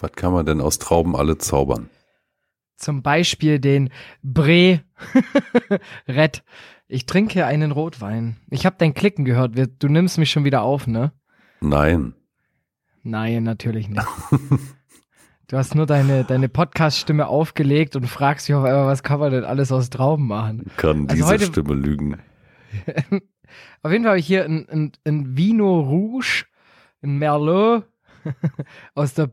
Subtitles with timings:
[0.00, 1.90] Was kann man denn aus Trauben alle zaubern?
[2.76, 3.90] Zum Beispiel den
[4.22, 4.80] Bre
[6.08, 6.42] Red.
[6.88, 8.36] Ich trinke einen Rotwein.
[8.50, 9.52] Ich habe dein Klicken gehört.
[9.78, 11.12] Du nimmst mich schon wieder auf, ne?
[11.60, 12.14] Nein.
[13.02, 14.06] Nein, natürlich nicht.
[15.50, 19.32] Du hast nur deine, deine Podcast-Stimme aufgelegt und fragst dich auf einmal, was kann man
[19.32, 20.70] denn alles aus Trauben machen?
[20.76, 22.18] Kann also diese heute, Stimme lügen.
[23.82, 26.44] auf jeden Fall habe ich hier ein, ein, ein Vino Rouge,
[27.02, 27.82] ein Merlot
[28.94, 29.26] aus der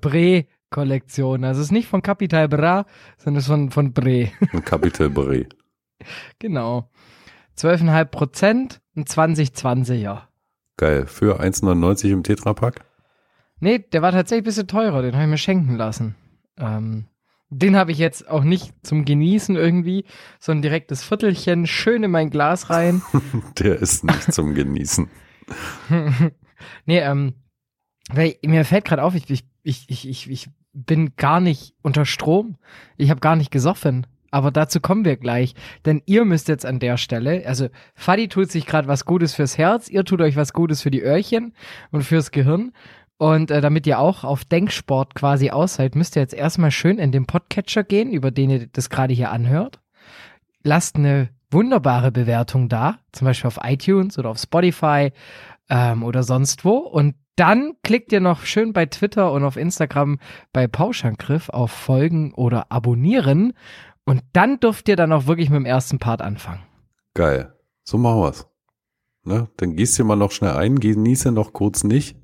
[0.70, 1.44] Bre-Kollektion.
[1.44, 2.86] Also es ist nicht von Capital Bra,
[3.18, 4.32] sondern es ist von, von Bre.
[4.66, 5.46] Capital Bre.
[6.40, 6.90] Genau.
[7.58, 10.24] 12,5 Prozent, ein 2020er.
[10.78, 11.08] Geil.
[11.08, 12.86] Für 1,99 im Tetrapack?
[13.60, 16.16] Nee, der war tatsächlich ein bisschen teurer, den habe ich mir schenken lassen.
[16.58, 17.08] Ähm,
[17.50, 20.06] den habe ich jetzt auch nicht zum Genießen irgendwie,
[20.40, 23.02] sondern direkt das Viertelchen schön in mein Glas rein.
[23.60, 25.10] der ist nicht zum Genießen.
[26.86, 27.34] nee, ähm,
[28.10, 30.50] weil mir fällt gerade auf, ich, ich, ich, ich, ich
[30.86, 32.58] bin gar nicht unter Strom.
[32.98, 34.06] Ich habe gar nicht gesoffen.
[34.30, 35.56] Aber dazu kommen wir gleich.
[35.86, 39.58] Denn ihr müsst jetzt an der Stelle, also Fadi tut sich gerade was Gutes fürs
[39.58, 41.54] Herz, ihr tut euch was Gutes für die Öhrchen
[41.92, 42.74] und fürs Gehirn.
[43.18, 47.00] Und äh, damit ihr auch auf Denksport quasi aus seid, müsst ihr jetzt erstmal schön
[47.00, 49.80] in den Podcatcher gehen, über den ihr das gerade hier anhört.
[50.62, 55.14] Lasst eine wunderbare Bewertung da, zum Beispiel auf iTunes oder auf Spotify
[55.70, 56.78] ähm, oder sonst wo.
[56.78, 60.20] Und dann klickt ihr noch schön bei Twitter und auf Instagram
[60.52, 63.54] bei Pauschangriff auf Folgen oder Abonnieren.
[64.04, 66.64] Und dann dürft ihr dann auch wirklich mit dem ersten Part anfangen.
[67.14, 67.54] Geil.
[67.84, 68.48] So machen wir's.
[69.24, 69.50] Ne?
[69.58, 72.18] Dann gehst du mal noch schnell ein, genieße noch kurz nicht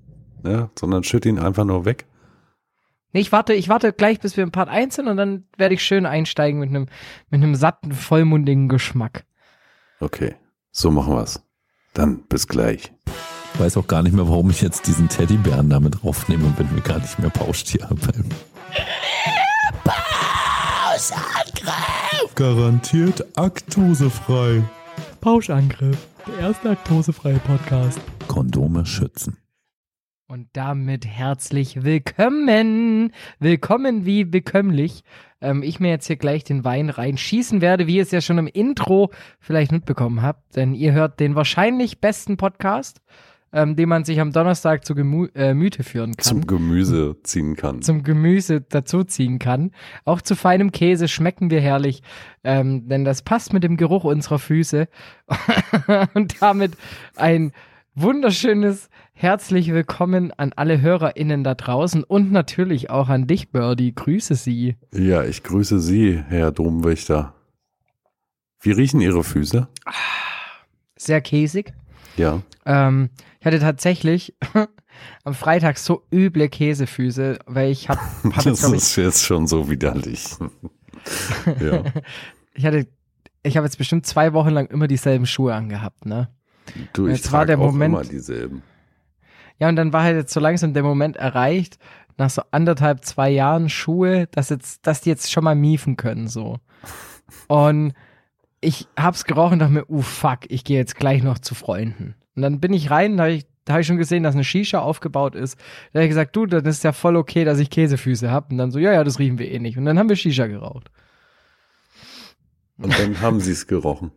[0.43, 0.69] ne?
[0.77, 2.05] sondern schütt ihn einfach nur weg.
[3.11, 5.75] Nee, ich warte, ich warte gleich, bis wir im Part 1 sind und dann werde
[5.75, 6.87] ich schön einsteigen mit einem,
[7.29, 9.25] mit einem satten, vollmundigen Geschmack.
[9.99, 10.35] Okay,
[10.71, 11.41] so machen wir's.
[11.93, 12.91] Dann bis gleich.
[13.53, 16.73] Ich weiß auch gar nicht mehr, warum ich jetzt diesen Teddybären damit draufnehme und wenn
[16.73, 18.25] wir gar nicht mehr Pauschtier beim
[19.83, 22.33] Pauschangriff.
[22.35, 24.63] Garantiert aktosefrei.
[25.21, 28.01] Pauschangriff, der erste aktosefreie Podcast.
[28.27, 29.37] Kondome schützen.
[30.27, 33.11] Und damit herzlich willkommen.
[33.39, 35.03] Willkommen wie bekömmlich.
[35.41, 38.39] Ähm, ich mir jetzt hier gleich den Wein reinschießen werde, wie ihr es ja schon
[38.39, 40.55] im Intro vielleicht mitbekommen habt.
[40.55, 42.99] Denn ihr hört den wahrscheinlich besten Podcast,
[43.53, 46.23] ähm, den man sich am Donnerstag zu Gemü äh, Müte führen kann.
[46.23, 47.81] Zum Gemüse ziehen kann.
[47.81, 49.71] Zum Gemüse dazuziehen kann.
[50.03, 52.01] Auch zu feinem Käse schmecken wir herrlich,
[52.43, 54.87] ähm, denn das passt mit dem Geruch unserer Füße.
[56.13, 56.73] Und damit
[57.15, 57.51] ein
[57.95, 63.93] wunderschönes Herzlich willkommen an alle HörerInnen da draußen und natürlich auch an dich, Birdie.
[63.93, 64.75] Grüße Sie.
[64.91, 67.33] Ja, ich grüße Sie, Herr Domwächter.
[68.59, 69.67] Wie riechen Ihre Füße?
[70.97, 71.73] Sehr käsig.
[72.17, 72.41] Ja.
[72.65, 73.11] Ähm,
[73.43, 74.33] ich hatte tatsächlich
[75.25, 77.99] am Freitag so üble Käsefüße, weil ich habe.
[78.23, 80.37] Hab das jetzt, ist ich, jetzt schon so widerlich.
[81.59, 81.83] ja.
[82.53, 82.87] Ich hatte,
[83.41, 86.29] ich habe jetzt bestimmt zwei Wochen lang immer dieselben Schuhe angehabt, ne?
[86.93, 88.63] Du, ich jetzt war der Moment, immer dieselben.
[89.59, 91.79] Ja, und dann war halt jetzt so langsam der Moment erreicht,
[92.15, 96.29] nach so anderthalb, zwei Jahren Schuhe, dass jetzt, dass die jetzt schon mal miefen können,
[96.29, 96.59] so.
[97.49, 97.91] Und
[98.61, 102.15] ich hab's gerochen und dachte mir, uh, fuck, ich gehe jetzt gleich noch zu Freunden.
[102.35, 104.43] Und dann bin ich rein, da habe ich, da hab ich schon gesehen, dass eine
[104.43, 105.57] Shisha aufgebaut ist.
[105.91, 108.51] Da habe ich gesagt, du, das ist ja voll okay, dass ich Käsefüße hab.
[108.51, 109.77] Und dann so, ja, ja, das riechen wir eh nicht.
[109.77, 110.91] Und dann haben wir Shisha geraucht.
[112.77, 114.11] Und dann haben sie es gerochen.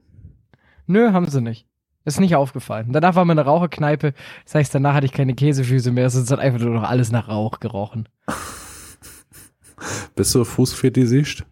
[0.86, 1.66] Nö, haben sie nicht.
[2.04, 2.92] Ist nicht aufgefallen.
[2.92, 4.14] Danach war mir eine Raucherkneipe.
[4.44, 6.06] Das heißt, danach hatte ich keine Käsefüße mehr.
[6.06, 8.08] Es hat einfach nur noch alles nach Rauch gerochen.
[10.14, 11.44] Bist du Fußfetischist?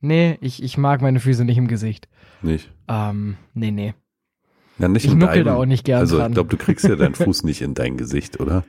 [0.00, 2.08] Nee, ich, ich mag meine Füße nicht im Gesicht.
[2.40, 2.72] Nicht?
[2.88, 3.94] Ähm, nee, nee.
[4.80, 6.32] Ja, nicht ich nuckel da auch nicht gern Also dran.
[6.32, 8.64] ich glaube, du kriegst ja deinen Fuß nicht in dein Gesicht, oder?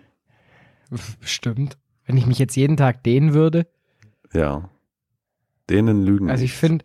[1.21, 1.77] Stimmt.
[2.05, 3.67] Wenn ich mich jetzt jeden Tag dehnen würde.
[4.33, 4.69] Ja.
[5.69, 6.29] Dehnen lügen.
[6.29, 6.83] Also ich finde,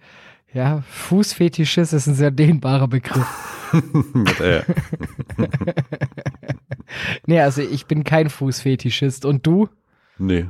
[0.52, 3.26] ja, Fußfetischist ist ein sehr dehnbarer Begriff.
[4.40, 4.64] R.
[7.26, 9.24] nee, also ich bin kein Fußfetischist.
[9.24, 9.68] Und du?
[10.18, 10.46] Nee.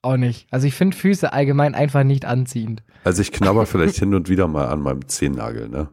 [0.00, 0.46] Auch nicht.
[0.50, 2.82] Also ich finde Füße allgemein einfach nicht anziehend.
[3.04, 5.88] Also ich knabber vielleicht hin und wieder mal an meinem Zehennagel, ne?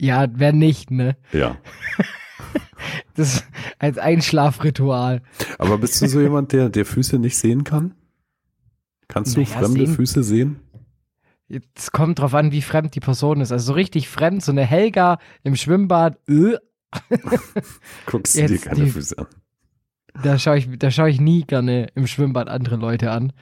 [0.00, 1.16] Ja, wer nicht, ne?
[1.32, 1.58] Ja.
[3.14, 3.44] das
[3.78, 5.20] als Einschlafritual.
[5.58, 7.94] Aber bist du so jemand, der, der Füße nicht sehen kann?
[9.08, 10.60] Kannst du naja, fremde sehen, Füße sehen?
[11.74, 13.52] Es kommt drauf an, wie fremd die Person ist.
[13.52, 16.18] Also so richtig fremd, so eine Helga im Schwimmbad.
[16.26, 16.56] Äh.
[18.06, 19.26] Guckst du dir keine die, Füße an?
[20.22, 23.32] Da schaue ich, da ich nie gerne im Schwimmbad andere Leute an.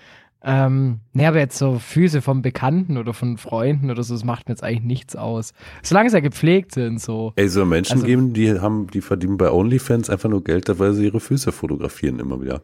[0.41, 4.49] Ähm, ne, aber jetzt so Füße von Bekannten oder von Freunden oder so, das macht
[4.49, 5.53] mir jetzt eigentlich nichts aus.
[5.83, 7.33] Solange sie ja gepflegt sind, so.
[7.35, 10.93] Ey, so Menschen also, geben, die haben, die verdienen bei OnlyFans einfach nur Geld, weil
[10.95, 12.63] sie ihre Füße fotografieren immer wieder.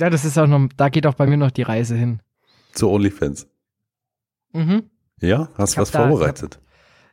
[0.00, 2.20] Ja, das ist auch noch, da geht auch bei mir noch die Reise hin.
[2.72, 3.46] Zu OnlyFans.
[4.52, 4.84] Mhm.
[5.20, 5.48] Ja?
[5.56, 6.60] Hast du hab was da- vorbereitet?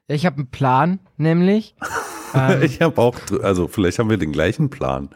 [0.07, 1.75] Ja, ich habe einen Plan, nämlich.
[2.33, 5.09] ähm, ich habe auch, also vielleicht haben wir den gleichen Plan.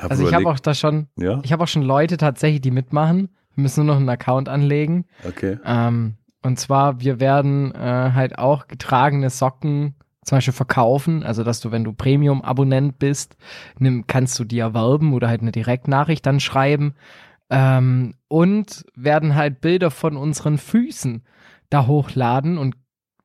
[0.00, 2.70] Hab also ich habe auch da schon, Ja, ich habe auch schon Leute tatsächlich, die
[2.70, 3.28] mitmachen.
[3.54, 5.04] Wir müssen nur noch einen Account anlegen.
[5.26, 5.58] okay.
[5.64, 9.94] Ähm, und zwar, wir werden äh, halt auch getragene Socken
[10.24, 11.22] zum Beispiel verkaufen.
[11.22, 13.36] Also, dass du, wenn du Premium-Abonnent bist,
[13.78, 16.94] nimm, kannst du die erwerben oder halt eine Direktnachricht dann schreiben.
[17.50, 21.22] Ähm, und werden halt Bilder von unseren Füßen
[21.70, 22.76] da hochladen und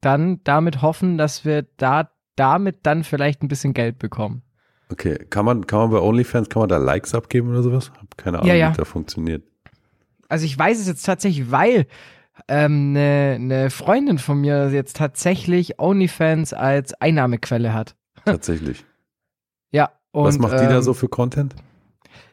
[0.02, 4.44] dann damit hoffen, dass wir da damit dann vielleicht ein bisschen Geld bekommen.
[4.90, 7.92] Okay, kann man, kann man bei OnlyFans, kann man da Likes abgeben oder sowas?
[8.00, 8.74] Hab keine Ahnung, Ja, ja.
[8.74, 9.44] wie das funktioniert.
[10.30, 11.88] Also ich weiß es jetzt tatsächlich, weil
[12.48, 17.96] ähm, eine ne Freundin von mir jetzt tatsächlich OnlyFans als Einnahmequelle hat.
[18.26, 18.84] Tatsächlich.
[19.72, 19.92] Ja.
[20.12, 21.54] Und, Was macht die da ähm, so für Content?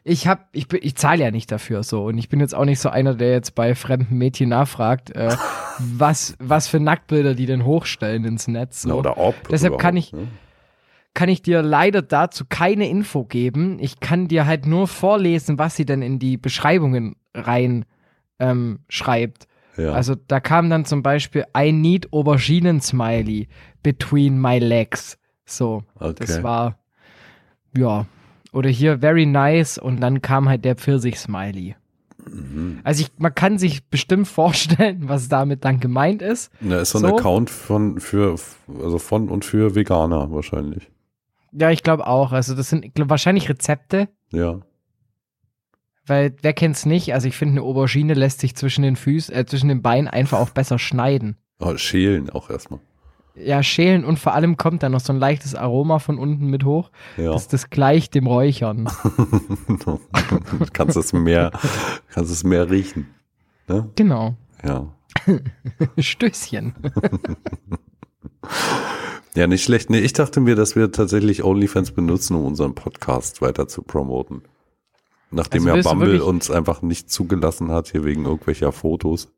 [0.05, 2.63] Ich hab, ich, bin- ich zahle ja nicht dafür so und ich bin jetzt auch
[2.63, 5.35] nicht so einer, der jetzt bei fremden Mädchen nachfragt, äh,
[5.79, 8.83] was, was für Nacktbilder die denn hochstellen ins Netz.
[8.83, 8.89] So.
[8.89, 9.35] Na, oder ob.
[9.49, 10.27] Deshalb kann ich- ne?
[11.15, 13.79] Kann ich dir leider dazu keine Info geben.
[13.79, 17.85] Ich kann dir halt nur vorlesen, was sie denn in die Beschreibungen rein
[18.37, 19.47] ähm, schreibt.
[19.77, 19.93] Ja.
[19.93, 23.47] Also da kam dann zum Beispiel I need Auberginen-Smiley
[23.81, 25.17] between my legs.
[25.45, 26.15] So, okay.
[26.19, 26.79] das war,
[27.75, 28.05] ja.
[28.51, 31.75] Oder hier very nice und dann kam halt der Pfirsich-Smiley.
[32.25, 32.79] mhm.
[32.83, 36.51] Also ich, man kann sich bestimmt vorstellen, was damit dann gemeint ist.
[36.59, 37.05] Na, ist so ein.
[37.05, 38.35] Account von, für,
[38.81, 40.89] also von und für Veganer wahrscheinlich.
[41.57, 42.31] Ja, ich glaube auch.
[42.31, 44.59] Also das sind glaub, wahrscheinlich Rezepte, Ja.
[46.05, 47.13] weil wer kennt's nicht?
[47.13, 50.39] Also ich finde, eine Aubergine lässt sich zwischen den Füßen, äh, zwischen den Beinen einfach
[50.39, 51.37] auch besser schneiden.
[51.59, 52.79] Oh, schälen auch erstmal.
[53.37, 56.63] Ja, schälen und vor allem kommt dann noch so ein leichtes Aroma von unten mit
[56.63, 56.89] hoch.
[57.17, 57.31] Ja.
[57.33, 58.89] Das, das gleicht dem Räuchern.
[59.67, 59.99] du
[60.71, 61.51] kannst es mehr,
[62.09, 63.07] kannst es mehr riechen.
[63.67, 63.89] Ne?
[63.95, 64.35] genau.
[64.63, 64.87] Ja.
[65.97, 66.75] Stößchen.
[69.35, 69.89] Ja, nicht schlecht.
[69.89, 74.43] Nee, ich dachte mir, dass wir tatsächlich OnlyFans benutzen, um unseren Podcast weiter zu promoten.
[75.29, 79.33] Nachdem Also ja Bumble uns einfach nicht zugelassen hat, hier wegen irgendwelcher Fotos.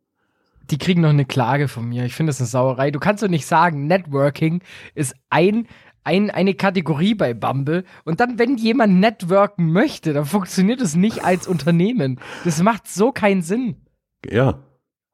[0.69, 2.05] Die kriegen noch eine Klage von mir.
[2.05, 2.91] Ich finde das eine Sauerei.
[2.91, 4.61] Du kannst doch nicht sagen, Networking
[4.93, 5.67] ist ein,
[6.03, 7.83] ein, eine Kategorie bei Bumble.
[8.05, 12.19] Und dann, wenn jemand networken möchte, dann funktioniert es nicht als Unternehmen.
[12.43, 13.87] Das macht so keinen Sinn.
[14.29, 14.63] Ja,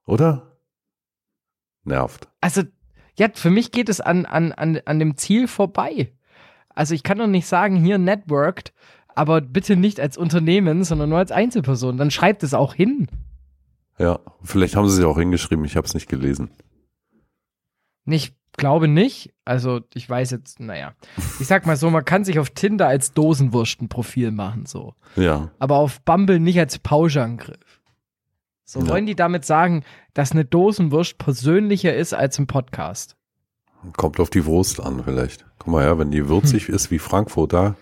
[0.06, 0.58] oder?
[1.86, 2.28] Nervt.
[2.42, 2.64] Also,
[3.18, 6.12] ja, für mich geht es an, an, an, an dem Ziel vorbei.
[6.70, 8.74] Also, ich kann doch nicht sagen, hier networked,
[9.16, 11.98] aber bitte nicht als Unternehmen, sondern nur als Einzelperson.
[11.98, 13.08] Dann schreibt es auch hin.
[14.00, 16.50] Ja, vielleicht haben sie es ja auch hingeschrieben, ich habe es nicht gelesen.
[18.06, 19.34] Ich glaube nicht.
[19.46, 20.94] Also, ich weiß jetzt, naja.
[21.40, 24.96] Ich sag mal so, man kann sich auf Tinder als Dosenwurst ein Profil machen, so.
[25.16, 27.82] Ja, Aber auf Bumble nicht als Pauschangriff.
[28.74, 28.88] So Ja.
[28.88, 29.84] wollen die damit sagen,
[30.16, 33.16] dass eine Dosenwurst persönlicher ist als ein Podcast.
[33.98, 35.46] kommt auf die Wurst an vielleicht.
[35.60, 37.76] Guck mal her, wenn die würzig ist wie Frankfurter,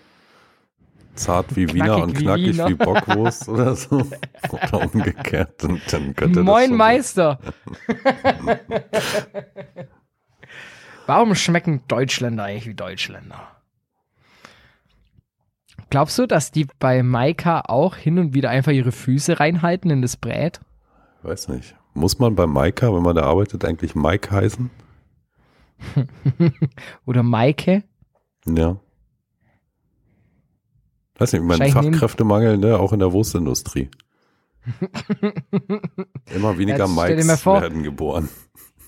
[1.14, 2.68] zart wie Wiener Knackig und wie knackig Wiener.
[2.68, 4.06] wie Bockwurst oder so.
[4.50, 7.38] Oder umgekehrt, dann, dann könnte das Moin schon- Meister.
[11.06, 13.48] Warum schmecken Deutschländer eigentlich wie Deutschländer?
[15.90, 20.02] Glaubst du, dass die bei Maika auch hin und wieder einfach ihre Füße reinhalten in
[20.02, 20.60] das Brät?
[21.22, 21.74] Weiß nicht.
[21.94, 24.70] Muss man bei Maika, wenn man da arbeitet, eigentlich Mike heißen?
[27.06, 27.84] Oder Maike?
[28.46, 28.76] Ja.
[31.18, 33.88] Weiß nicht, mein Wahrscheinlich nehmen- Fachkräftemangel, ne, auch in der Wurstindustrie.
[36.34, 38.28] Immer weniger dir Mikes vor- werden geboren.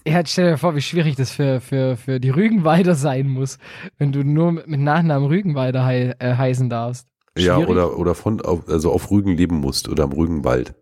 [0.06, 3.58] Ja, stell dir vor, wie schwierig das für, für, für die Rügenwalder sein muss,
[3.96, 7.08] wenn du nur mit Nachnamen Rügenwalder hei äh, heißen darfst.
[7.38, 7.70] Ja, Schwierig?
[7.70, 10.74] oder, oder von, auf, also auf Rügen leben musst oder am Rügenwald.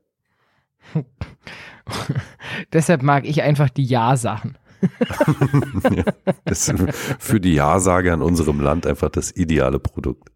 [2.73, 4.59] Deshalb mag ich einfach die Ja-Sachen.
[5.95, 6.05] ja,
[6.45, 6.75] das ist
[7.19, 10.33] für die Ja-Sager in unserem Land einfach das ideale Produkt.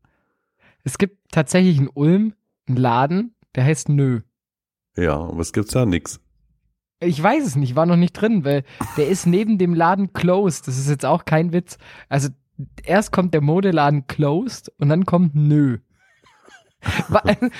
[0.84, 2.34] Es gibt tatsächlich in Ulm
[2.68, 4.20] einen Laden, der heißt Nö.
[4.96, 5.84] Ja, und was gibt's da?
[5.84, 6.20] Nix.
[7.00, 8.64] Ich weiß es nicht, war noch nicht drin, weil
[8.96, 10.66] der ist neben dem Laden closed.
[10.66, 11.76] Das ist jetzt auch kein Witz.
[12.08, 12.28] Also
[12.84, 15.78] erst kommt der Modeladen closed und dann kommt Nö.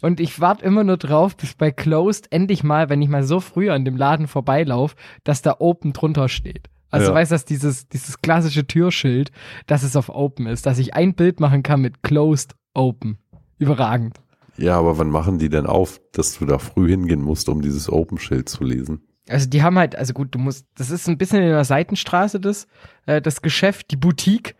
[0.00, 3.40] Und ich warte immer nur drauf, bis bei closed endlich mal, wenn ich mal so
[3.40, 6.68] früh an dem Laden vorbeilaufe, dass da open drunter steht.
[6.90, 7.10] Also Ja.
[7.12, 9.30] du weißt, dass dieses, dieses klassische Türschild,
[9.66, 13.18] dass es auf open ist, dass ich ein Bild machen kann mit closed open.
[13.58, 14.18] Überragend.
[14.56, 17.90] Ja, aber wann machen die denn auf, dass du da früh hingehen musst, um dieses
[17.90, 19.02] Open-Schild zu lesen?
[19.28, 22.40] Also die haben halt, also gut, du musst, das ist ein bisschen in der Seitenstraße
[22.40, 22.66] das,
[23.06, 24.56] äh, das Geschäft, die Boutique.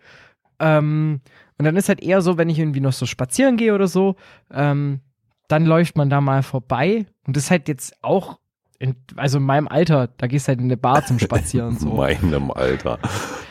[0.61, 1.21] Ähm,
[1.61, 4.17] und dann ist halt eher so, wenn ich irgendwie noch so spazieren gehe oder so,
[4.50, 5.00] ähm,
[5.47, 7.05] dann läuft man da mal vorbei.
[7.26, 8.38] Und das ist halt jetzt auch,
[8.79, 11.73] in, also in meinem Alter, da gehst du halt in eine Bar zum Spazieren.
[11.73, 11.88] In so.
[11.90, 12.99] meinem Alter.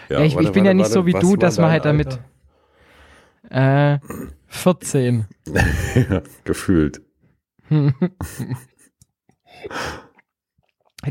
[0.10, 2.18] Ja, ich, ich bin ja nicht so wie du, dass man halt damit
[3.52, 4.00] äh,
[4.48, 5.28] 14.
[5.46, 5.68] Alter?
[6.10, 7.04] Ja, gefühlt.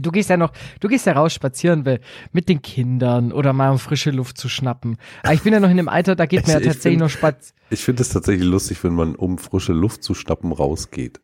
[0.03, 2.01] Du gehst ja noch, du gehst ja raus spazieren will,
[2.33, 4.99] mit den Kindern oder mal um frische Luft zu schnappen.
[5.23, 6.93] Aber ich bin ja noch in dem Alter, da geht mir ja Ich- ich tatsächlich
[6.99, 7.55] find- noch Spaz.
[7.71, 11.21] Ich finde es tatsächlich lustig, wenn man um frische Luft zu schnappen rausgeht.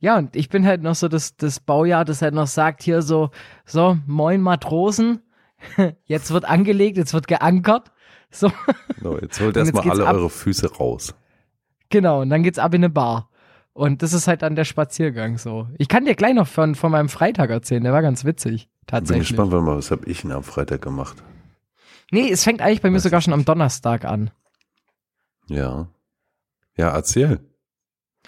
[0.00, 3.02] Ja, und ich bin halt noch so das, das Baujahr, das halt noch sagt hier
[3.02, 3.30] so,
[3.64, 5.20] so, moin Matrosen,
[6.04, 7.90] jetzt wird angelegt, jetzt wird geankert.
[8.30, 8.50] So,
[9.02, 10.14] So, jetzt holt erstmal alle ab.
[10.16, 11.14] eure Füße raus.
[11.88, 13.28] genau, und dann geht's ab in eine Bar.
[13.74, 15.66] Und das ist halt dann der Spaziergang so.
[15.78, 18.68] Ich kann dir gleich noch von, von meinem Freitag erzählen, der war ganz witzig.
[18.68, 19.28] Bin Tatsächlich.
[19.28, 21.22] gespannt, weil mal, was habe ich denn am Freitag gemacht?
[22.10, 24.30] Nee, es fängt eigentlich bei mir Weiß sogar schon am Donnerstag an.
[25.48, 25.86] Ja.
[26.76, 27.40] Ja, erzähl.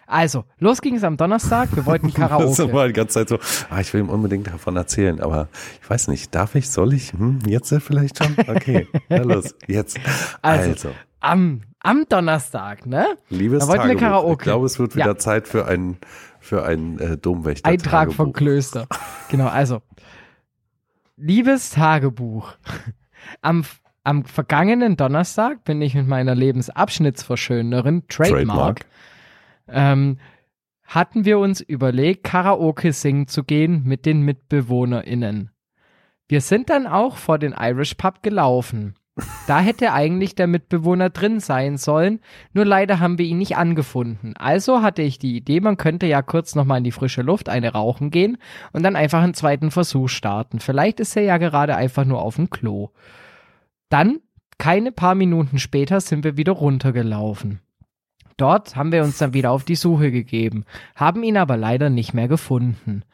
[0.06, 2.72] Also, los ging es am Donnerstag, wir wollten Das Karaoke.
[2.72, 3.38] war die ganze Zeit so,
[3.70, 5.48] ah, ich will ihm unbedingt davon erzählen, aber
[5.82, 7.12] ich weiß nicht, darf ich, soll ich?
[7.12, 8.34] Hm, jetzt vielleicht schon?
[8.48, 9.98] Okay, na los, jetzt.
[10.42, 13.16] Also, Also, Am, am Donnerstag, ne?
[13.28, 14.32] liebes da wollten wir Tagebuch, Karaoke.
[14.32, 15.16] ich glaube, es wird wieder Ja.
[15.16, 15.98] Zeit für ein,
[16.40, 17.68] für ein äh, Domwächter.
[17.68, 18.86] Eintrag vom Klöster.
[19.30, 19.82] Genau, also.
[21.16, 22.54] Liebes Tagebuch.
[23.40, 23.64] Am,
[24.02, 28.86] am vergangenen Donnerstag bin ich mit meiner Lebensabschnittsverschönerin Trademark, Trademark.
[29.68, 30.18] Ähm,
[30.84, 35.50] hatten wir uns überlegt, Karaoke singen zu gehen mit den MitbewohnerInnen.
[36.28, 38.94] Wir sind dann auch vor den Irish Pub gelaufen.
[39.46, 42.20] Da hätte eigentlich der Mitbewohner drin sein sollen,
[42.52, 44.36] nur leider haben wir ihn nicht angefunden.
[44.36, 47.72] Also hatte ich die Idee, man könnte ja kurz nochmal in die frische Luft eine
[47.72, 48.38] rauchen gehen
[48.72, 50.58] und dann einfach einen zweiten Versuch starten.
[50.58, 52.90] Vielleicht ist er ja gerade einfach nur auf dem Klo.
[53.88, 54.18] Dann,
[54.58, 57.60] keine paar Minuten später, sind wir wieder runtergelaufen.
[58.36, 60.64] Dort haben wir uns dann wieder auf die Suche gegeben,
[60.96, 63.04] haben ihn aber leider nicht mehr gefunden.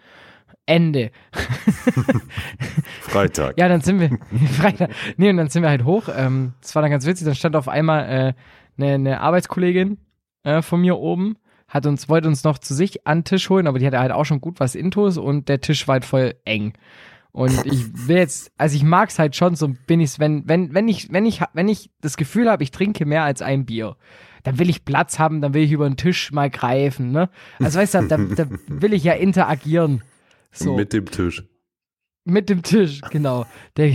[0.70, 1.10] Ende.
[3.00, 3.58] Freitag.
[3.58, 4.10] Ja, dann sind wir
[4.48, 4.90] Freitag.
[5.16, 6.08] Nee, und dann sind wir halt hoch.
[6.14, 7.24] Ähm, das war dann ganz witzig.
[7.24, 8.32] Dann stand auf einmal äh,
[8.78, 9.98] eine, eine Arbeitskollegin
[10.44, 11.36] äh, von mir oben,
[11.66, 14.12] hat uns wollte uns noch zu sich an den Tisch holen, aber die hatte halt
[14.12, 16.74] auch schon gut was Intos und der Tisch war halt voll eng.
[17.32, 20.86] Und ich will jetzt, also ich mag's halt schon, so bin ich's, wenn wenn wenn
[20.86, 23.96] ich wenn ich wenn ich das Gefühl habe, ich trinke mehr als ein Bier,
[24.44, 27.28] dann will ich Platz haben, dann will ich über den Tisch mal greifen, ne?
[27.58, 30.02] Also weißt du, da, da will ich ja interagieren.
[30.52, 31.44] So Mit dem Tisch.
[32.24, 33.46] mit dem Tisch, genau.
[33.76, 33.92] Der,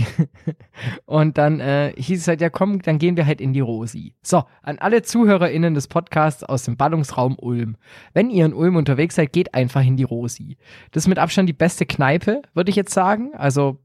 [1.06, 4.14] und dann äh, hieß es halt, ja komm, dann gehen wir halt in die Rosi.
[4.22, 7.76] So, an alle ZuhörerInnen des Podcasts aus dem Ballungsraum Ulm.
[8.14, 10.56] Wenn ihr in Ulm unterwegs seid, geht einfach in die Rosi.
[10.90, 13.32] Das ist mit Abstand die beste Kneipe, würde ich jetzt sagen.
[13.34, 13.78] Also,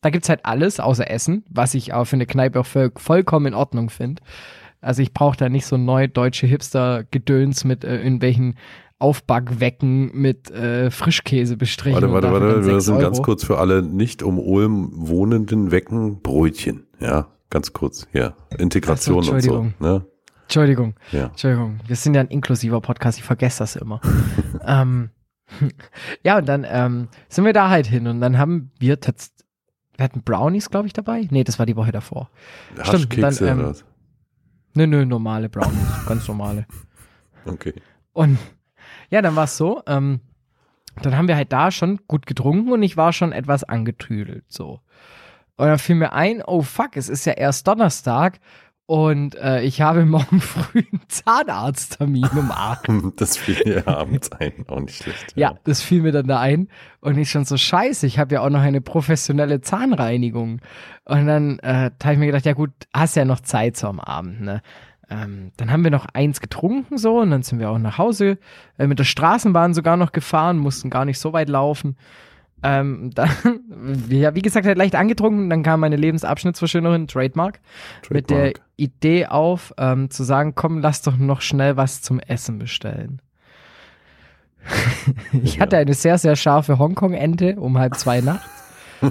[0.00, 3.46] da gibt's halt alles, außer Essen, was ich auch für eine Kneipe auch voll, vollkommen
[3.46, 4.22] in Ordnung finde.
[4.80, 8.56] Also ich brauche da nicht so neu deutsche Hipster-Gedöns mit äh, irgendwelchen
[8.98, 11.94] Aufbackwecken mit äh, Frischkäse bestrichen.
[11.94, 13.24] Warte, warte, warte, wir sind ganz Euro.
[13.24, 16.86] kurz für alle nicht um Ulm wohnenden Wecken Brötchen.
[16.98, 18.08] Ja, ganz kurz.
[18.12, 19.54] Ja, Integration so, und so.
[19.54, 19.74] Entschuldigung.
[19.78, 20.06] Ne?
[20.42, 21.26] Entschuldigung, Ja.
[21.26, 21.80] Entschuldigung.
[21.86, 24.00] Wir sind ja ein inklusiver Podcast, ich vergesse das immer.
[24.66, 25.10] ähm,
[26.24, 29.32] ja, und dann ähm, sind wir da halt hin und dann haben wir tats
[29.98, 31.26] wir hatten Brownies, glaube ich, dabei.
[31.30, 32.30] Nee, das war die Woche davor.
[32.82, 33.74] Stimmt, Haschkekse dann, ähm?
[34.74, 36.66] Nö, nö, normale Brownies, ganz normale.
[37.46, 37.72] Okay.
[38.12, 38.36] Und
[39.10, 40.20] ja, dann war es so, ähm,
[41.02, 44.80] dann haben wir halt da schon gut getrunken und ich war schon etwas angetüdelt, so.
[45.56, 48.38] Und dann fiel mir ein, oh fuck, es ist ja erst Donnerstag
[48.90, 52.88] und äh, ich habe morgen früh einen Zahnarzttermin um 8.
[53.16, 55.34] Das fiel mir abends ein, auch nicht schlecht.
[55.36, 56.68] Ja, das fiel mir dann da ein.
[57.00, 60.62] Und ich schon so, scheiße, ich habe ja auch noch eine professionelle Zahnreinigung.
[61.04, 64.00] Und dann äh, habe ich mir gedacht, ja gut, hast ja noch Zeit so am
[64.00, 64.62] Abend, ne?
[65.10, 68.38] Ähm, dann haben wir noch eins getrunken so und dann sind wir auch nach Hause
[68.78, 71.96] äh, mit der Straßenbahn sogar noch gefahren, mussten gar nicht so weit laufen.
[72.62, 73.30] Ähm, dann,
[74.10, 77.60] ja, wie gesagt, halt leicht angetrunken dann kam meine Lebensabschnittsverschönerin, Trademark,
[78.10, 78.60] mit der Trademark.
[78.76, 83.22] Idee auf, ähm, zu sagen, komm, lass doch noch schnell was zum Essen bestellen.
[85.42, 85.60] ich Ja.
[85.62, 88.46] hatte eine sehr, sehr scharfe Hongkong-Ente um halb zwei nachts.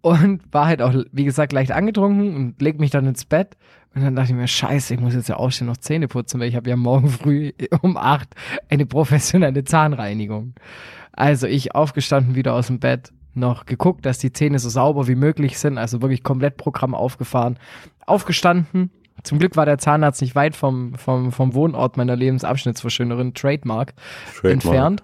[0.00, 3.56] und war halt auch, wie gesagt, leicht angetrunken und leg mich dann ins Bett.
[3.94, 6.48] Und dann dachte ich mir, scheiße, ich muss jetzt ja aufstehen, noch Zähne putzen, weil
[6.48, 7.52] ich habe ja morgen früh
[7.82, 8.28] um acht
[8.68, 10.54] eine professionelle Zahnreinigung.
[11.12, 15.14] Also ich aufgestanden, wieder aus dem Bett, noch geguckt, dass die Zähne so sauber wie
[15.14, 17.58] möglich sind, also wirklich komplett Programm aufgefahren.
[18.06, 18.90] Aufgestanden.
[19.22, 23.94] Zum Glück war der Zahnarzt nicht weit vom, vom, vom Wohnort meiner Lebensabschnittsverschönerin Trademark,
[24.34, 24.52] Trademark.
[24.52, 25.02] entfernt.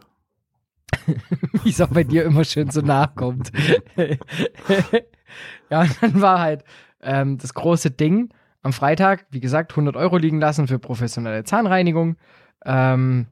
[1.64, 3.50] wie es auch bei dir immer schön so nachkommt.
[5.70, 6.64] ja, und dann war halt,
[7.02, 8.30] ähm, das große Ding
[8.62, 12.16] am Freitag, wie gesagt, 100 Euro liegen lassen für professionelle Zahnreinigung
[12.64, 13.26] ähm,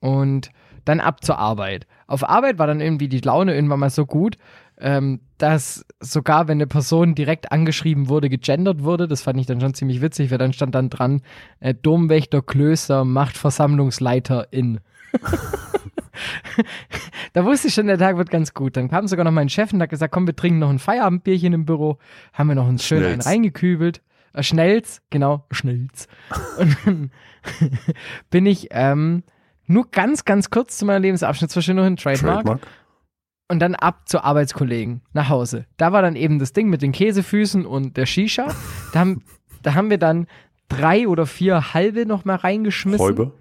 [0.00, 0.50] und
[0.84, 1.86] dann ab zur Arbeit.
[2.06, 4.36] Auf Arbeit war dann irgendwie die Laune irgendwann mal so gut,
[4.78, 9.60] ähm, dass sogar wenn eine Person direkt angeschrieben wurde, gegendert wurde, das fand ich dann
[9.60, 11.22] schon ziemlich witzig, weil dann stand dann dran,
[11.60, 14.80] äh, Domwächter, Klöster, Machtversammlungsleiter in.
[17.32, 18.76] da wusste ich schon, der Tag wird ganz gut.
[18.76, 21.52] Dann kam sogar noch mein Chef und hat gesagt, komm, wir trinken noch ein Feierabendbierchen
[21.52, 21.98] im Büro.
[22.32, 24.02] Haben wir noch einen schönen einen reingekübelt.
[24.32, 26.08] Äh, Schnellz, genau, Schnellz.
[26.58, 27.10] Und dann
[28.30, 29.22] bin ich ähm,
[29.66, 32.44] nur ganz, ganz kurz zu meiner Lebensabschnittsverschönerung, Trademark.
[32.44, 32.66] Trademark.
[33.48, 35.66] Und dann ab zu Arbeitskollegen nach Hause.
[35.76, 38.46] Da war dann eben das Ding mit den Käsefüßen und der Shisha.
[38.92, 39.24] Da haben,
[39.62, 40.28] da haben wir dann
[40.68, 43.04] drei oder vier halbe noch mal reingeschmissen.
[43.04, 43.32] Häube?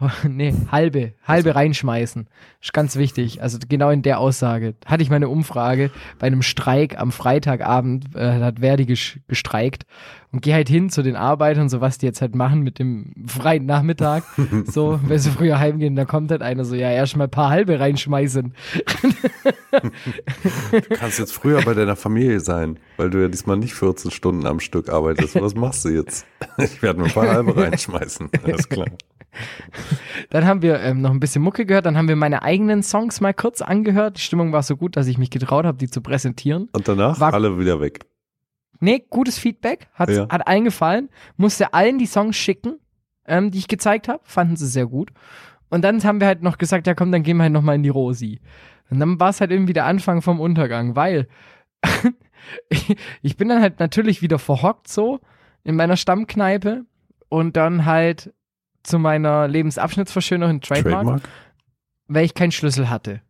[0.28, 2.28] nee, halbe, halbe reinschmeißen.
[2.60, 3.42] Ist ganz wichtig.
[3.42, 8.40] Also genau in der Aussage hatte ich meine Umfrage bei einem Streik am Freitagabend, äh,
[8.40, 9.86] hat Verdi gestreikt
[10.30, 13.12] und geh halt hin zu den Arbeitern, so was die jetzt halt machen mit dem
[13.26, 14.22] freien Nachmittag.
[14.64, 17.50] so, wenn sie früher heimgehen, da kommt halt einer so, ja, erst mal ein paar
[17.50, 18.54] halbe reinschmeißen.
[20.70, 24.46] du kannst jetzt früher bei deiner Familie sein, weil du ja diesmal nicht 14 Stunden
[24.46, 25.40] am Stück arbeitest.
[25.40, 26.24] Was machst du jetzt?
[26.58, 28.30] Ich werde mir ein paar halbe reinschmeißen.
[28.44, 28.86] Alles klar.
[30.30, 33.20] Dann haben wir ähm, noch ein bisschen Mucke gehört, dann haben wir meine eigenen Songs
[33.20, 34.16] mal kurz angehört.
[34.18, 36.68] Die Stimmung war so gut, dass ich mich getraut habe, die zu präsentieren.
[36.72, 38.00] Und danach war alle wieder weg.
[38.80, 40.28] Nee, gutes Feedback, hat, ja.
[40.28, 41.08] hat allen gefallen.
[41.36, 42.78] Musste allen die Songs schicken,
[43.26, 45.10] ähm, die ich gezeigt habe, fanden sie sehr gut.
[45.70, 47.82] Und dann haben wir halt noch gesagt, ja komm, dann gehen wir halt nochmal in
[47.82, 48.40] die Rosi.
[48.90, 51.28] Und dann war es halt irgendwie der Anfang vom Untergang, weil
[53.22, 55.20] ich bin dann halt natürlich wieder verhockt so
[55.64, 56.84] in meiner Stammkneipe
[57.28, 58.32] und dann halt
[58.88, 61.28] zu meiner Lebensabschnittsverschönerung Trademark, Trademark,
[62.08, 63.20] weil ich keinen Schlüssel hatte.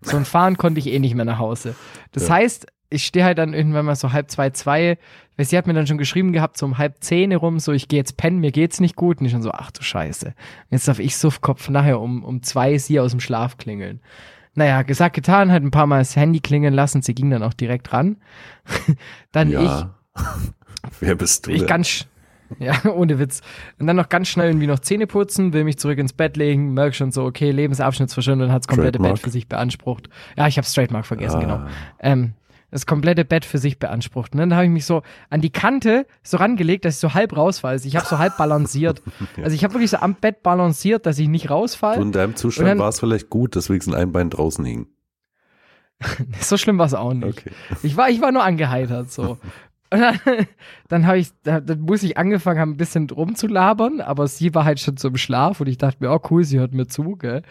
[0.00, 1.74] So ein Fahren konnte ich eh nicht mehr nach Hause.
[2.12, 2.34] Das ja.
[2.34, 4.96] heißt, ich stehe halt dann irgendwann mal so halb zwei, zwei,
[5.36, 7.88] weil sie hat mir dann schon geschrieben gehabt, so um halb zehn rum, so ich
[7.88, 9.20] gehe jetzt pennen, mir geht's nicht gut.
[9.20, 10.34] Und ich schon so, ach du Scheiße.
[10.70, 14.00] Jetzt darf ich Suffkopf nachher um, um zwei sie aus dem Schlaf klingeln.
[14.54, 17.54] Naja, gesagt, getan, hat ein paar Mal das Handy klingeln lassen, sie ging dann auch
[17.54, 18.16] direkt ran.
[19.32, 19.92] dann ja.
[20.16, 20.22] ich.
[21.00, 21.50] Wer bist du?
[21.50, 21.68] Ich denn?
[21.68, 22.06] ganz,
[22.58, 23.42] Ja, ohne Witz.
[23.78, 26.74] Und dann noch ganz schnell irgendwie noch Zähne putzen, will mich zurück ins Bett legen,
[26.74, 29.14] merke schon so, okay, Lebensabschnittsverschwendung hat das komplette Trademark.
[29.14, 30.08] Bett für sich beansprucht.
[30.36, 31.54] Ja, ich habe Straightmark vergessen, genau.
[31.54, 31.68] ah.
[32.00, 32.14] genau.
[32.14, 32.32] Ähm,
[32.70, 34.32] das komplette Bett für sich beansprucht.
[34.32, 37.36] Und dann habe ich mich so an die Kante so rangelegt, dass ich so halb
[37.36, 37.72] rausfalle.
[37.72, 39.02] Also ich habe so halb balanciert.
[39.36, 39.44] ja.
[39.44, 42.00] Also ich habe wirklich so am Bett balanciert, dass ich nicht rausfalle.
[42.00, 44.86] in deinem Zustand war es vielleicht gut, dass wenigstens ein Bein draußen hing.
[46.40, 47.26] so schlimm war es auch nicht.
[47.26, 47.50] Okay.
[47.82, 49.38] Ich war, ich war nur angeheitert so.
[49.98, 50.18] Dann,
[50.88, 54.80] dann habe ich, dann muss ich angefangen haben, ein bisschen rumzulabern, aber sie war halt
[54.80, 57.42] schon zum Schlaf und ich dachte mir, oh cool, sie hört mir zu, gell.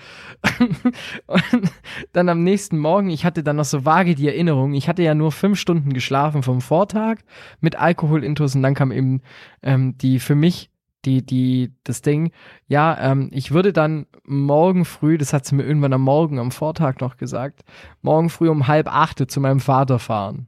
[1.28, 1.72] Und
[2.14, 5.16] dann am nächsten Morgen, ich hatte dann noch so vage die Erinnerung, ich hatte ja
[5.16, 7.18] nur fünf Stunden geschlafen vom Vortag
[7.60, 9.22] mit Alkoholintus und dann kam eben
[9.64, 10.70] ähm, die für mich
[11.06, 12.32] die, die, das Ding,
[12.68, 16.52] ja, ähm, ich würde dann morgen früh, das hat sie mir irgendwann am Morgen, am
[16.52, 17.64] Vortag noch gesagt,
[18.02, 20.48] morgen früh um halb achte zu meinem Vater fahren.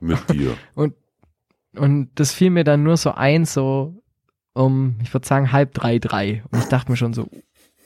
[0.00, 0.56] Mit dir.
[0.74, 0.94] Und
[1.76, 4.02] und das fiel mir dann nur so ein, so
[4.54, 6.42] um, ich würde sagen, halb drei, drei.
[6.50, 7.28] Und ich dachte mir schon so,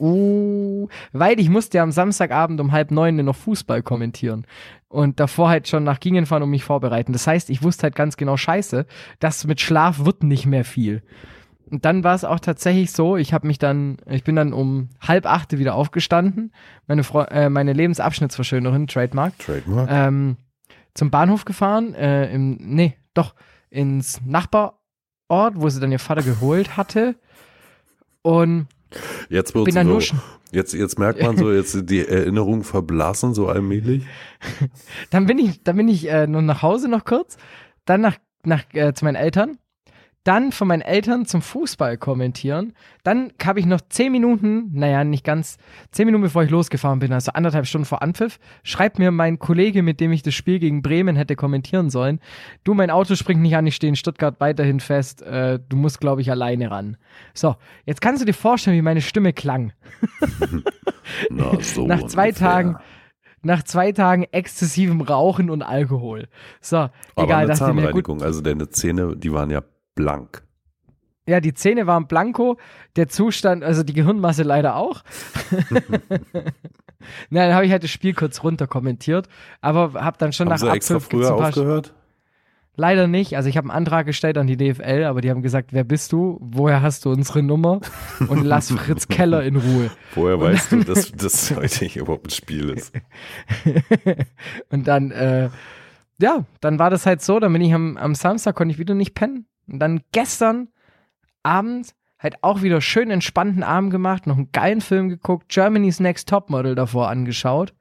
[0.01, 4.47] uh, weil ich musste ja am Samstagabend um halb neun noch Fußball kommentieren.
[4.89, 7.13] Und davor halt schon nach Gingen fahren und mich vorbereiten.
[7.13, 8.87] Das heißt, ich wusste halt ganz genau, scheiße,
[9.21, 11.03] das mit Schlaf wird nicht mehr viel.
[11.69, 14.91] Und dann war es auch tatsächlich so, ich habe mich dann, ich bin dann um
[15.01, 16.53] halb achte wieder aufgestanden,
[16.87, 19.89] meine, Fre äh, meine Lebensabschnittsverschönerin, Trademark, Trademark.
[19.91, 20.37] Ähm,
[20.95, 23.35] zum Bahnhof gefahren, äh, im, nee, doch,
[23.71, 27.17] ins Nachbarort, wo sie dann ihr Vater geholt hatte.
[28.23, 28.69] Und
[29.29, 30.03] jetzt bin dann so, nur
[30.53, 34.05] jetzt, jetzt merkt man so, jetzt die Erinnerungen verblassen so allmählich.
[35.11, 37.37] dann bin ich, dann bin ich äh, nur nach Hause noch kurz,
[37.85, 39.59] dann nach, nach äh, zu meinen Eltern
[40.27, 42.73] dann von meinen Eltern zum Fußball kommentieren.
[43.05, 45.57] Dann habe ich noch zehn Minuten, naja, nicht ganz,
[45.93, 49.83] zehn Minuten bevor ich losgefahren bin, also anderthalb Stunden vor Anpfiff, schreibt mir mein Kollege,
[49.83, 52.19] mit dem ich das Spiel gegen Bremen hätte kommentieren sollen,
[52.65, 56.01] du, mein Auto springt nicht an, ich stehe in Stuttgart weiterhin fest, äh, du musst,
[56.01, 56.97] glaube ich, alleine ran.
[57.33, 59.73] So, jetzt kannst du dir vorstellen, wie meine Stimme klang.
[61.31, 62.49] Na, so Nach zwei ungefähr.
[62.49, 62.77] Tagen
[63.43, 66.27] nach zwei Tagen exzessivem Rauchen und Alkohol.
[66.61, 68.21] So, Aber egal, eine mir gut.
[68.21, 69.63] Also deine Zähne, die waren ja
[69.97, 70.45] blank.
[71.29, 72.57] Ja, die Zähne waren blanko,
[72.95, 75.03] der Zustand, also die Gehirnmasse leider auch.
[77.31, 79.29] Na, dann habe ich halt das Spiel kurz runter kommentiert,
[79.61, 81.95] aber habe dann schon haben nach Sie extra früher aufgehört?
[82.79, 83.37] Leider nicht.
[83.37, 86.13] Also ich habe einen Antrag gestellt an die DFL, aber die haben gesagt, wer bist
[86.13, 86.39] du?
[86.43, 87.81] Woher hast du unsere Nummer?
[88.29, 89.91] Und lass Fritz Keller in Ruhe.
[90.15, 92.93] Woher weißt du, dass das heute hier überhaupt ein Spiel ist?
[94.69, 95.49] und dann äh,
[96.19, 98.95] ja, dann war das halt so, dann bin ich am, am Samstag, konnte ich wieder
[98.95, 99.47] nicht pennen.
[99.69, 100.69] Und dann gestern
[101.43, 106.29] Abend halt auch wieder schön entspannten Abend gemacht, noch einen geilen Film geguckt, Germany's Next
[106.29, 107.75] Topmodel davor angeschaut.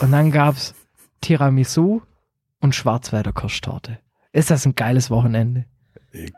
[0.00, 0.74] Und dann gab's
[1.20, 2.02] Tiramisu
[2.60, 3.98] und Schwarzwälder Kirschtorte.
[4.32, 5.64] Ist das ein geiles Wochenende?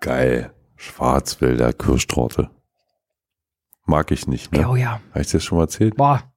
[0.00, 0.52] Geil.
[0.76, 2.50] Schwarzwälder Kirschtorte.
[3.84, 4.68] Mag ich nicht, ne?
[4.68, 5.00] Oh ja.
[5.10, 5.96] Habe ich dir das schon mal erzählt?
[5.96, 6.32] Boah,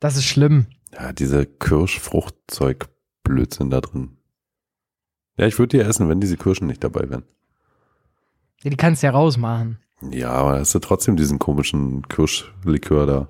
[0.00, 0.66] das ist schlimm.
[0.92, 4.16] Ja, diese Kirschfruchtzeug-Blödsinn da drin.
[5.36, 7.24] Ja, ich würde die essen, wenn diese Kirschen nicht dabei wären.
[8.62, 9.78] Ja, die kannst du ja rausmachen.
[10.10, 13.28] Ja, aber hast du trotzdem diesen komischen Kirschlikör da.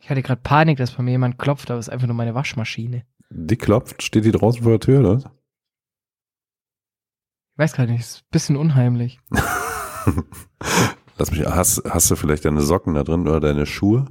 [0.00, 2.34] Ich hatte gerade Panik, dass bei mir jemand klopft, aber es ist einfach nur meine
[2.34, 3.04] Waschmaschine.
[3.30, 5.32] Die klopft, steht die draußen vor der Tür, oder?
[7.52, 9.18] Ich weiß gar nicht, ist ein bisschen unheimlich.
[11.18, 14.06] Lass mich, hast, hast du vielleicht deine Socken da drin oder deine Schuhe?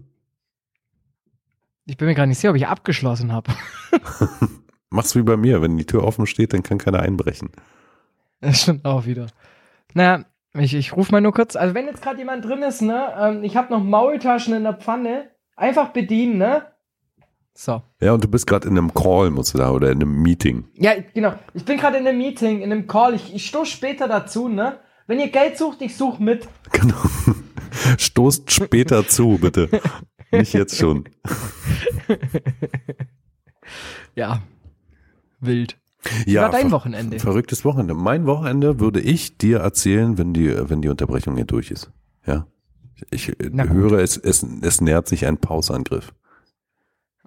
[1.86, 3.54] Ich bin mir gar nicht sicher, ob ich abgeschlossen habe.
[4.90, 7.52] Mach's wie bei mir, wenn die Tür offen steht, dann kann keiner einbrechen.
[8.42, 9.28] Das stimmt auch wieder.
[9.94, 11.56] Naja, ich, ich rufe mal nur kurz.
[11.56, 14.74] Also wenn jetzt gerade jemand drin ist, ne, ähm, ich habe noch Maultaschen in der
[14.74, 15.32] Pfanne.
[15.56, 16.66] Einfach bedienen, ne?
[17.54, 17.82] So.
[18.02, 20.68] Ja, und du bist gerade in einem Call, musst du da, oder in einem Meeting.
[20.74, 21.34] Ja, genau.
[21.54, 23.14] Ich bin gerade in einem Meeting, in einem Call.
[23.16, 24.80] Ich, ich stoß später dazu, ne?
[25.08, 26.48] Wenn ihr Geld sucht, ich suche mit.
[26.72, 26.98] Genau.
[27.98, 29.70] Stoßt später zu, bitte.
[30.32, 31.08] Nicht jetzt schon.
[34.16, 34.42] Ja.
[35.40, 35.78] Wild.
[36.26, 37.20] Ja, war dein Wochenende?
[37.20, 37.94] Verrücktes Wochenende.
[37.94, 41.92] Mein Wochenende würde ich dir erzählen, wenn die, wenn die Unterbrechung hier durch ist.
[42.26, 42.48] Ja.
[43.12, 46.14] Ich höre, es, es, es nähert sich ein Pausangriff.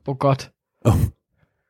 [0.07, 0.53] Oh Gott.
[0.85, 0.95] Oh.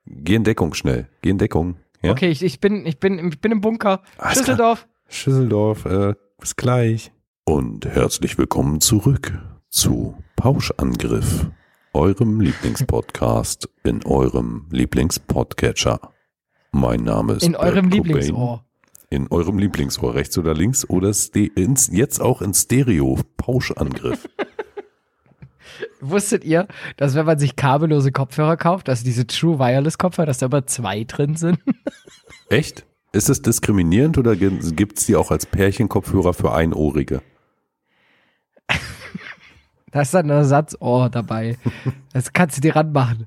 [0.07, 1.09] Geh in Deckung schnell.
[1.23, 1.77] Geh in Deckung.
[2.03, 2.13] Ja?
[2.13, 4.03] Okay, ich, ich, bin, ich, bin, ich bin im Bunker.
[4.19, 4.87] Alles Schüsseldorf.
[5.09, 7.13] Schüsseldorf, äh, bis gleich.
[7.45, 9.33] Und herzlich willkommen zurück
[9.69, 11.51] zu Pauschangriff,
[11.93, 16.13] eurem Lieblingspodcast in eurem Lieblingspodcatcher.
[16.79, 18.15] Mein Name ist In eurem Bert Cobain.
[18.15, 18.65] Lieblingsohr.
[19.11, 24.29] In eurem Lieblingsohr, rechts oder links oder ins, jetzt auch in Stereo, Pauschangriff.
[26.01, 30.39] Wusstet ihr, dass wenn man sich kabellose Kopfhörer kauft, also diese True Wireless Kopfhörer, dass
[30.39, 31.59] da aber zwei drin sind?
[32.49, 32.87] Echt?
[33.11, 37.23] Ist es diskriminierend oder gibt es die auch als Pärchenkopfhörer für Einohrige?
[39.91, 41.57] Da ist dann ein Ersatzohr dabei.
[42.13, 43.27] Das kannst du dir ranmachen.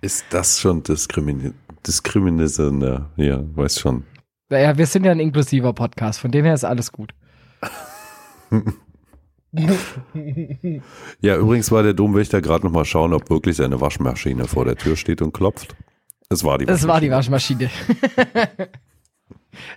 [0.00, 1.52] Ist das schon diskrimini
[1.86, 3.06] diskriminierend?
[3.16, 4.04] Ja, weiß schon.
[4.48, 7.14] Naja, wir sind ja ein inklusiver Podcast, von dem her ist alles gut.
[11.20, 14.76] Ja, übrigens war der Domwächter gerade noch mal schauen, ob wirklich seine Waschmaschine vor der
[14.76, 15.76] Tür steht und klopft.
[16.28, 17.70] Es war die Das war die Waschmaschine.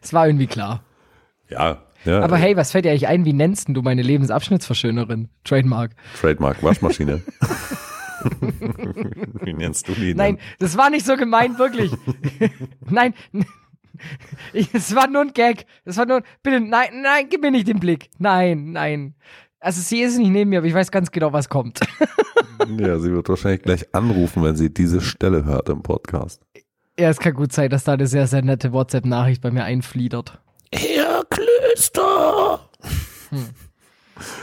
[0.01, 0.83] Es war irgendwie klar.
[1.49, 2.21] Ja, ja.
[2.21, 3.25] Aber hey, was fällt dir eigentlich ein?
[3.25, 5.29] Wie nennst du meine Lebensabschnittsverschönerin?
[5.43, 5.91] Trademark.
[6.19, 7.21] Trademark Waschmaschine.
[9.43, 10.17] Wie nennst du die denn?
[10.17, 11.91] Nein, das war nicht so gemeint, wirklich.
[12.89, 13.13] nein,
[14.53, 15.65] es war nur ein Gag.
[15.85, 18.09] Das war nur, bitte, nein, nein, gib mir nicht den Blick.
[18.17, 19.15] Nein, nein.
[19.59, 21.79] Also sie ist nicht neben mir, aber ich weiß ganz genau, was kommt.
[22.77, 26.41] Ja, sie wird wahrscheinlich gleich anrufen, wenn sie diese Stelle hört im Podcast.
[26.99, 30.39] ja, es kann gut sein, dass da eine sehr, sehr nette WhatsApp-Nachricht bei mir einfliedert.
[30.71, 32.59] Herr Klöster!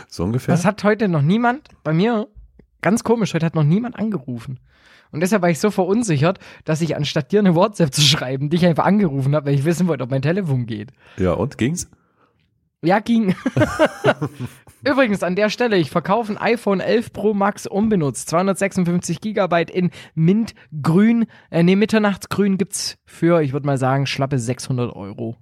[0.09, 0.55] So ungefähr?
[0.55, 2.29] Das hat heute noch niemand bei mir,
[2.83, 4.61] ganz komisch, heute hat noch niemand angerufen.
[5.11, 8.65] Und deshalb war ich so verunsichert, dass ich anstatt dir eine WhatsApp zu schreiben, dich
[8.67, 10.91] einfach angerufen habe, weil ich wissen wollte, ob mein Telefon geht.
[11.19, 11.91] Ja, und ging's?
[12.85, 13.35] Ja, ging.
[14.85, 18.29] Übrigens, an der Stelle, ich verkaufe ein iPhone 11 Pro Max unbenutzt.
[18.31, 21.27] 256 Gigabyte in Mintgrün.
[21.51, 25.37] Äh, nee, Mitternachtsgrün gibt's für, ich würde mal sagen, schlappe 600 Euro.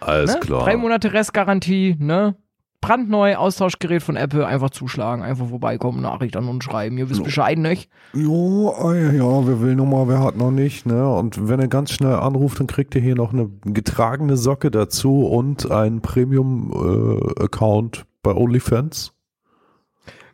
[0.00, 0.40] Alles Ne?
[0.40, 0.64] klar.
[0.64, 2.36] Drei Monate Restgarantie, ne?
[2.80, 6.96] Brandneu, Austauschgerät von Apple, einfach zuschlagen, einfach vorbeikommen, Nachricht an uns schreiben.
[6.96, 7.90] Ihr wisst Bescheid, nicht?
[8.14, 11.12] Jo, ah, ja, ja, wer will nochmal, wer hat noch nicht, ne?
[11.12, 15.26] Und wenn er ganz schnell anruft, dann kriegt ihr hier noch eine getragene Socke dazu
[15.26, 19.12] und einen Premium-Account bei OnlyFans.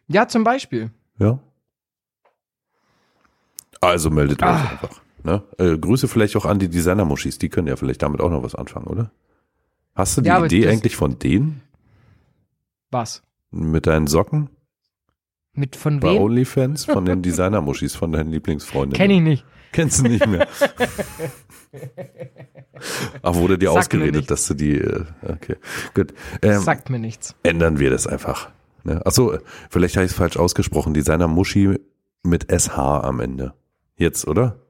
[0.09, 0.91] Ja, zum Beispiel.
[1.19, 1.39] Ja.
[3.81, 4.69] Also meldet euch Ah.
[4.71, 5.01] einfach.
[5.23, 5.43] Ne?
[5.59, 8.55] Äh, Grüße vielleicht auch an die Designer-Muschis, die können ja vielleicht damit auch noch was
[8.55, 9.11] anfangen, oder?
[9.95, 11.63] Hast du die Ja, Idee eigentlich von denen
[12.95, 13.23] Was?
[13.51, 14.51] mit deinen Socken
[15.53, 16.23] Mit von bei wem?
[16.23, 18.97] OnlyFans von den Designer-Muschis, von deinen Lieblingsfreundinnen?
[18.97, 19.45] Kenn ich nicht.
[19.73, 20.47] Kennst du nicht mehr.
[23.23, 24.77] Ach, wurde dir mir ausgeredet, dass du die.
[24.79, 25.57] äh, Okay,
[25.95, 26.15] gut.
[26.43, 27.35] Ähm, Sagt mir nichts.
[27.43, 28.51] ändern wir das einfach.
[28.85, 29.05] Ne?
[29.05, 29.39] Achso,
[29.71, 30.95] vielleicht habe ich es falsch ausgesprochen.
[30.95, 31.79] Designer Muschi
[32.23, 33.55] mit SH am Ende.
[33.97, 34.61] Jetzt, oder?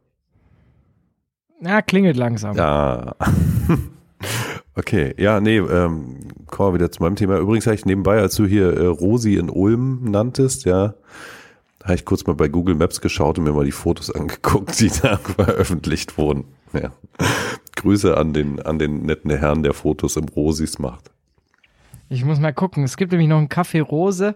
[1.61, 2.57] Ja, klingelt langsam.
[2.57, 3.15] Ja.
[4.77, 6.17] Okay, ja, nee, ähm,
[6.49, 7.39] kommen wir wieder zu meinem Thema.
[7.39, 10.95] Übrigens habe ich nebenbei, als du hier äh, Rosi in Ulm nanntest, ja,
[11.85, 14.91] habe ich kurz mal bei Google Maps geschaut und mir mal die Fotos angeguckt, die
[14.91, 16.45] da veröffentlicht wurden.
[16.73, 16.91] Ja.
[17.77, 21.11] Grüße an den, an den netten Herrn, der Fotos im Rosis macht.
[22.09, 22.85] Ich muss mal gucken.
[22.85, 24.35] Es gibt nämlich noch einen Café Rose.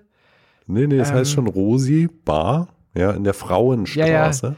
[0.67, 1.17] Nee, nee, das Ähm.
[1.17, 4.47] heißt schon Rosi Bar, ja, in der Frauenstraße.
[4.47, 4.55] Ja,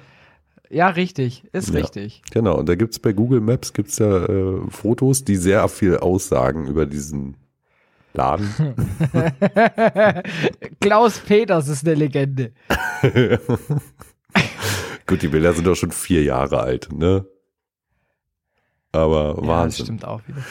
[0.70, 1.44] richtig.
[1.52, 1.80] Ist Ja.
[1.80, 2.22] richtig.
[2.30, 6.66] Genau, und da gibt's bei Google Maps gibt's da äh, Fotos, die sehr viel aussagen
[6.68, 7.36] über diesen
[8.14, 8.48] Laden.
[10.80, 12.52] Klaus Peters ist eine Legende.
[15.06, 17.26] Gut, die Bilder sind doch schon vier Jahre alt, ne?
[18.92, 19.84] Aber Ja, das Wahnsinn.
[19.86, 20.42] stimmt auch wieder.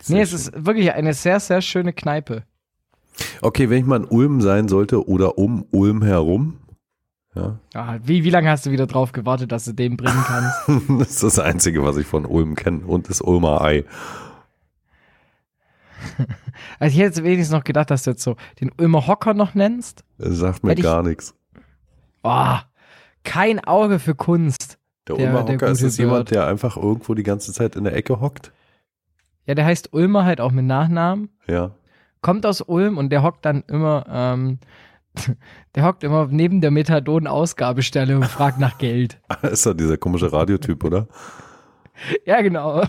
[0.00, 0.38] Sehr nee, es schön.
[0.38, 2.44] ist wirklich eine sehr, sehr schöne Kneipe.
[3.42, 6.58] Okay, wenn ich mal in Ulm sein sollte oder um Ulm herum,
[7.34, 10.82] ja, Ah, wie, wie lange hast du wieder drauf gewartet, dass du den bringen kannst?
[11.00, 13.84] das ist das Einzige, was ich von Ulm kenne und das Ulmer Ei.
[16.78, 19.54] Also ich hätte jetzt wenigstens noch gedacht, dass du jetzt so den Ulmer Hocker noch
[19.54, 20.04] nennst.
[20.18, 21.34] Das sagt mir ich- gar nichts.
[22.22, 22.56] Oh,
[23.24, 24.78] kein Auge für Kunst.
[25.08, 27.84] Der, Der- Ulmer der Hocker, ist das jemand, der einfach irgendwo die ganze Zeit in
[27.84, 28.52] der Ecke hockt?
[29.46, 31.30] Ja, der heißt Ulmer halt auch mit Nachnamen.
[31.48, 31.72] Ja.
[32.20, 34.58] Kommt aus Ulm und der hockt dann immer, ähm,
[35.74, 39.20] der hockt immer neben der Methadon-Ausgabestelle und fragt nach Geld.
[39.42, 41.08] Ist doch dieser komische Radiotyp, oder?
[42.24, 42.82] Ja, genau.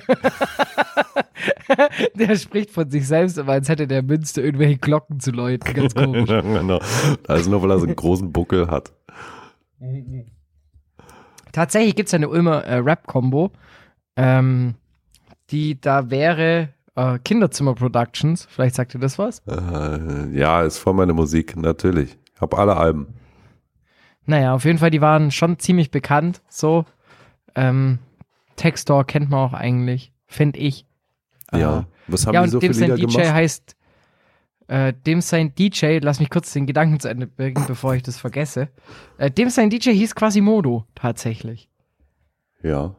[2.16, 5.74] der spricht von sich selbst, aber als hätte der Münster irgendwelche Glocken zu läuten.
[5.74, 6.30] Ganz komisch.
[6.30, 6.80] genau.
[7.28, 8.94] Also nur, weil er so einen großen Buckel hat.
[11.52, 13.52] Tatsächlich gibt es eine Ulmer äh, Rap-Kombo,
[14.16, 14.76] ähm,
[15.52, 18.46] die da wäre äh, Kinderzimmer Productions.
[18.50, 19.40] Vielleicht sagt ihr das was?
[19.48, 22.18] Äh, ja, ist voll meine Musik, natürlich.
[22.40, 23.08] Hab alle Alben.
[24.26, 26.42] Naja, auf jeden Fall, die waren schon ziemlich bekannt.
[26.48, 26.86] So,
[27.56, 28.00] ähm,
[28.56, 30.86] Textor kennt man auch eigentlich, finde ich.
[31.52, 31.80] Ja.
[31.80, 33.34] Äh, Was haben ja, die und so dem viele sein Lieder DJ gemacht?
[33.34, 33.76] heißt,
[34.68, 38.18] äh, dem sein DJ, lass mich kurz den Gedanken zu Ende bringen, bevor ich das
[38.18, 38.70] vergesse.
[39.18, 41.70] Äh, dem sein DJ hieß Quasimodo, tatsächlich.
[42.62, 42.96] Ja.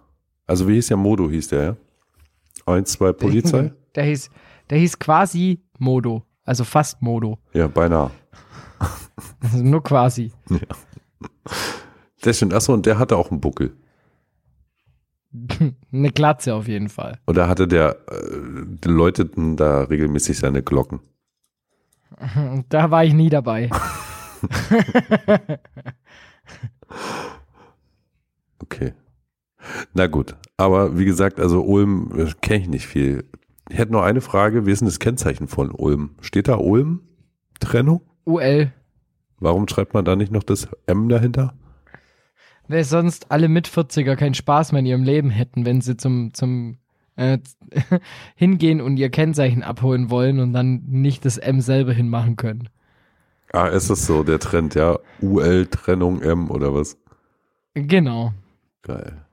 [0.47, 1.77] Also wie hieß der Modo, hieß der, ja?
[2.67, 3.73] Eins, zwei Polizei?
[3.95, 4.31] Der hieß,
[4.71, 7.39] der hieß quasi Modo, also fast Modo.
[7.53, 8.11] ja, beinahe.
[9.41, 10.33] Also nur quasi.
[12.21, 12.55] Das stimmt.
[12.55, 13.73] Achso, und der hatte auch einen Buckel.
[15.93, 17.19] Eine Glatze auf jeden Fall.
[17.27, 21.01] Oder hatte der, äh, läuteten da regelmäßig seine Glocken?
[22.69, 23.71] Da war ich nie dabei.
[28.63, 28.93] Okay.
[29.93, 30.37] Na gut.
[30.57, 33.25] Aber wie gesagt, also Ulm äh, kenne ich nicht viel.
[33.69, 34.67] Ich hätte noch eine Frage.
[34.67, 36.11] Wie ist denn das Kennzeichen von Ulm?
[36.21, 37.01] Steht da Ulm?
[37.61, 38.03] Trennung?
[38.25, 38.73] UL.
[39.39, 41.55] Warum schreibt man da nicht noch das M dahinter?
[42.69, 46.33] Weil sonst alle mit 40er keinen Spaß mehr in ihrem Leben hätten, wenn sie zum,
[46.33, 46.79] zum
[47.17, 47.39] äh,
[48.37, 52.69] hingehen und ihr Kennzeichen abholen wollen und dann nicht das M selber hinmachen können.
[53.53, 54.99] Ah, ist das so, der Trend, ja?
[55.21, 56.97] UL, Trennung, M oder was?
[57.75, 58.33] Genau.
[58.83, 59.25] Geil.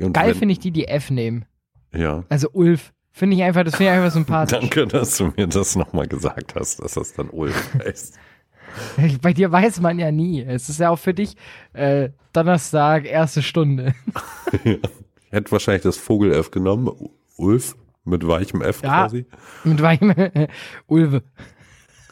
[0.00, 1.44] Und Geil finde ich die, die F nehmen.
[1.92, 2.24] Ja.
[2.28, 2.92] Also Ulf.
[3.10, 4.58] Finde ich einfach, das finde ich einfach sympathisch.
[4.60, 8.16] Danke, dass du mir das nochmal gesagt hast, dass das dann Ulf heißt.
[9.22, 10.40] Bei dir weiß man ja nie.
[10.42, 11.34] Es ist ja auch für dich
[11.72, 13.94] äh, Donnerstag, erste Stunde.
[15.30, 16.90] Ich hätte wahrscheinlich das Vogel F genommen.
[17.36, 19.02] Ulf mit weichem F Ja.
[19.02, 19.26] quasi.
[19.62, 20.14] Mit welchem
[20.86, 21.22] Ulve.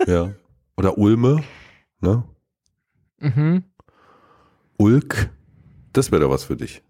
[0.07, 0.33] Ja.
[0.77, 1.43] Oder Ulme.
[2.01, 2.25] Ne?
[3.21, 3.65] Mhm.
[4.77, 5.31] Ulk.
[5.95, 6.83] Das wäre doch was für dich.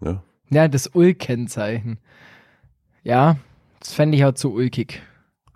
[0.00, 0.22] Ne?
[0.50, 1.98] Ja, das Ul-Kennzeichen.
[3.02, 3.36] Ja,
[3.78, 5.02] das fände ich auch zu ulkig.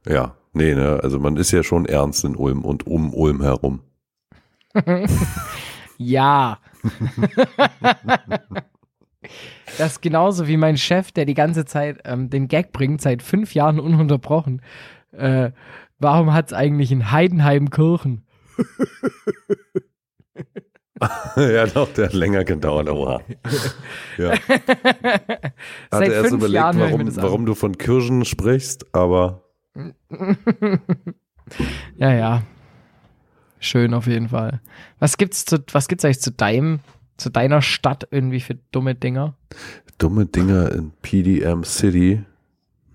[0.06, 0.36] Ja.
[0.56, 1.00] Nee, ne?
[1.02, 3.80] Also man ist ja schon ernst in Ulm und um Ulm herum.
[5.98, 6.58] Ja.
[9.78, 13.22] das ist genauso wie mein Chef, der die ganze Zeit ähm, den Gag bringt, seit
[13.22, 14.60] fünf Jahren ununterbrochen.
[15.12, 15.52] Äh,
[15.98, 18.26] warum hat es eigentlich in Heidenheim Kirchen?
[21.36, 23.20] ja, doch, der hat länger gedauert, oha.
[24.16, 24.30] Ja.
[25.90, 29.42] Hatte erst fünf überlegt, Jahren warum, warum du von Kirschen sprichst, aber
[31.96, 32.42] Ja, ja.
[33.58, 34.60] Schön auf jeden Fall.
[34.98, 36.80] Was gibt's zu, was gibt's eigentlich zu deinem,
[37.16, 39.36] zu deiner Stadt irgendwie für dumme Dinger?
[39.98, 42.22] dumme Dinger in PDM City.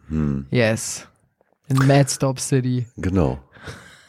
[0.09, 1.07] Hm, Yes.
[1.67, 2.87] In Mad Stop City.
[2.97, 3.39] genau.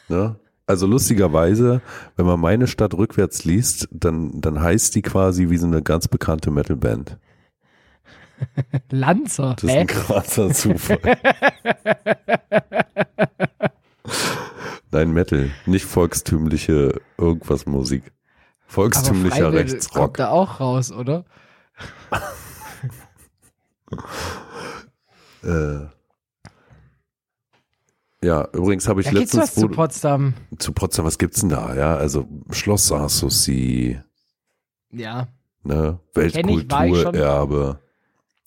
[0.07, 0.35] Ne?
[0.71, 1.81] Also lustigerweise,
[2.15, 6.07] wenn man meine Stadt rückwärts liest, dann, dann heißt die quasi wie so eine ganz
[6.07, 7.17] bekannte Metalband.
[8.89, 9.57] Lanzer.
[9.59, 10.97] Das ist ein krasser Zufall.
[14.91, 18.13] Nein, Metal, nicht volkstümliche irgendwas Musik.
[18.65, 19.93] Volkstümlicher Aber Freiwill Rechtsrock.
[20.03, 21.25] kommt da auch raus, oder?
[25.43, 25.87] Äh,
[28.23, 30.33] Ja, übrigens habe ich Da gibt's letztens was zu Potsdam.
[30.59, 31.75] zu Potsdam, was gibt's denn da?
[31.75, 33.99] Ja, also Schloss Sanssouci,
[34.91, 35.27] Ja.
[35.63, 35.99] ne.
[36.13, 37.79] Weltkulturerbe.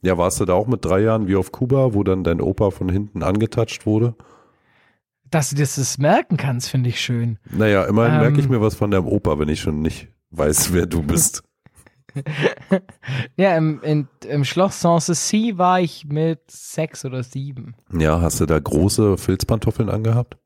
[0.02, 2.70] Ja, warst du da auch mit drei Jahren wie auf Kuba, wo dann dein Opa
[2.70, 4.14] von hinten angetatscht wurde?
[5.30, 7.38] Dass du das, das merken kannst, finde ich schön.
[7.50, 8.20] Naja, immerhin Ähm.
[8.20, 11.42] merke ich mir was von deinem Opa, wenn ich schon nicht weiß, wer du bist.
[13.37, 17.74] Ja, im, in, im Schloss Sanssouci war ich mit sechs oder sieben.
[17.92, 20.37] Ja, hast du da große Filzpantoffeln angehabt?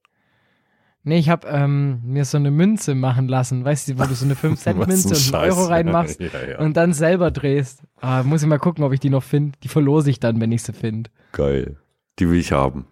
[1.04, 4.24] Nee, ich habe ähm, mir so eine Münze machen lassen, weißt du, wo du so
[4.24, 6.58] eine 5-Cent-Münze Was und ein einen Euro reinmachst Ja, ja.
[6.58, 7.82] und dann selber drehst.
[8.00, 9.56] Ah, muss ich mal gucken, ob ich die noch finde.
[9.62, 11.10] Die verlose ich dann, wenn ich sie finde.
[11.32, 11.76] Geil.
[12.18, 12.86] Die will ich haben.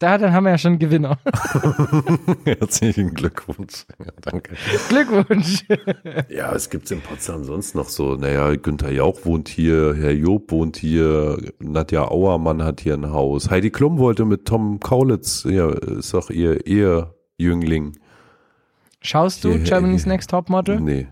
[0.00, 1.18] Da, dann haben wir ja schon einen Gewinner.
[2.44, 3.86] Herzlichen Glückwunsch.
[3.98, 4.56] Ja, danke.
[4.88, 5.64] Glückwunsch.
[6.28, 10.50] Ja, es gibt in Potsdam sonst noch so, naja, Günther Jauch wohnt hier, Herr Job
[10.50, 13.50] wohnt hier, Nadja Auermann hat hier ein Haus.
[13.50, 17.96] Heidi Klum wollte mit Tom Kaulitz, ja, ist doch ihr Ehejüngling.
[19.00, 20.12] Schaust du Hier, Germany's hier.
[20.12, 20.80] Next Topmodel?
[20.80, 21.08] Nee.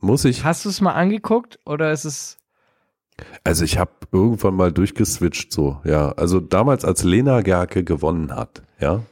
[0.00, 0.44] Muss ich?
[0.44, 2.38] Hast du es mal angeguckt oder ist es
[3.44, 6.12] Also ich habe irgendwann mal durchgeswitcht so, ja.
[6.12, 9.02] Also damals, als Lena Gerke gewonnen hat, ja,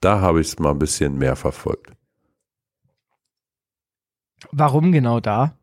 [0.00, 1.92] da habe ich es mal ein bisschen mehr verfolgt.
[4.52, 5.54] warum genau da?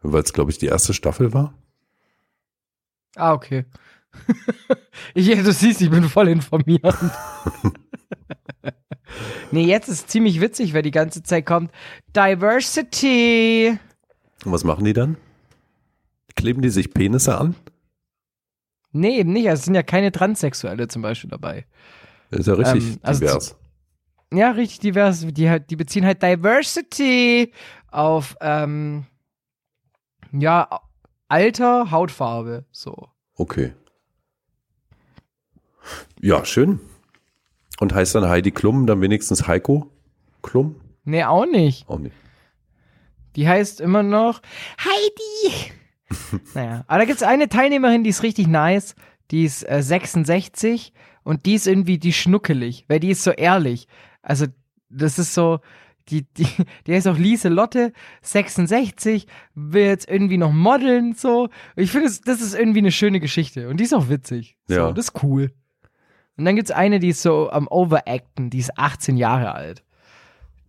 [0.00, 1.54] Weil es, glaube ich, die erste Staffel war.
[3.14, 3.66] Ah, okay.
[5.14, 6.96] ich, du siehst, ich bin voll informiert.
[9.50, 11.70] nee, jetzt ist ziemlich witzig, weil die ganze Zeit kommt
[12.16, 13.78] Diversity.
[14.44, 15.16] Und was machen die dann?
[16.36, 17.54] Kleben die sich Penisse an?
[18.92, 19.48] Nee, eben nicht.
[19.48, 21.66] Also es sind ja keine Transsexuelle zum Beispiel dabei.
[22.30, 23.56] Ist ja richtig Ähm, also divers.
[24.32, 25.26] Ja, richtig divers.
[25.26, 27.52] Die, halt- die beziehen halt Diversity
[27.90, 29.06] auf, ähm,
[30.32, 30.68] ja,
[31.28, 32.64] Alter, Hautfarbe.
[32.70, 33.08] So.
[33.34, 33.72] Okay.
[36.20, 36.80] Ja, schön.
[37.80, 39.90] Und heißt dann Heidi Klum dann wenigstens Heiko
[40.42, 40.76] Klum?
[41.04, 41.88] Nee, auch nicht.
[41.88, 42.14] Auch nicht.
[43.36, 44.40] Die heißt immer noch
[44.78, 45.72] Heidi.
[46.54, 48.94] naja, aber da gibt es eine Teilnehmerin, die ist richtig nice.
[49.30, 53.86] Die ist äh, 66 und die ist irgendwie die schnuckelig, weil die ist so ehrlich.
[54.22, 54.46] Also,
[54.90, 55.60] das ist so,
[56.08, 56.46] die, die,
[56.86, 61.48] die heißt auch Lieselotte, 66, will jetzt irgendwie noch modeln, so.
[61.76, 64.56] Ich finde, das, das ist irgendwie eine schöne Geschichte und die ist auch witzig.
[64.68, 64.92] So, Ja.
[64.92, 65.50] das ist cool.
[66.36, 69.82] Und dann gibt es eine, die ist so am Overacten, die ist 18 Jahre alt.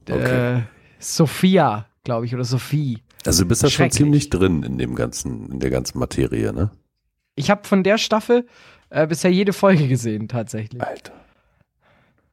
[0.09, 0.57] Okay.
[0.57, 0.61] Äh,
[0.99, 3.01] Sophia, glaube ich, oder Sophie.
[3.25, 6.71] Also du bist ja schon ziemlich drin in dem ganzen, in der ganzen Materie, ne?
[7.35, 8.45] Ich habe von der Staffel
[8.89, 10.81] äh, bisher jede Folge gesehen, tatsächlich.
[10.81, 11.13] Alter.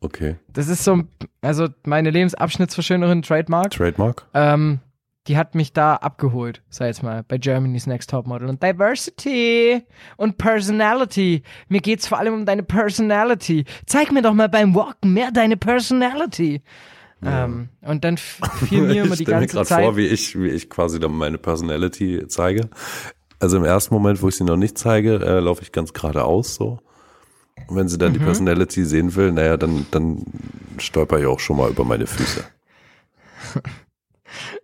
[0.01, 0.37] Okay.
[0.53, 1.03] Das ist so,
[1.43, 4.27] also meine Lebensabschnittsverschönerin, Trademark, Trademark?
[4.35, 4.81] ähm,
[5.27, 8.49] die hat mich da abgeholt, sag jetzt mal, bei Germany's Next Topmodel.
[8.49, 9.83] Und Diversity
[10.17, 11.43] und Personality.
[11.69, 13.65] Mir geht's vor allem um deine Personality.
[13.87, 16.63] Zeig mir doch mal beim Walken mehr deine Personality.
[17.23, 19.85] Ähm, und dann fiel mir immer ich die stelle mir ganze gerade Zeit.
[19.85, 22.69] vor, wie ich, wie ich quasi dann meine Personality zeige.
[23.39, 26.55] Also im ersten Moment, wo ich sie noch nicht zeige, äh, laufe ich ganz geradeaus
[26.55, 26.79] so.
[27.69, 28.19] Und wenn sie dann Mhm.
[28.19, 30.25] die Personality sehen will, naja, dann, dann
[30.79, 32.45] stolper ich auch schon mal über meine Füße.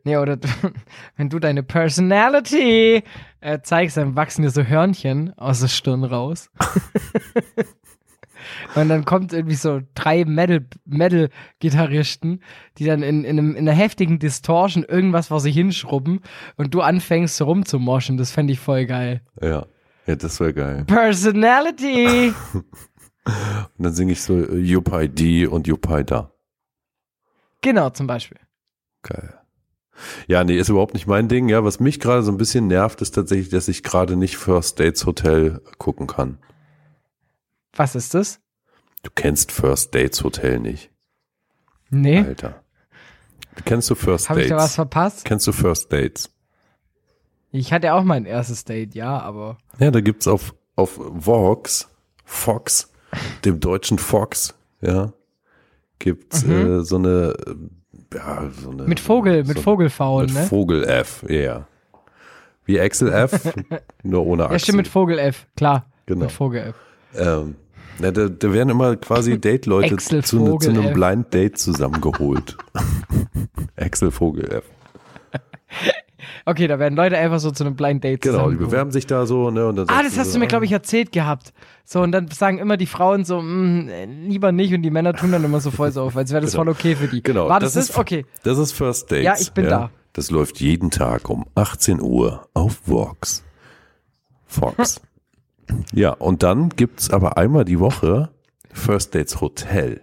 [0.05, 0.39] Nee, oder
[1.17, 3.03] wenn du deine Personality
[3.41, 6.51] äh, zeigst, dann wachsen dir so Hörnchen aus der Stirn raus.
[8.77, 12.41] Und dann kommt irgendwie so drei Metal- Metal-Gitarristen,
[12.79, 16.21] die dann in, in, einem, in einer heftigen Distortion irgendwas vor sich hinschrubben
[16.57, 18.17] und du anfängst so rumzumoschen.
[18.17, 19.23] Das fände ich voll geil.
[19.41, 19.67] Ja.
[20.07, 20.85] Ja, das wäre geil.
[20.85, 22.33] Personality!
[23.27, 26.31] Und dann singe ich so äh, Yupai di und Yupai da.
[27.61, 28.39] genau, zum Beispiel.
[29.03, 29.35] Geil.
[30.29, 31.49] Ja, nee, ist überhaupt nicht mein Ding.
[31.49, 34.79] Ja, was mich gerade so ein bisschen nervt, ist tatsächlich, dass ich gerade nicht First
[34.79, 36.39] Dates Hotel gucken kann.
[37.75, 38.41] Was ist das?
[39.07, 40.91] Du kennst First Dates Hotel nicht,
[41.91, 42.19] Nee.
[42.19, 42.65] Alter.
[43.65, 44.75] Kennst du First Habe ich da was Dates?
[44.75, 45.25] verpasst?
[45.25, 46.29] Kennst du First Dates?
[47.53, 49.59] Ich hatte auch mein erstes Date, ja, aber.
[49.79, 51.89] Ja, da gibt's auf, auf Vox,
[52.25, 52.91] Fox,
[53.45, 55.13] dem deutschen Fox, ja,
[56.01, 57.55] gibt's äh, so eine, äh,
[58.13, 58.83] ja, so eine.
[58.83, 58.89] Mhm.
[58.89, 60.43] Mit Vogel, mit so, Vogelfaul, Mit ne?
[60.47, 61.69] Vogel F, ja.
[62.65, 63.55] Wie Axel F,
[64.03, 64.55] nur ohne Axel.
[64.55, 65.87] Ja, stimmt, mit Vogel F, klar.
[66.07, 66.25] Genau.
[66.25, 66.75] Mit Vogel F.
[67.15, 67.55] Ähm,
[67.99, 70.93] na, da, da werden immer quasi Date-Leute zu, ne- zu einem.
[70.93, 72.57] Blind Date zusammengeholt.
[73.77, 74.65] Axel Vogel F.
[76.49, 79.27] Okay, da werden Leute einfach so zu einem Blind Date Genau, die bewerben sich da
[79.27, 79.67] so, ne?
[79.67, 81.53] Und dann Ah, das hast so, du mir, ah, glaube ich, erzählt gehabt.
[81.85, 83.89] So, und dann sagen immer die Frauen so, mm,
[84.29, 86.55] lieber nicht, und die Männer tun dann immer so voll so auf, als wäre das
[86.55, 87.21] voll okay für die.
[87.23, 88.25] Genau, War das das ist- Okay.
[88.45, 89.25] Das ist First Dates.
[89.25, 89.91] Ja, ich bin da.
[90.13, 93.45] Das läuft jeden Tag um 18 Uhr auf Vox.
[94.47, 95.01] Fox.
[95.93, 98.31] Ja, und dann gibt's aber einmal die Woche
[98.73, 100.01] First Dates Hotel.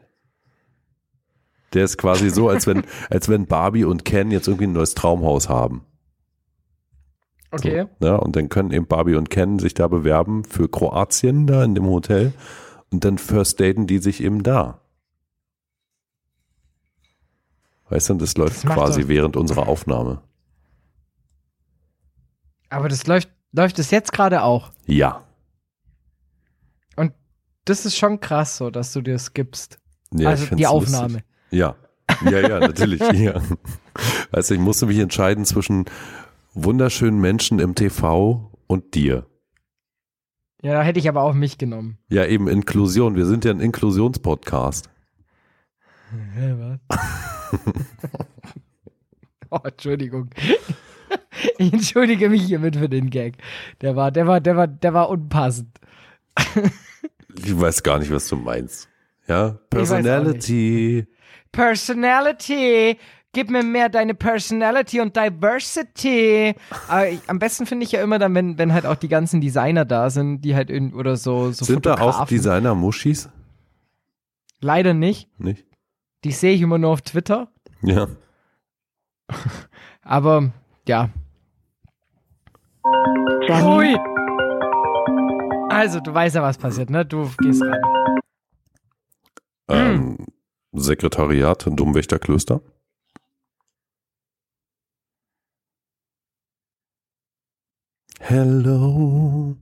[1.74, 4.93] Der ist quasi so, als wenn, als wenn Barbie und Ken jetzt irgendwie ein neues
[4.95, 5.86] Traumhaus haben.
[7.51, 7.86] Okay.
[7.99, 11.64] So, ja, und dann können eben Barbie und Ken sich da bewerben für Kroatien da
[11.64, 12.34] in dem Hotel
[12.91, 14.80] und dann first daten die sich eben da.
[17.89, 20.22] Weißt du, und das läuft Das quasi doch- während unserer Aufnahme.
[22.70, 24.72] Aber das läuft, läuft es jetzt gerade auch.
[24.88, 25.24] Ja.
[27.66, 29.80] Das ist schon krass so, dass du dir es gibst.
[30.14, 30.68] ja also die lustig.
[30.68, 31.24] Aufnahme.
[31.51, 31.76] Ja.
[32.26, 33.01] Ja, ja, natürlich.
[33.14, 33.41] ja.
[34.32, 35.86] Also ich musste mich entscheiden zwischen
[36.53, 39.26] wunderschönen Menschen im TV und dir.
[40.61, 41.97] Ja, da hätte ich aber auch mich genommen.
[42.09, 43.16] Ja, eben Inklusion.
[43.16, 44.89] Wir sind ja ein Inklusionspodcast.
[46.36, 46.99] Hä, was?
[49.49, 50.30] oh, Entschuldigung.
[51.57, 53.38] Ich entschuldige mich hiermit für den Gag.
[53.82, 55.80] Der war, der war, der war, der war unpassend.
[57.38, 58.90] Ich weiß gar nicht, was du meinst.
[59.28, 61.08] Ja, Personality.
[61.52, 62.98] Personality.
[63.36, 66.54] Gib mir mehr deine Personality und Diversity.
[66.88, 69.42] Aber ich, am besten finde ich ja immer dann, wenn, wenn halt auch die ganzen
[69.42, 72.28] Designer da sind, die halt in, oder so, so Sind da auch.
[72.28, 73.30] Designer-Muschis?
[74.60, 75.30] Leider nicht.
[75.40, 75.66] Nicht?
[76.24, 77.48] Die sehe ich immer nur auf Twitter.
[77.82, 78.08] Ja.
[80.04, 80.52] Aber
[80.88, 81.10] ja.
[83.50, 83.98] Ui.
[85.74, 87.04] Also, du weißt ja, was passiert, ne?
[87.04, 88.20] Du gehst ran.
[89.70, 90.18] Ähm,
[90.72, 92.62] Sekretariat Dummwächterklöster.
[98.20, 99.58] Hello,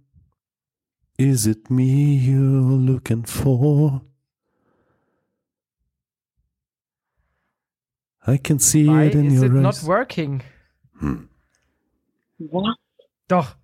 [1.17, 4.01] is it me you're looking for?
[8.27, 9.83] I can see Why it in is your it not eyes.
[9.87, 10.43] working?
[10.99, 11.29] Hm.
[12.37, 12.75] was?
[13.27, 13.55] Doch.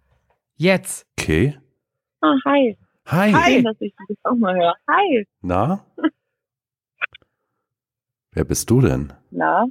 [0.56, 1.06] Jetzt.
[1.20, 1.58] Okay.
[2.22, 2.78] Ah, hi.
[3.08, 3.32] Hi.
[3.32, 3.54] Hi.
[3.54, 4.74] Schön, dass ich dich auch mal höre.
[4.90, 5.26] Hi.
[5.42, 5.86] Na?
[8.32, 9.14] Wer bist du denn?
[9.32, 9.66] Na?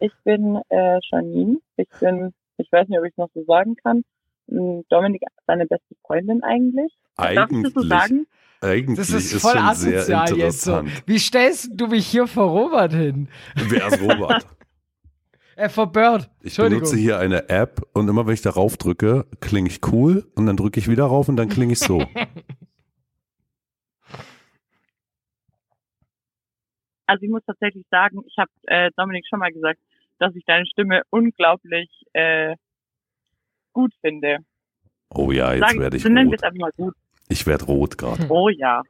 [0.00, 1.58] Ich bin äh, Janine.
[1.76, 4.02] Ich bin, ich weiß nicht, ob ich es noch so sagen kann,
[4.48, 6.92] m, Dominik seine beste Freundin eigentlich.
[7.16, 8.26] Darf ich das so sagen?
[8.62, 10.78] eigentlich Das ist, ist, voll schon sehr asozial jetzt so.
[10.78, 11.02] interessant.
[11.06, 13.28] Wie stellst du mich hier vor Robert hin?
[13.54, 14.46] Wer ist Robert?
[15.60, 16.30] Äh, vor Bird.
[16.42, 20.46] Ich benutze hier eine App und immer wenn ich darauf drücke, klinge ich cool und
[20.46, 22.02] dann drücke ich wieder rauf und dann klinge ich so.
[27.06, 29.80] Also ich muss tatsächlich sagen, ich habe äh, Dominik schon mal gesagt,
[30.20, 32.54] dass ich deine Stimme unglaublich äh,
[33.72, 34.38] gut finde.
[35.12, 36.38] Oh ja, jetzt Sag, werde ich so nennen wir rot.
[36.38, 36.94] es einfach mal gut.
[37.28, 38.26] Ich werde rot gerade.
[38.28, 38.82] Oh ja,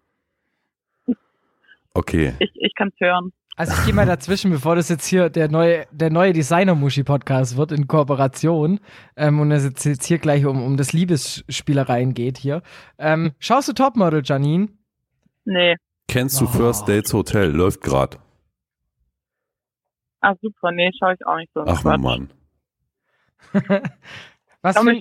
[1.95, 2.35] Okay.
[2.41, 3.33] ich, ich kann es hören.
[3.61, 7.73] Also ich gehe mal dazwischen, bevor das jetzt hier der neue, der neue Designer-Muschi-Podcast wird
[7.73, 8.81] in Kooperation
[9.17, 12.63] ähm, und es jetzt, hier gleich um, um das Liebesspielereien geht hier.
[12.97, 14.69] Ähm, schaust du Topmodel, Janine?
[15.45, 15.77] Nee,
[16.09, 16.49] Kennst du Oh.
[16.49, 17.51] First Dates Hotel?
[17.51, 18.17] Läuft gerade.
[20.23, 21.63] ah super, nee, schaue ich auch nicht so.
[21.67, 21.85] Ach.
[21.85, 22.33] Mann.
[24.63, 25.01] Was für,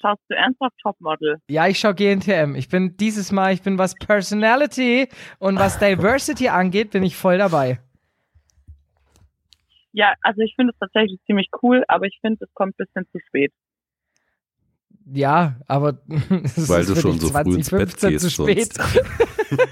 [0.00, 1.36] schaust, du- du ernsthaft Topmodel?
[1.48, 2.54] ja, ich schau GNTM.
[2.54, 7.38] Ich bin dieses Mal, ich bin was Personality und was Diversity angeht, bin ich voll
[7.38, 7.80] dabei.
[9.92, 13.06] Ja, also ich finde es tatsächlich ziemlich cool, aber ich finde, es kommt ein bisschen
[13.12, 13.52] zu spät.
[15.06, 15.98] Ja, aber
[16.44, 18.24] es ist Weil du für schon dich so früh ins Bett 2015 gehst.
[18.24, 19.58] zu spät.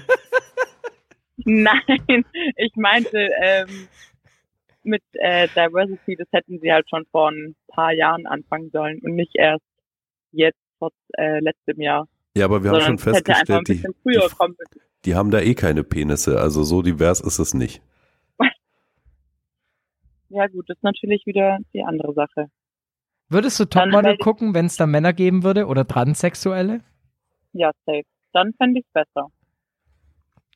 [1.37, 3.87] Nein, ich meinte ähm,
[4.83, 9.15] mit äh, Diversity, das hätten sie halt schon vor ein paar Jahren anfangen sollen und
[9.15, 9.63] nicht erst
[10.35, 12.07] jetzt vor äh, letztem Jahr.
[12.35, 14.55] Ja, aber wir haben schon festgestellt, die, die,
[15.05, 16.39] die haben da eh keine Penisse.
[16.39, 17.81] Also so divers ist es nicht.
[20.29, 22.49] Ja gut, das ist natürlich wieder die andere Sache.
[23.29, 26.81] Würdest du Topmodel gucken, wenn es da Männer geben würde oder Transsexuelle?
[27.53, 28.03] Ja, safe.
[28.33, 29.29] Dann fände ich es besser.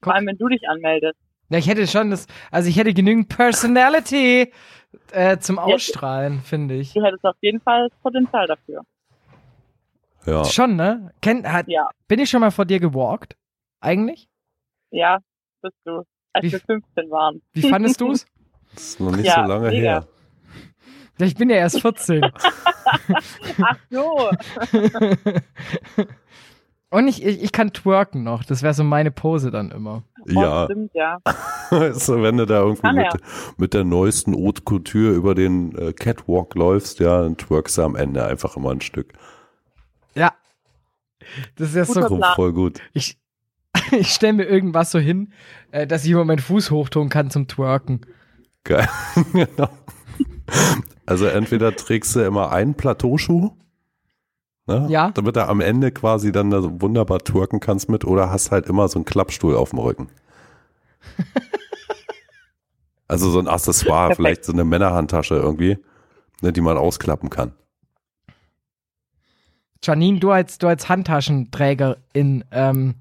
[0.02, 0.06] Guck.
[0.06, 1.18] Vor allem, wenn du dich anmeldest.
[1.50, 4.52] Ja, ich hätte schon das, also ich hätte genügend Personality
[5.12, 6.94] äh, zum Ausstrahlen, finde ich.
[6.94, 8.84] Du hättest auf jeden Fall das Potenzial dafür.
[10.26, 10.44] Ja.
[10.46, 11.12] Schon, ne?
[11.22, 13.36] Kenn, hat, Ja, bin ich schon mal vor dir gewalkt?
[13.82, 14.28] Eigentlich?
[14.92, 15.20] ja,
[15.62, 16.04] bist du.
[16.34, 17.42] Als Wie- wir 15 waren.
[17.54, 18.26] Wie fandest du es?
[18.74, 19.82] Das ist noch nicht Ja, so lange mega.
[19.82, 20.08] her.
[21.26, 22.22] Ich bin ja erst 14.
[23.64, 24.30] Ach so.
[26.92, 28.44] Und ich, ich, ich kann twerken noch.
[28.44, 30.04] Das wäre so meine Pose dann immer.
[30.22, 31.18] Oh, Ja, Stimmt, ja.
[31.70, 33.08] also wenn du da irgendwie mit,
[33.58, 37.96] mit der neuesten Haute Couture über den äh, Catwalk läufst, ja, dann twerkst du am
[37.96, 39.14] Ende einfach immer ein Stück.
[40.16, 40.34] Ja.
[41.56, 41.94] Das ist ja so.
[41.94, 42.36] Guter So, Plan.
[42.36, 42.80] voll gut.
[42.94, 43.18] Ich,
[43.92, 45.34] ich stelle mir irgendwas so hin,
[45.72, 48.02] äh, dass ich immer meinen Fuß hochtun kann zum Twerken.
[48.64, 48.88] Geil.
[49.34, 49.70] genau.
[51.06, 53.52] Also entweder trägst du immer einen Plateauschuh,
[54.70, 54.86] Ne?
[54.88, 55.10] Ja.
[55.16, 58.68] Damit du am Ende quasi dann da so wunderbar twerken kannst mit oder hast halt
[58.68, 60.10] immer so einen Klappstuhl auf dem Rücken.
[63.08, 64.16] also so ein Accessoire, Perfekt.
[64.18, 65.80] vielleicht so eine Männerhandtasche irgendwie,
[66.42, 67.54] ne, die man ausklappen kann.
[69.84, 72.96] Janine, du als, du als Handtaschenträgerin, ähm,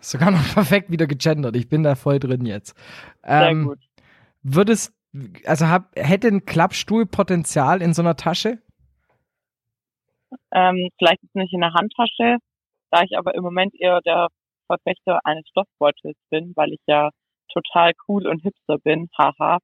[0.00, 1.56] sogar noch perfekt wieder gegendert.
[1.56, 2.76] Ich bin da voll drin jetzt.
[3.22, 3.78] Sehr Ähm, gut.
[4.42, 4.94] Würdest,
[5.44, 8.58] also hab, hätte ein Klappstuhl Potenzial in so einer Tasche?
[10.52, 12.38] Ähm, vielleicht ist nicht in der Handtasche,
[12.90, 14.28] da ich aber im Moment eher der
[14.66, 17.10] Verfechter eines Stoffbeutels bin, weil ich ja
[17.52, 19.58] total cool und hipster bin, haha.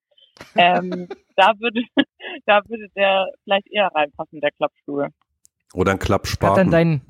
[0.57, 1.83] Ähm, da würde,
[2.47, 5.11] da würde der vielleicht eher reinpassen, der Klappstuhl.
[5.75, 6.71] Oder ein Hat dann Klappspaten.
[6.71, 7.01] dein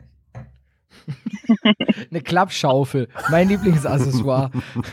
[2.11, 4.51] eine Klappschaufel, mein Lieblingsaccessoire.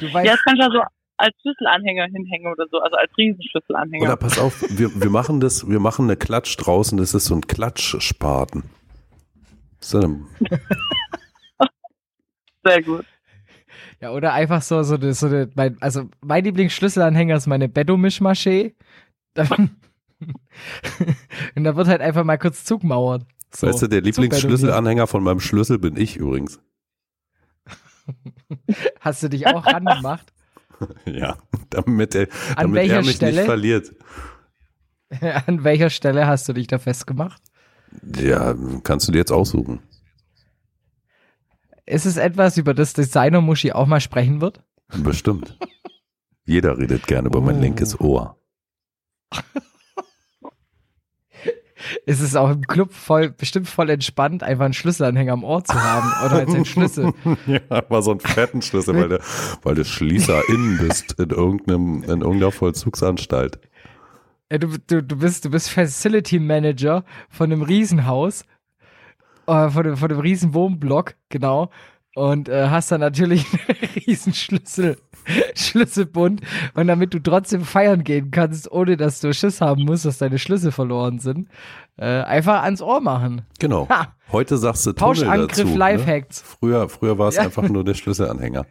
[0.00, 0.82] du weißt, Ja, das kannst du so
[1.16, 4.04] als Schlüsselanhänger hinhängen oder so, also als Riesenschlüsselanhänger.
[4.04, 7.34] Oder pass auf, wir, wir machen das, wir machen eine Klatsch draußen, das ist so
[7.34, 8.64] ein Klatschspaten.
[9.80, 10.00] So
[12.64, 13.04] Sehr gut.
[14.00, 18.74] ja, oder einfach so, so, eine- so eine, mein, also mein Lieblingsschlüsselanhänger ist meine Bedo-Mischmaschee.
[19.34, 19.76] Dann-
[21.56, 23.26] Und da wird halt einfach mal kurz zugemauert.
[23.54, 24.00] So, weißt du, der.
[24.02, 26.60] Lieblingsschlüsselanhänger von meinem Schlüssel bin ich übrigens.
[29.00, 30.32] Hast du dich auch rangemacht?
[31.04, 31.38] Ja,
[31.70, 33.36] damit er, An damit er mich Stelle?
[33.36, 33.94] nicht verliert.
[35.46, 37.40] An welcher Stelle hast du dich da festgemacht?
[38.16, 39.78] Ja, kannst du dir jetzt aussuchen.
[41.86, 44.64] Ist es etwas, über das Designer Muschi auch mal sprechen wird?
[44.88, 45.56] Bestimmt.
[46.44, 47.60] Jeder redet gerne über mein Oh.
[47.60, 48.36] linkes Ohr.
[52.06, 55.74] Ist es auch im Club voll, bestimmt voll entspannt, einfach einen Schlüsselanhänger am Ohr zu
[55.74, 57.12] haben oder als ein Schlüssel.
[57.46, 59.18] ja, aber so einen fetten Schlüssel, weil du,
[59.62, 63.58] weil du Schließer innen bist in irgendeinem, in irgendeiner Vollzugsanstalt.
[64.50, 68.44] Ja, du, du, du, bist, du bist Facility Manager von einem Riesenhaus,
[69.46, 71.70] äh, von, von einem riesen Wohnblock, genau.
[72.14, 74.98] Und äh, hast dann natürlich einen riesen Schlüssel,
[75.54, 76.42] Schlüsselbund.
[76.74, 80.38] Und damit du trotzdem feiern gehen kannst, ohne dass du Schiss haben musst, dass deine
[80.38, 81.48] Schlüssel verloren sind,
[81.96, 83.46] äh, einfach ans Ohr machen.
[83.58, 83.88] Genau.
[83.88, 84.14] Ha!
[84.30, 85.64] Heute sagst du Tunnel Pauschangriff, dazu.
[85.64, 85.76] Ne?
[85.76, 86.42] Lifehacks.
[86.42, 87.42] Früher, früher war es Ja.
[87.42, 88.66] einfach nur der Schlüsselanhänger.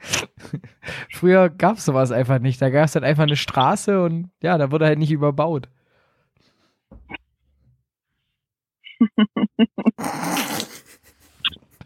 [1.12, 2.60] Früher gab's sowas einfach nicht.
[2.62, 5.68] Da gab's dann einfach eine Straße und ja, da wurde halt nicht überbaut.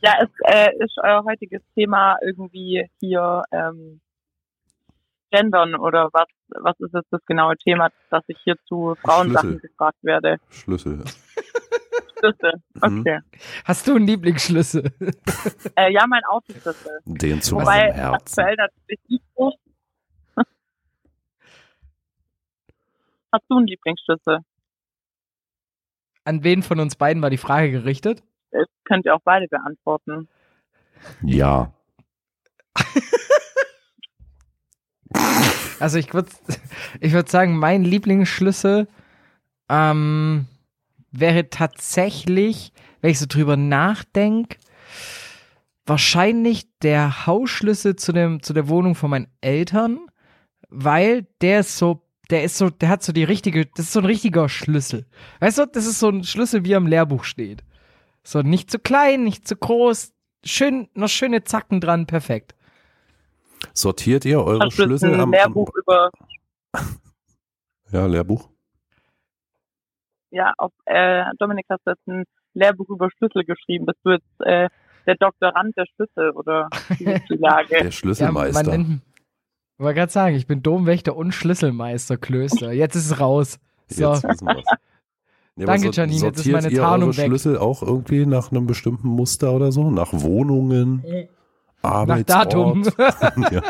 [0.04, 4.02] Ja, es äh, ist euer heutiges Thema irgendwie hier ähm,
[5.30, 9.68] Gendern oder was was ist jetzt das genaue Thema, dass ich hier zu Frauensachen Schlüssel.
[9.70, 10.36] gefragt werde?
[10.50, 11.02] Schlüssel.
[12.18, 12.52] Schlüssel.
[12.74, 13.00] Mhm.
[13.00, 13.20] Okay.
[13.64, 14.92] Hast du einen Lieblingsschlüssel?
[15.76, 17.00] Äh, ja, mein Autoschlüssel.
[17.06, 18.14] Den zu Wobei meinem Herzen.
[18.14, 19.52] aktuell natürlich nicht so.
[23.32, 24.40] Hast du einen Lieblingsschlüssel?
[26.24, 28.22] An wen von uns beiden war die Frage gerichtet?
[28.54, 30.28] Das könnt ihr auch beide beantworten.
[31.22, 31.72] Ja.
[35.80, 36.30] Also ich würde
[37.00, 38.86] ich würd sagen, mein Lieblingsschlüssel
[39.68, 40.46] ähm,
[41.10, 44.56] wäre tatsächlich, wenn ich so drüber nachdenke,
[45.84, 49.98] wahrscheinlich der Hausschlüssel zu, dem, zu der Wohnung von meinen Eltern,
[50.70, 54.00] weil der ist so, der ist so, der hat so die richtige, das ist so
[54.00, 55.06] ein richtiger Schlüssel.
[55.40, 57.62] Weißt du, das ist so ein Schlüssel, wie er im Lehrbuch steht.
[58.24, 60.12] So nicht zu klein, nicht zu groß,
[60.44, 62.54] schön, noch schöne Zacken dran, perfekt.
[63.72, 66.10] Sortiert ihr eure Hast Schlüssel ein am, Lehrbuch über
[66.72, 66.98] am
[67.92, 68.48] Ja, Lehrbuch.
[70.30, 73.86] ja, auf äh, Dominik hast du jetzt ein Lehrbuch über Schlüssel geschrieben.
[73.86, 74.68] Bist du jetzt äh,
[75.06, 76.68] der Doktorand der Schlüssel oder
[76.98, 77.68] wie ist die Lage?
[77.80, 78.62] Der Ja, Schlüsselmeister.
[78.70, 79.00] man nennt,
[79.76, 82.72] ich wollte gerade sagen, ich bin Domwächter und Schlüsselmeister Klöster.
[82.72, 83.58] Jetzt ist es raus.
[83.88, 84.12] So.
[84.14, 84.64] Jetzt wissen wir's.
[85.56, 87.26] Ja, Danke, so- Janine, jetzt ist sortiert meine ihr Tarnung eure weg.
[87.26, 89.88] Schlüssel auch irgendwie nach einem bestimmten Muster oder so?
[89.90, 91.04] Nach Wohnungen,
[91.82, 92.28] Nach Arbeitsort?
[92.52, 92.82] Datum.
[93.52, 93.62] ja.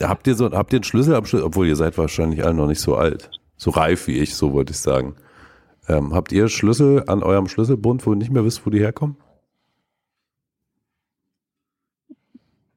[0.00, 2.68] Habt ihr so, habt ihr einen Schlüssel am Schlüssel, obwohl ihr seid wahrscheinlich alle noch
[2.68, 3.30] nicht so alt.
[3.56, 5.16] So reif wie ich, so wollte ich sagen.
[5.88, 9.16] Ähm, habt ihr Schlüssel an eurem Schlüsselbund, wo ihr nicht mehr wisst, wo die herkommen?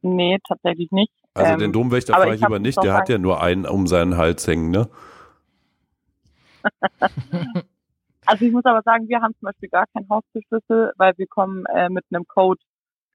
[0.02, 1.12] Nee, tatsächlich nicht.
[1.36, 3.86] Also Ähm, den Domwächter aber frage ich lieber nicht, der hat ja nur einen um
[3.86, 4.90] seinen Hals hängen, ne?
[8.32, 11.66] Also ich muss aber sagen, wir haben zum Beispiel gar keinen Haustürschlüssel, weil wir kommen
[11.66, 12.62] äh, mit einem Code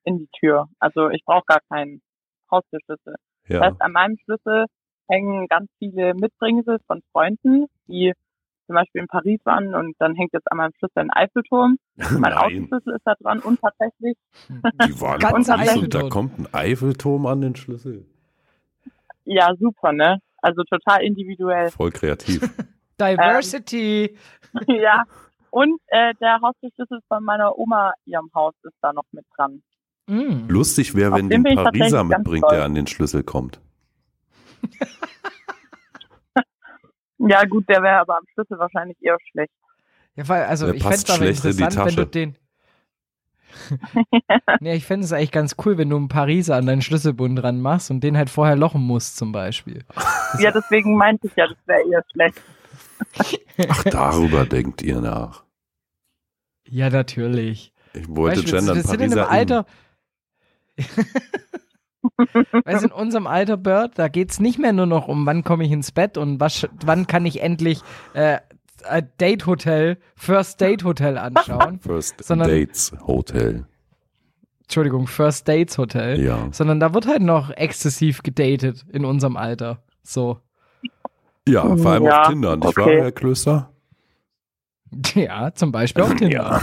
[0.04, 0.68] in die Tür.
[0.78, 2.02] Also ich brauche gar keinen
[2.50, 3.14] Haustürschlüssel.
[3.48, 3.60] Das Ja.
[3.62, 4.66] heißt, an meinem Schlüssel
[5.08, 8.12] hängen ganz viele Mitbringsel von Freunden, die
[8.66, 11.78] zum Beispiel in Paris waren und dann hängt jetzt an meinem Schlüssel ein Eiffelturm.
[11.96, 14.18] Mein Nein, Autoschlüssel ist da dran und tatsächlich,
[14.50, 18.04] die waren Ganze in Paris und da kommt ein Eiffelturm an den Schlüssel.
[19.24, 20.18] ja super, ne?
[20.42, 21.70] Also total individuell.
[21.70, 22.42] Voll kreativ.
[23.00, 24.16] Diversity.
[24.66, 25.04] ja.
[25.50, 29.62] Und äh, der Haustürschlüssel von meiner Oma, ihrem Haus, ist da noch mit dran.
[30.06, 30.48] Mm.
[30.48, 33.60] Lustig wäre, wenn den Pariser mitbringt, der an den Schlüssel kommt.
[37.18, 39.52] Ja gut, der wäre aber am Schlüssel wahrscheinlich eher schlecht.
[40.16, 42.36] Ja, weil, also Der ich fände es aber schlecht in interessant, wenn du den.
[44.60, 47.60] nee, ich fände es eigentlich ganz cool, wenn du einen Pariser an deinen Schlüsselbund dran
[47.60, 49.84] machst und den halt vorher lochen musst, zum Beispiel.
[50.38, 52.42] Ja, deswegen meinte ich ja, das wäre eher schlecht.
[53.68, 55.44] Ach, darüber denkt ihr nach.
[56.68, 57.72] Ja, natürlich.
[57.94, 59.24] Ich wollte wir- gendern wir sind in einem in.
[59.24, 59.66] Alter.
[62.64, 65.64] Weißt du, in unserem Alter, Bird, da geht's nicht mehr nur noch um, wann komme
[65.64, 67.80] ich ins Bett und was, wann kann ich endlich
[68.14, 68.38] äh,
[68.88, 71.80] ein Date Hotel, First Date Hotel anschauen.
[71.82, 73.66] First sondern- Dates Hotel.
[74.62, 76.20] Entschuldigung, First Dates Hotel.
[76.20, 76.48] Ja.
[76.52, 79.82] Sondern da wird halt noch exzessiv gedatet in unserem Alter.
[80.02, 80.40] So.
[81.48, 83.00] Ja, vor allem Ja, auf Tinder, nicht wahr, okay.
[83.00, 83.72] Herr Klöster?
[85.14, 86.60] Ja, zum Beispiel auf Tinder.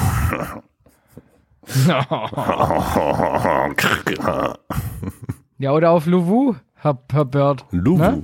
[5.57, 7.65] ja, oder auf Luwu, Herr, Herr Bird.
[7.71, 7.97] Luwu.
[7.97, 8.23] Ne?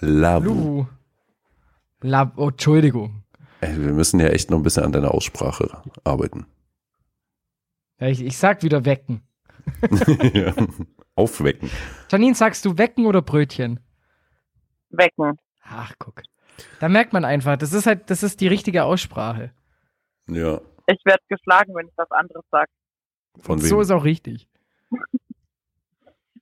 [0.00, 0.44] Lavu.
[0.44, 0.86] Luwu.
[2.02, 3.22] La oh, Entschuldigung.
[3.60, 6.46] Ey, wir müssen ja echt noch ein bisschen an deiner Aussprache arbeiten.
[7.98, 9.22] Ja, ich, ich sag wieder wecken.
[10.34, 10.52] Ja.
[11.16, 11.70] Aufwecken.
[12.10, 13.80] Janine, sagst du wecken oder Brötchen?
[14.90, 15.38] Wecken.
[15.64, 16.22] Ach, guck.
[16.80, 19.52] Da merkt man einfach, das ist halt, das ist die richtige Aussprache.
[20.28, 20.60] Ja.
[20.86, 22.70] Ich werde geschlagen, wenn ich was anderes sage.
[23.40, 23.82] Von So wem?
[23.82, 24.48] ist auch richtig.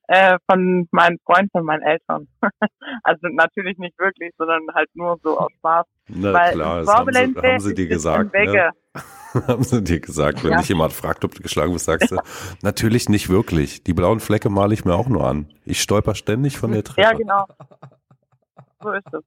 [0.08, 2.28] Äh, von meinen Freunden, von meinen Eltern.
[3.02, 5.86] also natürlich nicht wirklich, sondern halt nur so aus Spaß.
[6.08, 8.34] Na Weil klar, das haben sie, haben sie dir ist gesagt.
[8.34, 8.70] Ne?
[9.46, 10.44] Haben sie dir gesagt.
[10.44, 10.58] Wenn Ja.
[10.58, 12.18] dich jemand fragt, ob du geschlagen bist, sagst du,
[12.60, 13.82] natürlich nicht wirklich.
[13.82, 15.50] Die blauen Flecke male ich mir auch nur an.
[15.64, 17.00] Ich stolper ständig von der Treppe.
[17.00, 17.46] Ja, genau.
[18.82, 19.24] So ist es.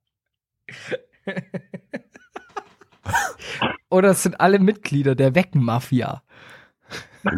[3.90, 6.22] Oder es sind alle Mitglieder der Wecken-Mafia.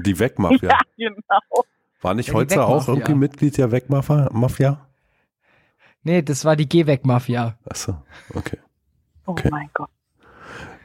[0.05, 0.69] Die Wegmafia.
[0.97, 1.63] Ja, genau.
[2.01, 4.29] War nicht Ja, Holzer auch irgendwie Mitglied der Wegmafia?
[4.31, 4.87] Mafia?
[6.03, 7.57] Nee, das war die Gehweg-Mafia.
[7.65, 8.01] Achso,
[8.33, 8.57] okay.
[9.25, 9.49] Oh Okay.
[9.51, 9.89] mein Gott.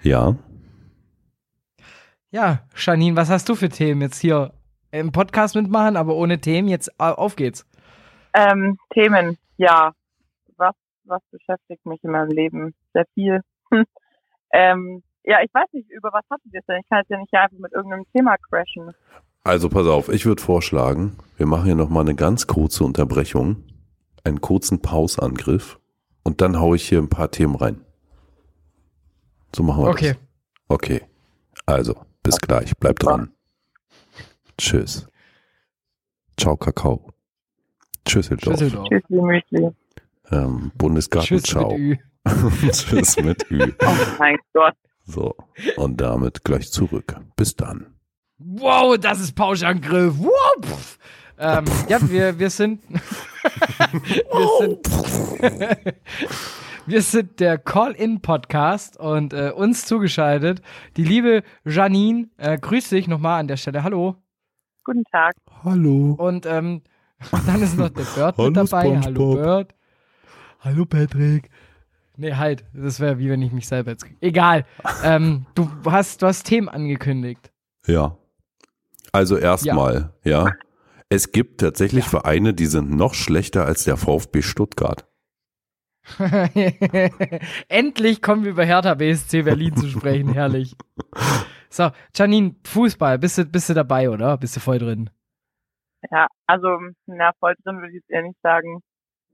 [0.03, 0.35] Ja.
[2.31, 4.53] Ja, Janine, was hast du für Themen jetzt hier
[4.91, 6.69] im Podcast mitmachen, aber ohne Themen?
[6.69, 7.67] Jetzt auf geht's.
[8.35, 9.93] Ähm, Themen, ja.
[11.05, 12.75] Was, beschäftigt mich in meinem Leben?
[12.93, 13.41] Sehr viel.
[14.53, 16.81] ähm, ja, ich weiß nicht, über was hattet ihr es denn?
[16.81, 18.93] Ich kann jetzt ja nicht einfach mit irgendeinem Thema crashen.
[19.45, 23.65] Also pass auf, ich würde vorschlagen, wir machen hier nochmal eine ganz kurze Unterbrechung,
[24.25, 25.81] einen kurzen Pausangriff
[26.23, 27.85] und dann haue ich hier ein paar Themen rein.
[29.55, 30.13] So machen wir Okay.
[30.13, 30.19] das.
[30.69, 31.03] Okay.
[31.67, 32.77] Also, bis gleich.
[32.77, 33.33] Bleibt dran.
[34.57, 35.09] Tschüss.
[36.39, 37.11] Ciao, Kakao.
[38.05, 38.43] Tschüssi, Müsli.
[38.45, 39.03] Ähm, Bundesgarten,
[39.51, 39.82] Tschüss
[41.41, 41.77] ciao.
[41.77, 41.97] mit Ü.
[42.71, 43.73] Tschüss mit Ü.
[43.85, 44.75] Oh mein Gott.
[45.05, 45.35] So,
[45.77, 47.17] und damit gleich zurück.
[47.37, 47.95] Bis dann.
[48.39, 50.15] Wow, das ist Pauschangriff.
[50.19, 50.99] Wow,
[51.39, 52.81] ähm, ja, wir, wir sind.
[52.91, 55.67] wir sind.
[56.87, 60.63] wir sind der Call-In-Podcast und äh, uns zugeschaltet.
[60.97, 63.83] Die liebe Janine, äh, grüß dich nochmal an der Stelle.
[63.83, 64.17] Hallo.
[64.85, 65.35] Guten Tag.
[65.65, 66.15] Hallo.
[66.19, 66.83] Und ähm,
[67.47, 69.01] dann ist noch der Bird mit dabei.
[69.01, 69.35] Hallo.
[69.35, 69.75] Bird.
[70.65, 71.51] Hallo Patrick.
[72.17, 72.65] Nee, halt.
[72.73, 74.07] Das wäre wie wenn ich mich selber jetzt.
[74.21, 74.65] Egal.
[75.05, 77.51] ähm, du hast, du hast Themen angekündigt.
[77.85, 78.17] Ja.
[79.11, 80.53] Also erstmal, ja.
[81.09, 85.05] Es gibt tatsächlich Vereine, die sind noch schlechter als der VfB Stuttgart.
[87.69, 90.77] Endlich kommen wir über Hertha BSC Berlin zu sprechen, herrlich.
[91.71, 94.39] So, Janine, Fußball, bist du, bist du dabei, oder?
[94.39, 95.11] Bist du voll drin?
[96.11, 96.69] Ja, also,
[97.07, 98.81] na, voll drin würde ich jetzt eher nicht sagen.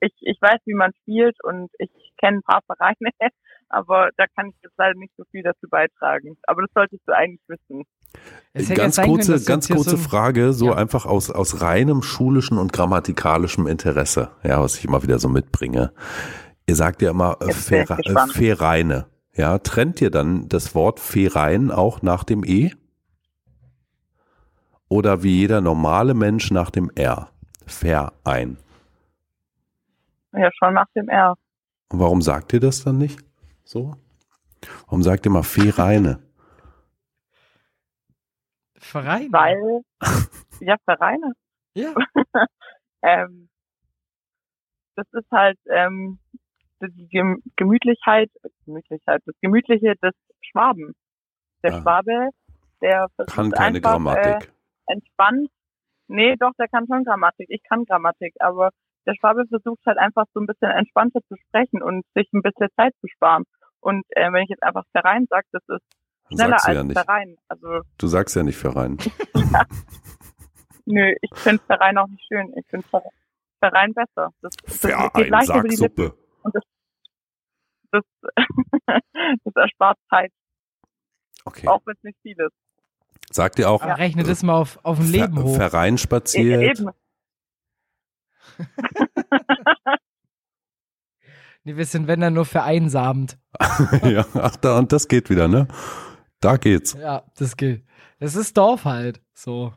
[0.01, 1.91] Ich, ich weiß, wie man spielt und ich
[2.21, 3.11] kenne ein paar Vereine,
[3.69, 6.37] aber da kann ich jetzt leider nicht so viel dazu beitragen.
[6.47, 7.85] Aber das solltest du eigentlich wissen.
[8.75, 10.75] Ganz kurze, können, ganz kurze so Frage, so Ja.
[10.75, 15.93] einfach aus, aus reinem schulischen und grammatikalischem Interesse, ja, was ich immer wieder so mitbringe.
[16.67, 17.87] Ihr sagt ja immer äh, äh.
[18.29, 19.07] Vereine.
[19.35, 22.73] Ja, trennt ihr dann das Wort Verein auch nach dem E?
[24.89, 27.31] Oder wie jeder normale Mensch nach dem R?
[27.67, 28.57] Verein.
[30.33, 31.37] Ja, schon nach dem R.
[31.91, 33.21] Und warum sagt ihr das dann nicht
[33.65, 33.95] so?
[34.87, 36.23] Warum sagt ihr mal Vereine?
[38.77, 39.33] Verein.
[39.33, 39.83] Weil,
[40.61, 41.33] ja, Vereine.
[41.75, 41.95] Ja.
[43.01, 43.49] Ähm,
[44.97, 46.19] das ist halt ähm,
[46.83, 48.29] die Gem Gemütlichkeit,
[48.65, 50.97] Gemütlichkeit, das Gemütliche des Schwaben.
[51.63, 51.81] Der Ah.
[51.81, 52.31] Schwabe,
[52.83, 54.53] der versucht Kann keine einfach, Äh, Grammatik.
[54.87, 55.49] entspannt.
[56.09, 57.47] Nee, doch, der kann schon Grammatik.
[57.51, 58.71] Ich kann Grammatik, aber
[59.09, 62.69] der Schwabe versucht halt einfach so ein bisschen entspannter zu sprechen und sich ein bisschen
[62.77, 63.45] Zeit zu sparen.
[63.81, 65.83] Und äh, wenn ich jetzt einfach Verein sage, das ist
[66.31, 66.99] schneller als ja nicht.
[66.99, 67.37] Verein.
[67.49, 68.99] Also, Du sagst ja nicht Verein.
[70.85, 72.53] nö, ich finde Verein auch nicht schön.
[72.57, 72.87] Ich finde
[73.61, 74.31] Verein besser.
[74.43, 76.13] Das, das geht Verein, leicht über die Lippen.
[76.13, 76.63] Sacksuppe.
[77.91, 78.05] Das,
[79.45, 80.31] das erspart Zeit,
[81.47, 81.67] Okay.
[81.67, 82.53] auch wenn es nicht viel ist.
[83.35, 85.57] Sagt ihr auch Aber rechne das mal auf, auf ein Leben Ver hoch.
[85.57, 86.79] Verein spaziert?
[86.79, 86.91] eben.
[91.65, 93.37] Nee, wir sind, wenn dann nur vereinsamt.
[94.05, 95.69] ja, ach da, und das geht wieder, ne?
[96.41, 96.95] Da geht's.
[96.95, 97.85] Ja, das gilt.
[98.21, 99.21] Das ist Dorf halt.
[99.35, 99.71] So.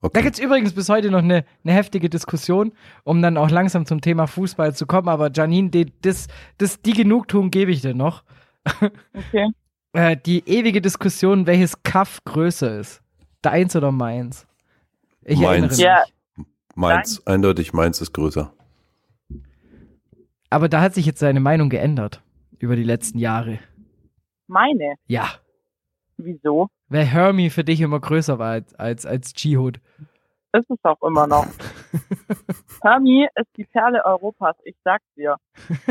[0.00, 0.22] Da Okay.
[0.22, 2.72] gibt's übrigens bis heute noch eine, eine heftige Diskussion,
[3.04, 5.08] um dann auch langsam zum Thema Fußball zu kommen.
[5.08, 6.26] Aber Janine, die, das,
[6.58, 8.24] das, die Genugtuung gebe ich dir noch.
[9.14, 9.48] Okay.
[9.94, 13.02] Äh, die ewige Diskussion, welches Kaff größer ist.
[13.42, 14.46] Deins oder meins?
[15.22, 15.44] Ich Meins.
[15.50, 15.78] erinnere mich.
[15.78, 16.02] Ja.
[16.74, 18.52] Meins, eindeutig meins ist größer.
[20.50, 22.22] Aber da hat sich jetzt seine Meinung geändert
[22.58, 23.58] über die letzten Jahre.
[24.46, 24.96] Meine.
[25.06, 25.28] Ja.
[26.16, 26.68] Wieso?
[26.88, 29.80] Weil Hermie für dich immer größer war als, als, als G-Hood.
[30.52, 31.46] Ist es auch immer noch.
[32.82, 35.36] Hermie ist die Perle Europas, ich sag's dir.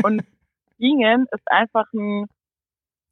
[0.02, 0.22] Und
[0.78, 2.26] Bingen ist einfach ein,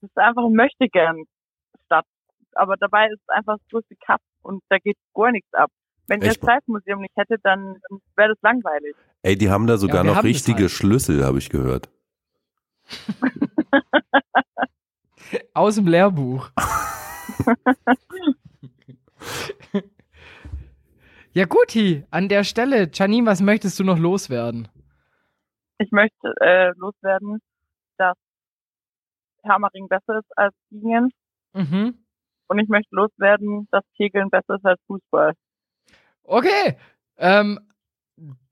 [0.02, 2.06] ist einfach ein Möchtegern-Stadt.
[2.54, 5.70] Aber dabei ist es einfach das größte Cup und da geht gar nichts ab.
[6.10, 6.42] Wenn ihr Echt?
[6.42, 7.76] das Zeitmuseum nicht hättet, dann
[8.16, 8.96] wäre das langweilig.
[9.22, 10.72] Ey, die haben da sogar Ja, noch richtige halt.
[10.72, 11.88] Schlüssel, habe ich gehört.
[15.54, 16.50] Aus dem Lehrbuch.
[21.32, 22.04] ja, guti.
[22.10, 24.66] An der Stelle, Janine, was möchtest du noch loswerden?
[25.78, 27.38] Ich möchte äh, loswerden,
[27.98, 28.16] dass
[29.44, 31.12] Hermering besser ist als Bingen.
[31.52, 32.04] Mhm.
[32.48, 35.34] Und ich möchte loswerden, dass Kegeln besser ist als Fußball.
[36.24, 36.76] Okay.
[37.18, 37.60] Ähm,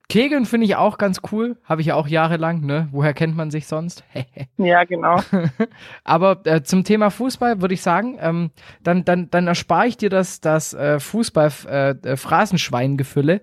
[0.09, 1.59] Kegeln finde ich auch ganz cool.
[1.64, 2.89] Habe ich ja auch jahrelang, ne?
[2.93, 4.03] Woher kennt man sich sonst?
[4.57, 5.21] Ja, genau.
[6.05, 8.51] Aber äh, zum Thema Fußball würde ich sagen, ähm,
[8.83, 13.41] dann, dann, dann erspare ich dir das, das äh, Fußball-Phrasenschweingefülle.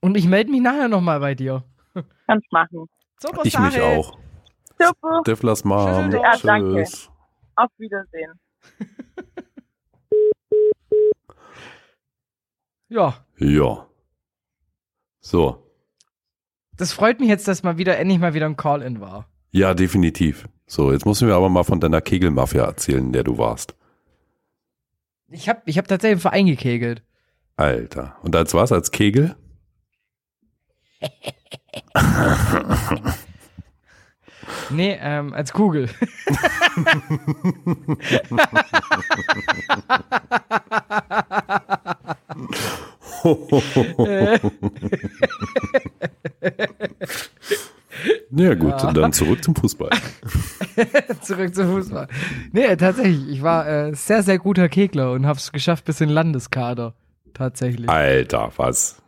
[0.00, 1.64] Und ich melde mich nachher nochmal bei dir.
[2.26, 2.88] Kannst machen.
[3.18, 4.16] Super Ich mich auch.
[4.78, 5.20] Super.
[5.22, 6.10] Stiflers Mom.
[6.12, 6.76] Ja, danke.
[6.76, 7.10] Tschüss.
[7.56, 8.32] Auf Wiedersehen.
[12.94, 13.88] Ja, Ja.
[15.20, 15.60] So.
[16.76, 19.28] das freut mich jetzt, dass mal wieder endlich mal wieder ein Call-In war.
[19.50, 20.48] Ja, definitiv.
[20.66, 23.74] So, jetzt musst du mir aber mal von deiner Kegelmafia erzählen, in der du warst.
[25.28, 27.02] Ich habe ich hab tatsächlich einen Verein gekegelt.
[27.56, 28.16] Alter.
[28.22, 28.70] Und als was?
[28.70, 29.34] Als Kegel?
[34.70, 35.88] Nee, ähm, als Kugel.
[48.30, 48.92] Ja gut, Ja.
[48.92, 49.90] dann zurück zum Fußball.
[51.22, 52.08] Zurück zum Fußball.
[52.52, 53.28] Nee, tatsächlich.
[53.28, 56.94] Ich war äh, sehr, sehr guter Kegler und hab's geschafft bis in Landeskader.
[57.32, 57.88] Tatsächlich.
[57.88, 59.00] Alter, was?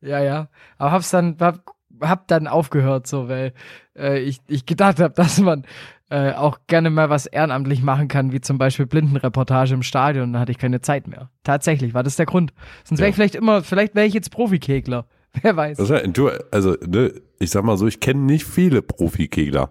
[0.00, 0.48] Ja, ja.
[0.78, 1.64] Aber hab's dann, hab,
[2.02, 3.52] hab dann aufgehört, so, weil
[3.96, 5.64] äh, ich, ich gedacht habe, dass man
[6.10, 10.24] äh, auch gerne mal was ehrenamtlich machen kann, wie zum Beispiel Blindenreportage im Stadion.
[10.24, 11.30] Und dann hatte ich keine Zeit mehr.
[11.42, 12.52] Tatsächlich war das der Grund.
[12.84, 13.10] Sonst wäre Ja.
[13.10, 15.06] ich vielleicht immer, vielleicht wäre ich jetzt Profikegler.
[15.42, 15.78] Wer weiß.
[15.78, 19.70] Das ja, du, also, ne, ich sag mal so, ich kenne nicht viele Profikegler.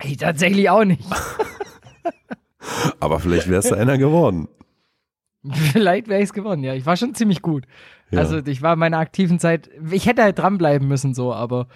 [0.00, 1.04] Ey, tatsächlich auch nicht.
[3.00, 4.48] Aber vielleicht wärst du einer geworden.
[5.72, 6.74] vielleicht wäre ich's gewonnen, ja.
[6.74, 7.64] Ich war schon ziemlich gut.
[8.10, 8.20] Ja.
[8.20, 11.68] Also ich war in meiner aktiven Zeit, ich hätte halt dranbleiben müssen so, aber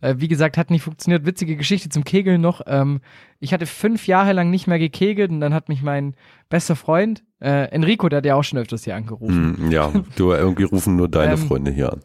[0.00, 1.26] äh, wie gesagt, hat nicht funktioniert.
[1.26, 2.62] Witzige Geschichte zum Kegeln noch.
[2.66, 3.00] Ähm,
[3.38, 6.14] ich hatte fünf Jahre lang nicht mehr gekegelt und dann hat mich mein
[6.48, 9.56] bester Freund, äh, Enrico, der hat ja auch schon öfters hier angerufen.
[9.58, 12.00] Hm, ja, du irgendwie rufen nur deine Ähm, Freunde hier an.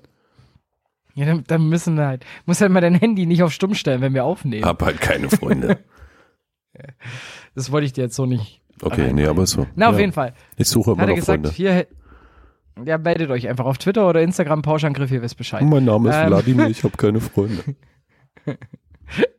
[1.14, 4.02] Ja, dann, dann müssen wir halt, muss halt mal dein Handy nicht auf stumm stellen,
[4.02, 4.66] wenn wir aufnehmen.
[4.66, 5.80] Hab halt keine Freunde.
[7.56, 8.62] Das wollte ich dir jetzt so nicht.
[8.82, 9.66] Okay, nee, aber so.
[9.76, 10.02] Na, auf ja.
[10.02, 10.34] jeden Fall.
[10.58, 11.56] Ich suche immer Hat er noch gesagt, Freunde.
[11.56, 11.88] hier,
[12.84, 15.64] ja, meldet euch einfach auf Twitter oder Instagram, Pauschangriff, ihr wisst Bescheid.
[15.64, 16.28] Mein Name ist Ähm.
[16.28, 17.64] Wladimir, ich habe keine Freunde.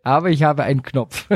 [0.03, 1.28] aber ich habe einen Knopf.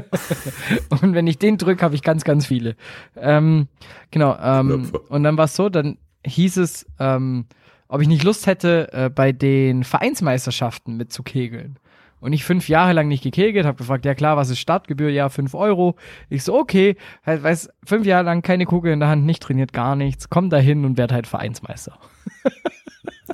[1.03, 2.77] und wenn ich den drücke, habe ich ganz, ganz viele.
[3.17, 3.69] Ähm,
[4.11, 4.37] genau.
[4.41, 7.47] Ähm, und dann war es so, dann hieß es, ähm,
[7.89, 11.80] ob ich nicht Lust hätte, äh, bei den Vereinsmeisterschaften mitzukegeln.
[12.21, 15.11] Und ich fünf Jahre lang nicht gekegelt, habe gefragt, ja klar, was ist Startgebühr?
[15.11, 15.97] Ja, fünf Euro.
[16.29, 19.73] Ich so, okay, halt, weiß, fünf Jahre lang keine Kugel in der Hand, nicht trainiert,
[19.73, 20.29] gar nichts.
[20.29, 21.99] Komm da hin und werd halt Vereinsmeister.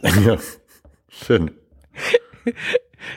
[0.24, 0.36] ja,
[1.08, 1.50] schön.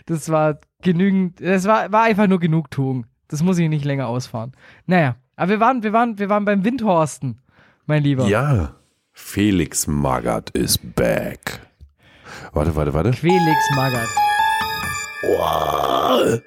[0.08, 3.06] Das war genügend, das war, war einfach nur Genugtuung.
[3.28, 4.54] Das muss ich nicht länger ausfahren.
[4.88, 7.42] Naja, aber wir waren, wir waren, wir waren beim Windhorsten,
[7.86, 8.28] mein Lieber.
[8.28, 8.76] Ja,
[9.14, 11.60] Felix Magath is back.
[12.54, 13.12] Warte, warte, warte.
[13.12, 14.29] Quelix Magath.
[15.22, 16.42] Wow.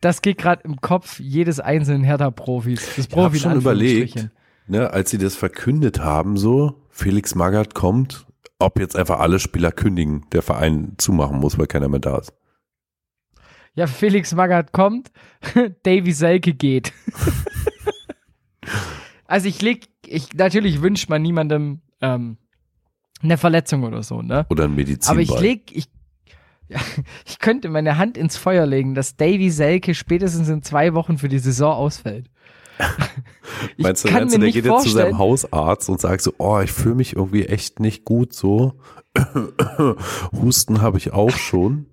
[0.00, 2.80] das geht gerade im Kopf jedes einzelnen Hertha-Profis.
[2.80, 4.28] Das Ich habe Profi schon überlegt,
[4.66, 8.26] ne, als sie das verkündet haben, so, Felix Magath kommt,
[8.58, 12.32] ob jetzt einfach alle Spieler kündigen, der Verein zumachen muss, weil keiner mehr da ist.
[13.74, 15.10] Ja, Felix Magath kommt,
[15.82, 16.92] Davy Selke geht.
[19.26, 22.36] also ich leg, ich, natürlich wünscht man niemandem ähm,
[23.22, 24.46] eine Verletzung oder so, ne?
[24.50, 25.10] Oder ein Medizin.
[25.10, 25.88] Aber ich leg, ich,
[26.68, 26.80] ja,
[27.26, 31.28] ich könnte meine Hand ins Feuer legen, dass Davy Selke spätestens in zwei Wochen für
[31.28, 32.30] die Saison ausfällt.
[33.76, 36.22] Ich Meinst du, kann meinst du mir der geht jetzt zu seinem Hausarzt und sagt
[36.22, 38.74] so, oh, ich fühle mich irgendwie echt nicht gut so.
[40.32, 41.86] Husten habe ich auch schon.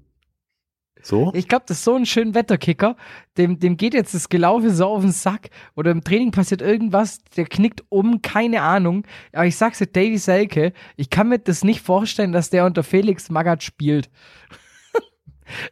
[1.03, 1.31] So?
[1.33, 2.95] ich glaube, das ist so ein schön Wetterkicker,
[3.37, 7.19] dem, dem geht jetzt das Gelaufe so auf den Sack oder im Training passiert irgendwas,
[7.35, 9.05] der knickt um, keine Ahnung.
[9.33, 12.83] Aber ich sag's dir, Davy Selke, ich kann mir das nicht vorstellen, dass der unter
[12.83, 14.09] Felix Magath spielt.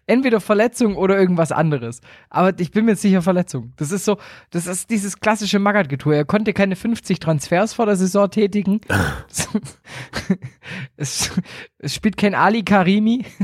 [0.05, 2.01] Entweder Verletzung oder irgendwas anderes.
[2.29, 3.73] Aber ich bin mir sicher Verletzung.
[3.77, 4.17] Das ist so,
[4.51, 6.15] das ist dieses klassische Magath-Getue.
[6.15, 8.81] Er konnte keine 50 Transfers vor der Saison tätigen.
[10.97, 11.31] es,
[11.77, 13.25] es spielt kein Ali Karimi.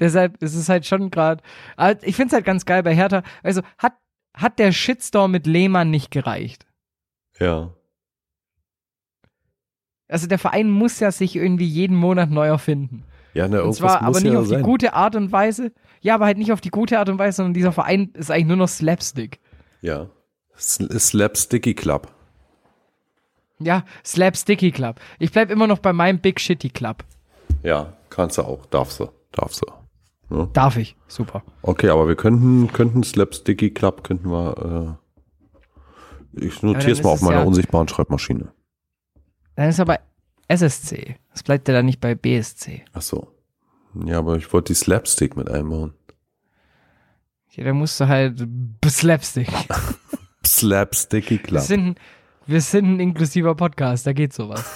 [0.00, 1.42] Deshalb ist es halt schon gerade.
[2.02, 3.22] Ich finde es halt ganz geil bei Hertha.
[3.42, 3.94] Also hat,
[4.34, 6.66] hat der Shitstorm mit Lehmann nicht gereicht.
[7.38, 7.74] Ja.
[10.08, 13.04] Also der Verein muss ja sich irgendwie jeden Monat neu erfinden.
[13.34, 14.58] Ja, ne, Und zwar aber nicht ja auf sein.
[14.58, 15.72] die gute Art und Weise.
[16.00, 18.46] Ja, aber halt nicht auf die gute Art und Weise, sondern dieser Verein ist eigentlich
[18.46, 19.40] nur noch Slapstick.
[19.80, 20.08] Ja.
[20.58, 22.08] Sl- Slapsticky Club.
[23.58, 25.00] Ja, Slapsticky Club.
[25.18, 27.04] Ich bleib immer noch bei meinem Big Shitty Club.
[27.62, 28.66] Ja, kannst du auch.
[28.66, 29.08] Darfst du.
[29.32, 30.46] Darfst du.
[30.52, 30.96] Darf ich.
[31.08, 31.42] Super.
[31.62, 34.98] Okay, aber wir könnten, könnten Slapsticky Club, könnten wir,
[36.36, 38.50] äh, ich notiere es mal auf meiner ja- unsichtbaren Schreibmaschine.
[39.56, 39.98] Dann ist aber
[40.52, 41.16] SSC.
[41.32, 42.84] Das bleibt ja dann nicht bei BSC.
[42.92, 43.34] Ach so.
[44.04, 45.94] Ja, aber ich wollte die Slapstick mit einbauen.
[47.50, 48.46] Ja, dann musst du halt
[48.86, 49.48] Slapstick.
[50.46, 51.62] Slapsticky Wir Club.
[51.62, 51.98] sind,
[52.46, 54.64] wir sind ein inklusiver Podcast, da geht sowas.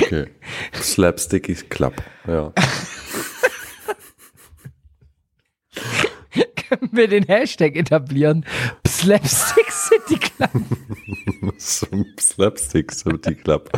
[0.00, 0.26] Okay.
[0.74, 1.94] Slapsticky Club.
[2.26, 2.52] Ja.
[6.68, 8.44] Können wir den Hashtag etablieren?
[8.86, 10.50] Slapstick City Club.
[12.20, 13.70] Slapstick City Club.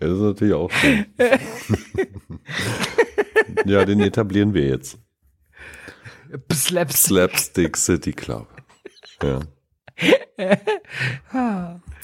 [0.00, 1.06] Das ist natürlich auch schön.
[3.66, 4.98] ja, den etablieren wir jetzt.
[6.52, 6.98] Slapstick.
[7.06, 8.48] Slapstick City Club.
[9.22, 9.40] Ja.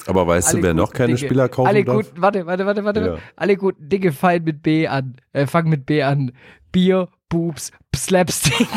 [0.07, 1.95] Aber weißt Alle du, wer noch keine Dinge- Spieler kaufen Alle darf?
[1.97, 2.99] guten, warte, warte, warte, warte.
[3.01, 3.17] Ja.
[3.35, 5.17] Alle guten Dinge fallen mit B an.
[5.33, 6.31] Äh, fangen mit B an.
[6.71, 8.67] Bier, Boobs, Slapstick.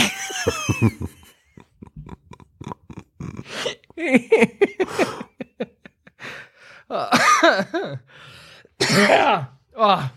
[9.77, 9.99] Oh.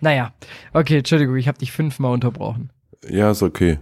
[0.00, 0.34] Naja,
[0.74, 2.70] okay, Entschuldigung, ich habe dich fünfmal unterbrochen.
[3.08, 3.78] Ja, ist okay.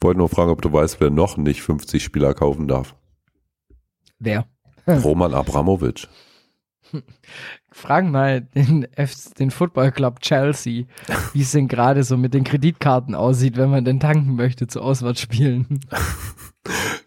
[0.00, 2.96] Wollte nur fragen, ob du weißt, wer noch nicht 50 Spieler kaufen darf.
[4.18, 4.46] Wer?
[4.86, 6.08] Roman Abramovic.
[7.70, 10.84] Fragen mal den, F den Football Club Chelsea,
[11.32, 14.80] wie es denn gerade so mit den Kreditkarten aussieht, wenn man denn tanken möchte zu
[14.80, 15.80] Auswärtsspielen.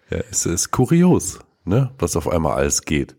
[0.10, 3.16] Ja, es ist kurios, ne, was auf einmal alles geht.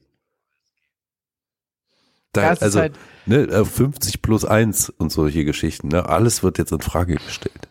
[2.32, 2.94] Da, also, halt-
[3.26, 7.68] ne, äh, 50 plus 1 und solche Geschichten, ne, alles wird jetzt in Frage gestellt.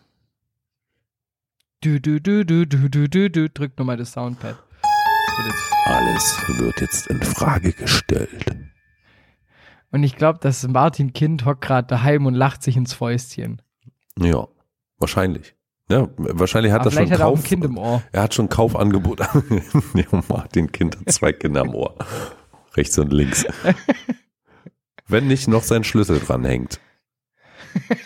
[1.82, 4.56] Du, du, du, du, du, du, du, du, drück nochmal das Soundpad.
[4.56, 8.56] Das wird jetzt- Alles wird jetzt in Frage gestellt.
[9.92, 13.62] Und ich glaube, dass Martin Kind hockt gerade daheim und lacht sich ins Fäustchen.
[14.18, 14.48] Ja,
[14.98, 15.54] wahrscheinlich.
[15.88, 18.02] Ja, wahrscheinlich hat Aber er schon hat er auch ein Kauf, Kind im Ohr.
[18.12, 19.20] er hat schon Kaufangebot.
[19.94, 21.94] ja, Martin Kind hat zwei Kinder am Ohr.
[22.74, 23.44] Rechts und links.
[25.06, 26.80] Wenn nicht noch sein Schlüssel dranhängt.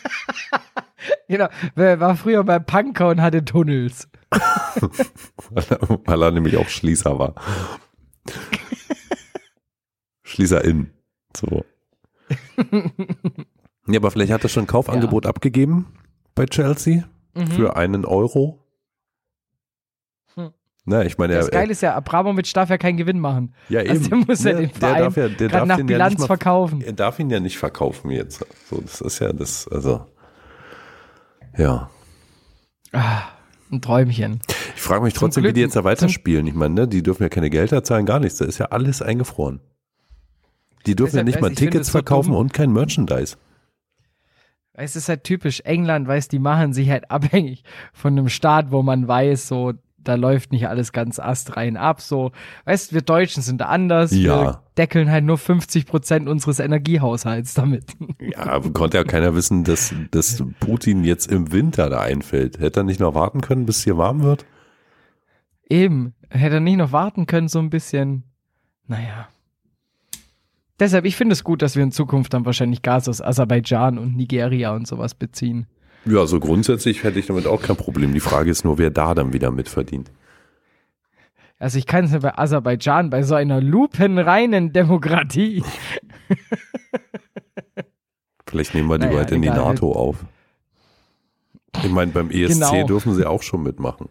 [1.28, 4.08] Genau, wer war früher bei Punker und hatte Tunnels.
[5.50, 7.34] Weil er, weil er nämlich auch Schließer war.
[10.24, 10.90] Schließerin.
[11.36, 11.64] So.
[13.88, 15.86] Ja, aber vielleicht hat er schon ein Kaufangebot abgegeben
[16.34, 17.04] bei Chelsea
[17.34, 17.46] Mhm.
[17.48, 18.64] für einen Euro.
[20.34, 20.50] Hm.
[20.86, 23.54] Na, ich meine, Das er, Geile ist ja, Abramovic darf ja keinen Gewinn machen.
[23.68, 23.90] ja eben.
[23.90, 26.10] Also der muss ja Ne, den Verein darf ja, der darf nach den ja Bilanz
[26.14, 26.80] nicht mal, verkaufen.
[26.80, 28.44] Er darf ihn ja nicht verkaufen jetzt.
[28.70, 30.06] So, das ist ja das, also.
[31.56, 31.90] Ja.
[32.92, 33.22] Ah,
[33.70, 34.40] ein Träumchen.
[34.74, 36.46] Ich frage mich trotzdem, wie Glück- die jetzt da weiterspielen.
[36.46, 38.38] Ich meine, ne, die dürfen ja keine Gelder zahlen, gar nichts.
[38.38, 39.60] Da ist ja alles eingefroren.
[40.86, 42.40] Die dürfen ja nicht mal Tickets so verkaufen dumm.
[42.40, 43.36] und kein Merchandise.
[44.72, 48.82] Es ist halt typisch England, weiß, die machen sich halt abhängig von einem Staat, wo
[48.82, 49.72] man weiß, so,
[50.06, 52.00] da läuft nicht alles ganz astrein ab.
[52.00, 52.32] So,
[52.64, 54.12] weißt, wir Deutschen sind da anders.
[54.12, 54.42] Ja.
[54.42, 57.92] Wir deckeln halt nur 50 Prozent unseres Energiehaushalts damit.
[58.18, 62.58] Ja, aber konnte ja keiner wissen, dass, dass Putin jetzt im Winter da einfällt.
[62.58, 64.44] Hätte er nicht noch warten können, bis es hier warm wird?
[65.68, 68.24] Eben, hätte er nicht noch warten können, so ein bisschen.
[68.86, 69.28] Naja.
[70.78, 74.14] Deshalb, ich finde es gut, dass wir in Zukunft dann wahrscheinlich Gas aus Aserbaidschan und
[74.16, 75.66] Nigeria und sowas beziehen.
[76.04, 78.12] Ja, so grundsätzlich hätte ich damit auch kein Problem.
[78.12, 80.10] Die Frage ist nur, wer da dann wieder mitverdient.
[81.58, 85.64] Also ich kann es ja bei Aserbaidschan, bei so einer lupenreinen Demokratie.
[88.46, 89.48] Vielleicht nehmen wir die Naja, bald in die.
[89.48, 90.24] NATO auf.
[91.82, 92.86] Ich meine, beim ESC Genau.
[92.86, 94.08] dürfen sie auch schon mitmachen.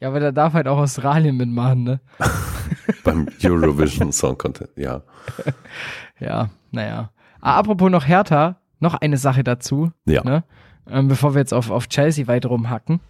[0.00, 2.00] Ja, aber da darf halt auch Australien mitmachen, ne?
[3.04, 5.02] Beim Eurovision Song Contest, ja.
[6.20, 7.10] Ja, naja.
[7.40, 10.22] Apropos noch Hertha, noch eine Sache dazu, Ja.
[10.24, 10.44] ne?
[10.88, 13.00] Ähm, bevor wir jetzt auf, auf Chelsea weiter rumhacken.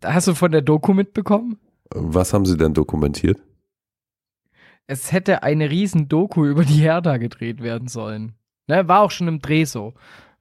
[0.00, 1.58] Da Hast du von der Doku mitbekommen?
[1.90, 3.40] Was haben sie denn dokumentiert?
[4.86, 8.32] Es hätte eine riesen Doku über die Hertha gedreht werden sollen.
[8.66, 9.94] Ne, war auch schon im Dreh so.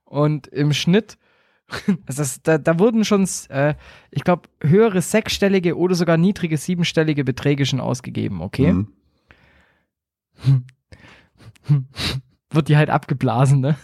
[0.03, 1.17] Und im Schnitt,
[2.05, 3.75] also das, da, da wurden schon, äh,
[4.11, 8.69] ich glaube, höhere sechsstellige oder sogar niedrige siebenstellige Beträge schon ausgegeben, okay?
[8.69, 10.65] Hm.
[12.51, 13.75] Wird die halt abgeblasen, ne?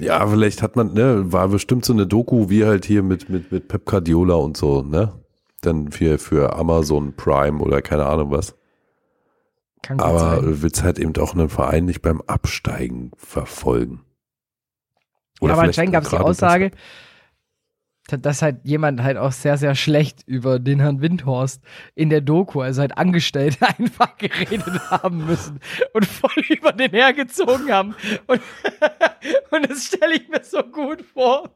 [0.00, 3.50] Ja, vielleicht hat man, ne, war bestimmt so eine Doku wie halt hier mit, mit,
[3.50, 5.12] mit Pep Guardiola und so, ne?
[5.60, 8.54] Dann für, für Amazon Prime oder keine Ahnung was.
[9.82, 10.44] Kann Aber sein.
[10.44, 14.02] du willst halt eben auch einen Verein nicht beim Absteigen verfolgen.
[15.40, 16.70] Aber vielleicht anscheinend gab es die Aussage,
[18.16, 21.62] dass halt jemand halt auch sehr, sehr schlecht über den Herrn Windhorst
[21.94, 25.60] in der Doku, also halt Angestellte einfach geredet haben müssen
[25.92, 27.94] und voll über den hergezogen haben.
[28.26, 28.40] Und,
[29.50, 31.50] und das stelle ich mir so gut vor,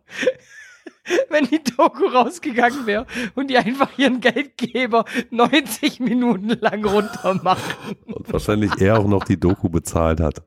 [1.30, 7.96] wenn die Doku rausgegangen wäre und die einfach ihren Geldgeber 90 Minuten lang runtermachen.
[8.06, 10.42] Und wahrscheinlich er auch noch die Doku bezahlt hat.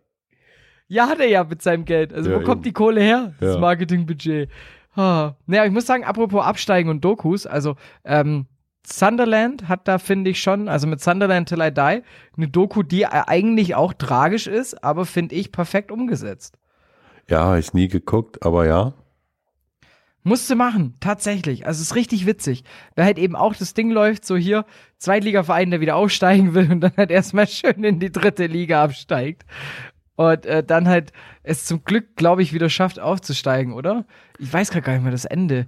[0.87, 2.13] Ja, hat er ja mit seinem Geld.
[2.13, 2.63] Also Ja, wo kommt eben.
[2.63, 3.33] die Kohle her?
[3.39, 3.59] Das Ja.
[3.59, 4.49] Marketingbudget.
[4.95, 5.33] Ah.
[5.45, 8.45] Naja, ich muss sagen, apropos Absteigen und Dokus, also ähm,
[8.85, 11.79] Sunderland hat da, finde ich schon, also mit Sunderland Till I Die,
[12.37, 16.57] eine Doku, die eigentlich auch tragisch ist, aber finde ich perfekt umgesetzt.
[17.27, 18.93] Ja, habe ich nie geguckt, aber ja.
[20.23, 21.67] Musste machen, tatsächlich.
[21.67, 22.63] Also es ist richtig witzig.
[22.95, 24.65] Weil halt eben auch das Ding läuft, so hier,
[24.97, 29.45] Zweitligaverein, der wieder aufsteigen will und dann halt erstmal schön in die dritte Liga absteigt.
[30.15, 31.11] Und äh, dann halt
[31.43, 34.05] es zum Glück, glaube ich, wieder schafft aufzusteigen, oder?
[34.39, 35.67] Ich weiß gerade gar nicht mehr das Ende.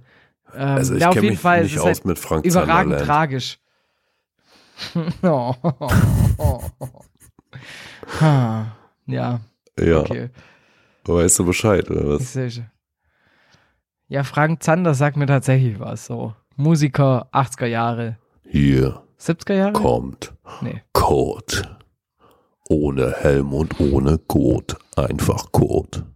[0.54, 2.44] Ähm, Also ich ja, auf jeden mich Fall, nicht es ist aus halt mit Frank
[2.46, 3.58] überragend tragisch.
[5.22, 5.54] oh.
[8.20, 8.74] Ha,
[9.06, 9.40] ja,
[9.78, 10.30] Ja, okay.
[11.04, 12.34] weißt du Bescheid, oder was?
[14.08, 16.06] Ja, Frank Zander sagt mir tatsächlich was.
[16.06, 19.72] So Musiker 80er Jahre, Hier 70er Jahre?
[19.74, 20.32] kommt
[20.62, 20.82] Nee.
[20.94, 21.77] Code.
[22.68, 24.76] Ohne Helm und ohne Code.
[24.96, 26.06] Einfach Code.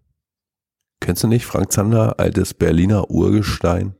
[1.00, 3.94] Kennst du nicht Frank Zander, altes Berliner Urgestein?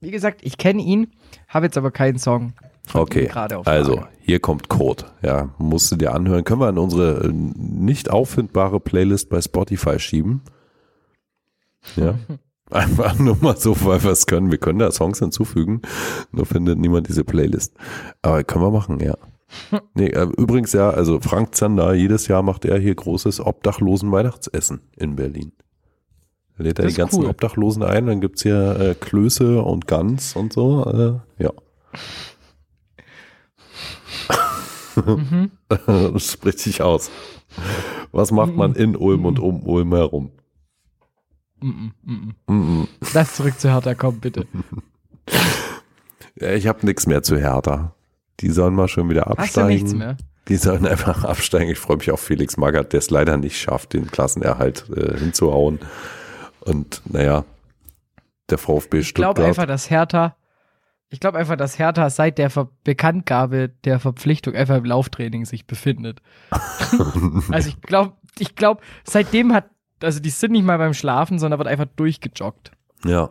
[0.00, 1.12] Wie gesagt, ich kenne ihn,
[1.48, 2.54] habe jetzt aber keinen Song.
[2.94, 5.04] Okay, gerade auf also hier kommt Code.
[5.22, 6.44] Ja, musst du dir anhören.
[6.44, 10.42] Können wir in unsere äh, nicht auffindbare Playlist bei Spotify schieben.
[11.96, 12.14] Ja.
[12.70, 14.52] Einfach nur mal so, weil wir es können.
[14.52, 15.82] Wir können da Songs hinzufügen,
[16.30, 17.74] nur findet niemand diese Playlist.
[18.22, 19.16] Aber können wir machen, ja.
[19.94, 25.16] Nee, äh, übrigens ja, also Frank Zander, jedes Jahr macht er hier großes Obdachlosen-Weihnachtsessen in
[25.16, 25.52] Berlin.
[26.56, 27.30] Da lädt er die ganzen cool.
[27.30, 30.84] Obdachlosen ein, dann gibt's hier äh, Klöße und Gans und so.
[31.38, 31.52] Äh, ja.
[34.96, 35.50] Mhm.
[35.68, 37.10] das spricht sich aus.
[38.12, 40.30] Was macht man in Ulm und um Ulm herum?
[41.60, 42.88] Mm, mm, mm.
[43.14, 44.46] Lass zurück zu Hertha, komm bitte.
[46.36, 47.94] Ich habe nichts mehr zu Hertha.
[48.40, 49.68] Die sollen mal schon wieder Hast du absteigen.
[49.68, 50.16] nichts mehr?
[50.48, 51.70] Die sollen einfach absteigen.
[51.70, 55.78] Ich freue mich auf Felix Magath, der es leider nicht schafft, den Klassenerhalt äh, hinzuhauen.
[56.60, 57.44] Und naja,
[58.48, 59.48] der VfB Ich glaube Stuttgart.
[59.48, 60.36] einfach, dass Hertha,
[61.10, 65.66] ich glaube einfach, dass Hertha seit der Ver Bekanntgabe der Verpflichtung einfach im Lauftraining sich
[65.66, 66.20] befindet.
[67.50, 69.66] also ich glaube, ich glaube, seitdem hat,
[70.02, 72.72] also die sind nicht mal beim Schlafen, sondern wird einfach durchgejoggt.
[73.04, 73.30] ja.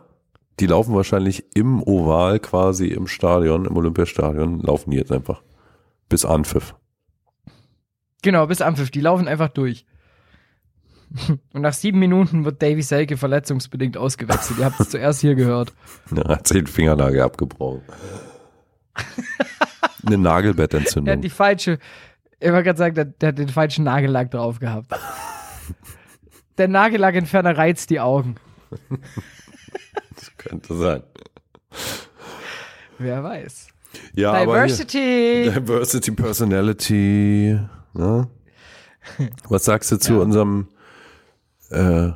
[0.60, 5.42] Die laufen wahrscheinlich im Oval quasi im Stadion, im Olympiastadion, laufen die jetzt einfach.
[6.10, 6.74] Bis Anpfiff.
[8.22, 9.86] Genau, bis Anpfiff, die laufen einfach durch.
[11.54, 14.58] Und nach sieben Minuten wird Davy Selke verletzungsbedingt ausgewechselt.
[14.58, 15.72] Ihr habt es zuerst hier gehört.
[16.14, 17.80] Ja, hat sich den Fingernagel abgebrochen.
[18.94, 19.06] Eine
[20.02, 21.20] Der hat Nagelbettentzündung.
[21.22, 21.78] die falsche,
[22.38, 24.92] ich wollte gerade sagen, der, der hat den falschen Nagellack drauf gehabt.
[26.58, 28.36] Der Nagellackentferner reizt die Augen.
[30.36, 31.02] Könnte sein.
[32.98, 33.68] Wer weiß.
[34.14, 35.50] Ja, aber hier, Diversity!
[35.54, 37.60] Diversity, Personality.
[37.94, 38.30] Ne?
[39.48, 40.18] Was sagst du zu Ja.
[40.20, 40.68] unserem
[41.70, 42.10] äh,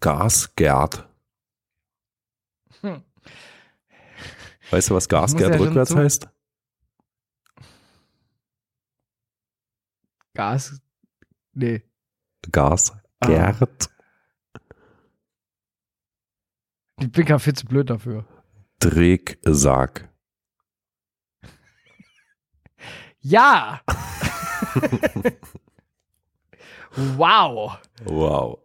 [0.00, 1.08] Gasgerd?
[2.82, 3.02] Hm.
[4.70, 6.28] Weißt du, was Gasgerd ja rückwärts heißt?
[10.34, 10.80] Gas.
[11.54, 11.82] Nee.
[12.52, 13.88] Gasgerd.
[16.98, 18.24] Ich bin gar viel zu blöd dafür.
[18.80, 20.08] Drecksarg.
[23.20, 23.80] Ja!
[26.96, 27.78] wow!
[28.04, 28.58] Wow.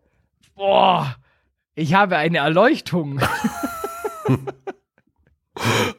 [0.55, 1.15] Boah!
[1.75, 3.19] Ich habe eine Erleuchtung.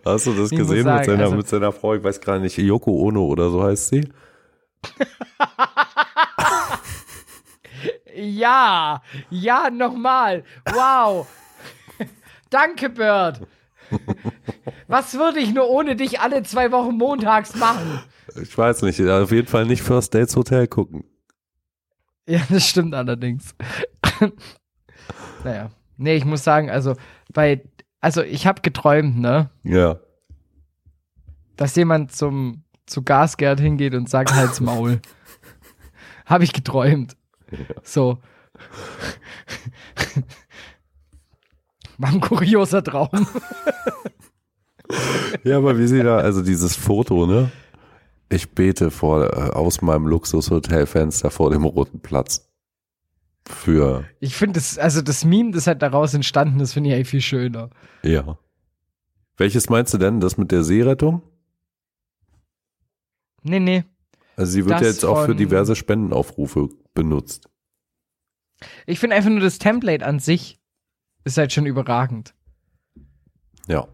[0.04, 1.94] Hast du das Ich gesehen sagen, mit, seiner, also- mit seiner Frau?
[1.94, 4.10] Ich weiß gar nicht, Yoko Ono oder so heißt sie.
[8.14, 9.02] ja!
[9.28, 10.44] Ja, nochmal!
[10.66, 11.26] Wow!
[12.52, 13.46] Danke, Bird!
[14.86, 18.00] Was würde ich nur ohne dich alle zwei Wochen montags machen?
[18.40, 21.04] Ich weiß nicht, auf jeden Fall nicht First Dates Hotel gucken.
[22.26, 23.54] Ja, das stimmt allerdings.
[25.44, 25.70] naja.
[25.96, 26.94] Nee, ich muss sagen, also
[27.32, 27.62] bei,
[28.00, 29.98] also ich habe geträumt, ne, Ja.
[31.56, 35.00] dass jemand zum, zu Gasgerd hingeht und sagt Halt's Maul.
[36.26, 37.16] habe ich geträumt.
[37.82, 38.18] So.
[42.02, 43.08] War ein kurioser Traum.
[45.44, 47.50] Ja, aber wie sie da, also dieses Foto, ne?
[48.28, 52.48] Ich bete vor, äh, aus meinem Luxushotelfenster vor dem roten Platz.
[53.48, 57.08] Für, Ich finde das, also das Meme, das halt daraus entstanden ist, finde ich eigentlich
[57.08, 57.70] viel schöner.
[58.02, 58.38] ja.
[59.38, 60.20] Welches meinst du denn?
[60.20, 61.22] Das mit der Seerettung?
[63.42, 63.84] Nee, nee.
[64.36, 67.48] Also sie wird Das ja jetzt auch für diverse Spendenaufrufe benutzt.
[68.86, 70.60] Ich finde einfach nur das Template an sich
[71.24, 72.34] ist halt schon überragend.
[73.68, 73.86] Ja.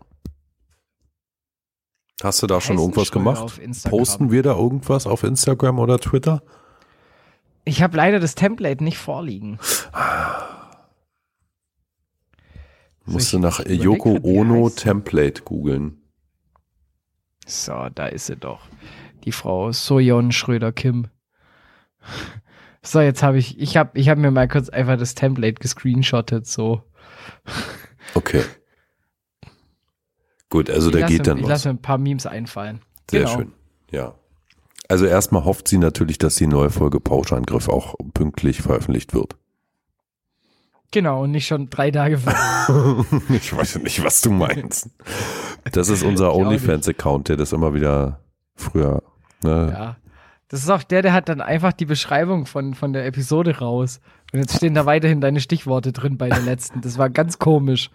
[2.22, 3.60] Hast du da schon irgendwas gemacht?
[3.88, 6.42] Posten wir da irgendwas auf Instagram oder Twitter?
[7.64, 9.58] Ich habe leider das Template nicht vorliegen.
[13.04, 14.70] Musst ich- du nach Yoko Ono?
[14.70, 16.02] Template googeln.
[17.46, 18.60] So, da ist sie doch.
[19.24, 21.08] Die Frau Sojon Schröder-Kim.
[22.82, 26.46] So, jetzt habe ich, ich habe ich hab mir mal kurz einfach das Template gescreenshottet,
[26.46, 26.82] so.
[28.14, 28.42] Okay.
[30.50, 31.50] Gut, also ich da geht mir, dann Ich was.
[31.50, 32.80] lasse mir ein paar Memes einfallen.
[33.10, 33.36] Sehr genau.
[33.36, 33.52] schön.
[33.90, 34.14] Ja.
[34.88, 39.36] Also erstmal hofft sie natürlich, dass die neue Folge Pauschangriff auch pünktlich veröffentlicht wird.
[40.90, 43.04] Genau, und nicht schon drei Tage vor.
[43.28, 44.88] ich weiß nicht, was du meinst.
[45.72, 48.20] Das ist unser Ich OnlyFans-Account, der das immer wieder
[48.54, 49.02] früher.
[49.42, 49.72] Ne?
[49.72, 49.96] ja.
[50.48, 54.00] Das ist auch der, der hat dann einfach die Beschreibung von, von der Episode raus.
[54.32, 56.80] Und jetzt stehen da weiterhin deine Stichworte drin bei der letzten.
[56.80, 57.90] Das war ganz komisch.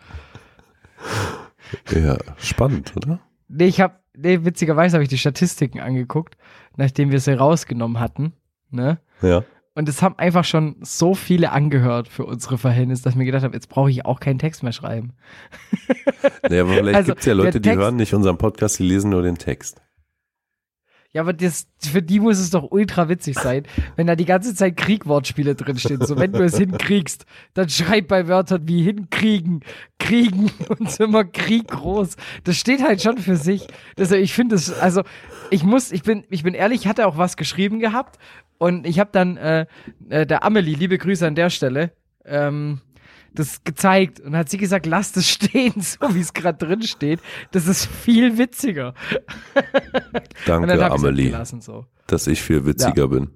[1.91, 3.19] Ja, spannend, oder?
[3.47, 6.37] Nee, ich habe, nee, witzigerweise habe ich die Statistiken angeguckt,
[6.75, 8.33] nachdem wir sie rausgenommen hatten,
[8.71, 8.99] ne?
[9.21, 9.43] Ja.
[9.75, 13.43] Und es haben einfach schon so viele angehört für unsere Verhältnisse, dass ich mir gedacht
[13.43, 15.13] habe, jetzt brauche ich auch keinen Text mehr schreiben.
[16.49, 19.09] Naja, aber vielleicht Also, gibt es ja Leute, die hören nicht unseren Podcast, die lesen
[19.09, 19.81] nur den Text.
[21.13, 24.55] Ja, aber das, für die muss es doch ultra witzig sein, wenn da die ganze
[24.55, 26.03] Zeit Kriegwortspiele drinstehen.
[26.03, 29.61] So, wenn du es hinkriegst, dann schreib bei Wörtern wie hinkriegen,
[29.99, 32.15] kriegen und immer Krieg groß.
[32.45, 33.67] Das steht halt schon für sich.
[33.95, 35.03] Also ich finde es, also
[35.51, 38.17] ich muss, ich bin, ich bin ehrlich, ich hatte auch was geschrieben gehabt
[38.57, 39.67] und ich habe dann äh,
[40.09, 41.91] äh, der Amelie, liebe Grüße an der Stelle,
[42.25, 42.81] ähm,
[43.33, 47.19] das gezeigt und hat sie gesagt, lass das stehen, so wie es gerade drin steht.
[47.51, 48.93] Das ist viel witziger.
[50.45, 51.85] Danke, Amelie, gelassen so.
[52.07, 53.31] dass ich viel witziger bin.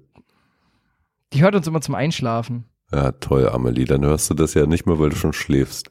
[1.32, 2.64] Die hört uns immer zum Einschlafen.
[2.92, 3.84] Ja, toll, Amelie.
[3.84, 5.90] Dann hörst du das ja nicht mehr, weil du schon schläfst.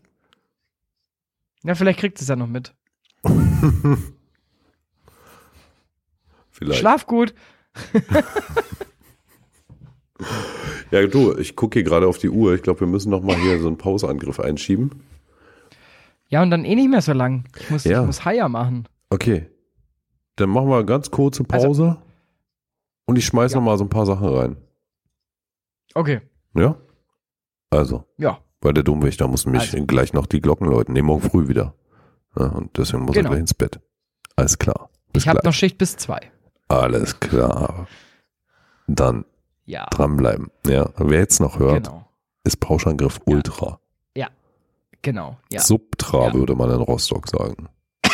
[1.63, 2.73] Ja, vielleicht kriegt sie es ja noch mit.
[6.49, 6.79] Vielleicht.
[6.79, 7.35] Schlaf gut.
[10.91, 12.53] Ja, du, ich gucke hier gerade auf die Uhr.
[12.55, 15.03] Ich glaube, wir müssen noch mal hier so einen Pausangriff einschieben.
[16.30, 17.45] Ja, und dann eh nicht mehr so lang.
[17.59, 18.01] Ich muss, Ja.
[18.01, 18.88] ich muss Haier machen.
[19.09, 19.47] Okay.
[20.35, 21.97] Dann machen wir eine ganz kurze Pause.
[23.05, 23.59] und ich schmeiß Ja.
[23.59, 24.57] noch mal so ein paar Sachen rein.
[25.93, 26.19] Okay.
[26.55, 26.76] Ja?
[27.69, 28.39] Also, Ja.
[28.61, 29.85] weil der Dummwächter muss mich Also.
[29.85, 30.93] gleich noch die Glocken läuten.
[30.93, 31.73] Nee, morgen früh wieder.
[32.38, 33.27] Ja, und deswegen muss Genau.
[33.27, 33.80] er gleich ins Bett.
[34.35, 34.89] Alles klar.
[35.14, 36.19] Bis ich habe noch Schicht bis zwei.
[36.68, 37.88] Alles klar.
[38.88, 39.23] Dann
[39.68, 39.85] Ja.
[39.91, 40.49] dranbleiben.
[40.65, 42.07] Ja, wer jetzt noch hört, Genau.
[42.44, 43.80] ist Pauschangriff Ultra.
[45.03, 45.38] Genau.
[45.53, 45.61] Ja.
[45.61, 46.34] Subtra Ja.
[46.34, 47.69] würde man in Rostock sagen.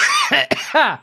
[0.74, 1.00] Ja.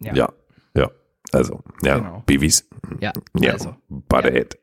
[0.00, 0.14] Ja.
[0.14, 0.28] Ja,
[0.74, 0.90] ja.
[1.32, 2.22] Also, ja, Genau.
[2.26, 2.66] Babys.
[3.00, 3.12] Ja.
[3.38, 3.76] Ja, Also.
[3.88, 4.58] Butterhead.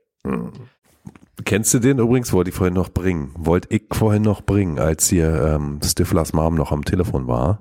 [1.46, 2.34] Kennst du den übrigens?
[2.34, 3.32] Wollte ich vorhin noch bringen.
[3.38, 7.60] Wollte ich vorhin noch bringen, als hier ähm, Stiflers Mom noch am Telefon war.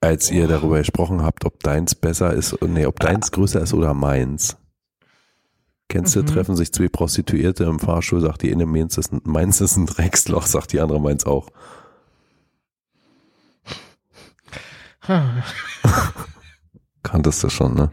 [0.00, 3.94] Als ihr darüber gesprochen habt, ob deins besser ist, nee, ob deins größer ist oder
[3.94, 4.56] meins.
[5.88, 6.26] Kennst du, Mhm.
[6.26, 9.86] treffen sich zwei Prostituierte im Fahrstuhl, sagt die eine, meins ist ein, meins ist ein
[9.86, 11.48] Drecksloch, sagt die andere, meins auch.
[17.02, 17.90] Kanntest du schon, ne?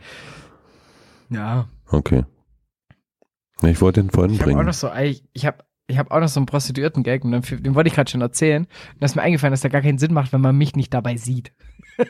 [1.30, 1.68] Ja.
[1.90, 2.24] Okay.
[3.64, 4.66] Ich wollte den vorhin Ich habe auch bringen.
[4.66, 5.58] noch so, ich, ich habe
[5.88, 8.64] ich hab auch noch so einen Prostituierten-Gag und den, den wollte ich gerade schon erzählen.
[8.64, 10.94] Und da ist mir eingefallen, dass der gar keinen Sinn macht, wenn man mich nicht
[10.94, 11.52] dabei sieht.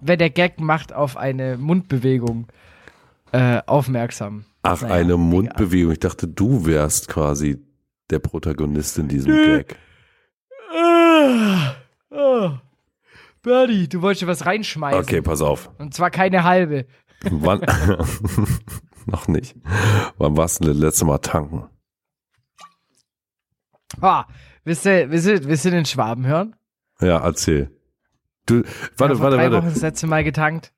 [0.00, 2.46] Wenn der Gag macht auf eine Mundbewegung
[3.32, 4.44] äh, aufmerksam.
[4.62, 5.16] Ach, Naja, eine.
[5.16, 5.92] Mundbewegung.
[5.92, 7.58] Ich dachte, du wärst quasi
[8.10, 9.58] der Protagonist in diesem Nö.
[9.58, 9.76] Gag.
[10.72, 11.74] Ah,
[12.10, 12.62] ah.
[13.42, 15.00] Birdie, du wolltest was reinschmeißen.
[15.00, 15.70] Okay, pass auf.
[15.78, 16.86] Und zwar keine halbe.
[17.22, 17.60] Wann?
[19.06, 19.56] Noch nicht.
[20.18, 21.64] Wann warst du denn das letzte Mal tanken?
[24.00, 24.26] Ah,
[24.64, 26.54] willst du, willst, du, willst du den Schwaben hören?
[27.00, 27.70] Ja, erzähl.
[28.46, 29.56] Du, warte, hab vor warte, drei warte.
[29.56, 30.72] Wochen das letzte Mal getankt.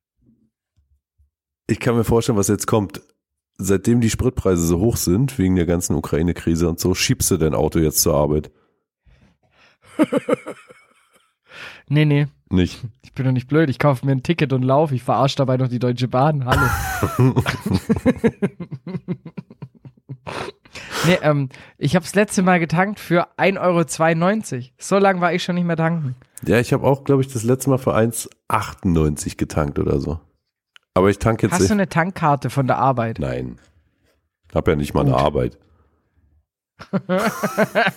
[1.66, 3.00] Ich kann mir vorstellen, was jetzt kommt.
[3.56, 7.54] Seitdem die Spritpreise so hoch sind, wegen der ganzen Ukraine-Krise und so, schiebst du dein
[7.54, 8.50] Auto jetzt zur Arbeit?
[11.86, 12.82] Nee, nee, Nicht?
[13.02, 13.68] ich bin doch nicht blöd.
[13.68, 14.94] Ich kaufe mir ein Ticket und laufe.
[14.94, 16.46] Ich verarsche dabei noch die Deutsche Bahn.
[16.46, 16.62] Hallo.
[21.06, 24.64] nee, ähm, ich habe das letzte Mal getankt für 1,92 Euro.
[24.78, 26.16] So lange war ich schon nicht mehr tanken.
[26.46, 30.18] Ja, ich habe auch, glaube ich, das letzte Mal für 1,98 getankt oder so.
[30.94, 33.18] Aber ich tank jetzt Hast du eine Tankkarte von der Arbeit?
[33.18, 33.58] Nein.
[34.54, 35.20] Hab ja nicht mal eine Gut.
[35.20, 35.58] Arbeit.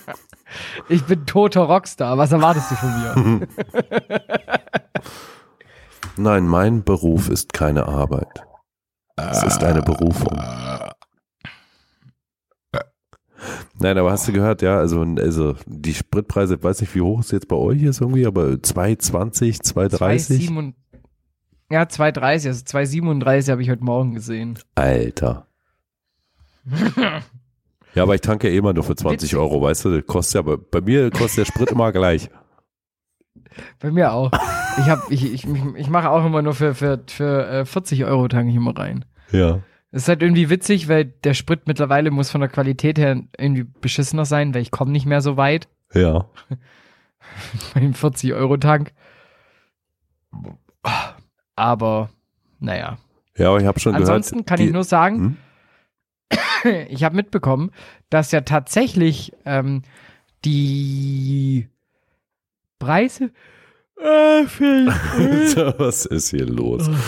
[0.88, 2.16] Ich bin toter Rockstar.
[2.16, 3.48] Was erwartest du von mir?
[6.16, 8.44] Nein, mein Beruf ist keine Arbeit.
[9.16, 10.38] Es ist eine Berufung.
[13.80, 17.20] Nein, aber hast du gehört, ja, also, also die Spritpreise, ich weiß nicht, wie hoch
[17.20, 20.72] es jetzt bei euch ist irgendwie, aber 2,20, 2,30?
[21.70, 22.46] 2,7 Ja, 2,30.
[22.48, 24.58] Also 2,37 habe ich heute Morgen gesehen.
[24.74, 25.46] Alter.
[27.94, 29.36] Ja, aber ich tanke ja eh immer nur für 20 Witzig.
[29.36, 32.30] Euro, weißt du, das kostet ja, bei, bei mir kostet der Sprit immer gleich.
[33.80, 34.30] Bei mir auch.
[34.78, 35.46] Ich, hab, ich, ich,
[35.76, 39.04] ich, mache auch immer nur für, für, für äh, 40 Euro tanke ich immer rein.
[39.32, 39.62] Ja.
[39.90, 43.64] Das ist halt irgendwie witzig, weil der Sprit mittlerweile muss von der Qualität her irgendwie
[43.64, 46.26] beschissener sein, weil ich komme nicht mehr so weit Ja.
[47.74, 48.92] bei dem 40-Euro-Tank.
[51.58, 52.08] Aber,
[52.60, 52.98] naja.
[53.36, 54.46] Ja, aber ich habe schon Ansonsten gehört.
[54.46, 55.36] kann die- ich nur sagen,
[56.64, 56.86] Hm?
[56.88, 57.70] ich habe mitbekommen,
[58.10, 59.82] dass ja tatsächlich ähm,
[60.44, 61.68] die
[62.78, 63.30] Preise
[64.00, 66.88] äh, für Was ist hier los?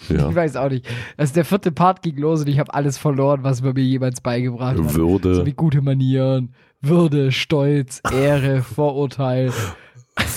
[0.00, 0.32] Ich Ja.
[0.32, 0.86] weiß auch nicht.
[1.16, 4.20] Also der vierte Part ging los und ich habe alles verloren, was man mir jemals
[4.20, 4.90] beigebracht hat.
[4.90, 9.52] So Würde, wie gute Manieren, Würde, Stolz, Ehre, Vorurteil,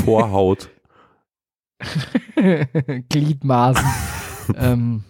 [0.03, 0.71] Vorhaut.
[3.09, 3.85] Gliedmaßen.
[4.55, 5.03] ähm.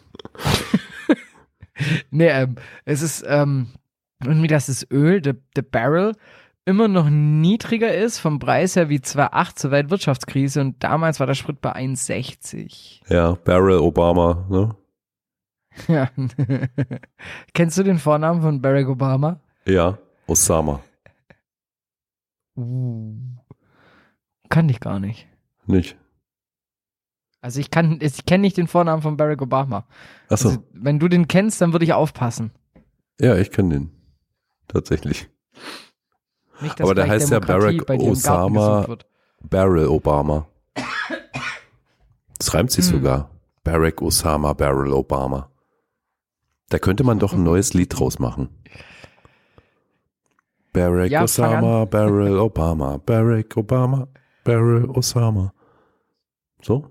[2.12, 3.68] nee, ähm, es ist ähm,
[4.24, 6.14] irgendwie, dass das Öl, der Barrel,
[6.66, 11.34] immer noch niedriger ist vom Preis her wie 2,8 zur Weltwirtschaftskrise und damals war der
[11.34, 13.02] Sprit bei 1,60.
[13.12, 14.76] Ja, Barrel Obama, ne?
[15.88, 16.10] Ja.
[17.54, 19.40] Kennst du den Vornamen von Barack Obama?
[19.66, 20.82] Ja, Osama.
[22.58, 23.16] Uh.
[24.50, 25.28] Kann ich gar nicht.
[25.66, 25.96] Nicht.
[27.42, 29.86] Also ich kann, ich kenne nicht den Vornamen von Barack Obama.
[30.30, 32.52] Achso, Also, wenn du den kennst, dann würde ich aufpassen.
[33.20, 33.92] ja, ich kenne den.
[34.68, 35.30] Tatsächlich.
[36.62, 38.98] Nicht, dass Aber der heißt ja Demokratie Barack im Garten Osama.
[39.42, 40.48] Barrel Obama.
[42.38, 42.92] Das reimt sich Hm.
[42.98, 43.32] sogar.
[43.64, 45.50] Barack Osama, Barrel Obama.
[46.70, 48.50] Da könnte man doch ein neues Lied draus machen.
[50.74, 54.08] Barack Ja, Osama, Barrel Obama, Barack Obama,
[54.44, 55.54] Barrel Osama.
[56.62, 56.88] So?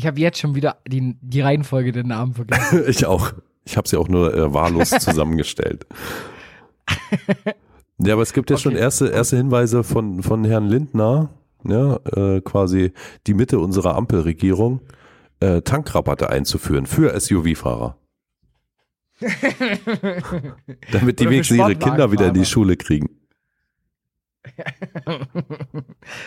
[0.00, 2.84] Ich habe jetzt schon wieder die, die Reihenfolge der Namen vergessen.
[2.88, 3.32] Ich auch.
[3.66, 5.84] Ich habe sie auch nur äh, wahllos zusammengestellt.
[7.98, 8.80] Ja, aber es gibt ja schon Okay.
[8.80, 11.28] erste, erste Hinweise von, von Herrn Lindner,
[11.68, 12.94] ja, äh, quasi
[13.26, 14.80] die Mitte unserer Ampelregierung,
[15.40, 17.98] äh, Tankrabatte einzuführen für SUV-Fahrer.
[20.92, 22.46] Damit die wenigstens ihre Kinder wieder in die.
[22.46, 23.10] Schule kriegen.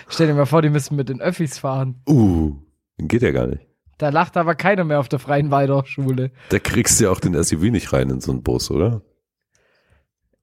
[0.08, 2.04] Stell dir mal vor, die müssen mit den Öffis fahren.
[2.08, 2.56] Uh,
[2.98, 3.66] geht ja gar nicht.
[3.98, 6.32] Da lacht aber keiner mehr auf der Freien Waldorfschule.
[6.50, 9.02] Da kriegst du ja auch den SUV nicht rein in so einen Bus, oder?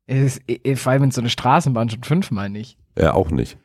[0.07, 2.79] Es Ist, eh- vor allem in so eine Straßenbahn schon fünfmal nicht.
[2.97, 3.59] Ja, auch nicht.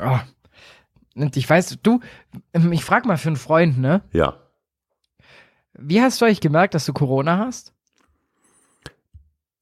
[0.00, 0.18] Oh.
[1.14, 2.00] Und ich weiß, du,
[2.54, 4.02] ähm, ich frag mal für einen Freund, ne?
[4.12, 4.38] Ja.
[5.74, 7.72] Wie hast du eigentlich gemerkt, dass du Corona hast?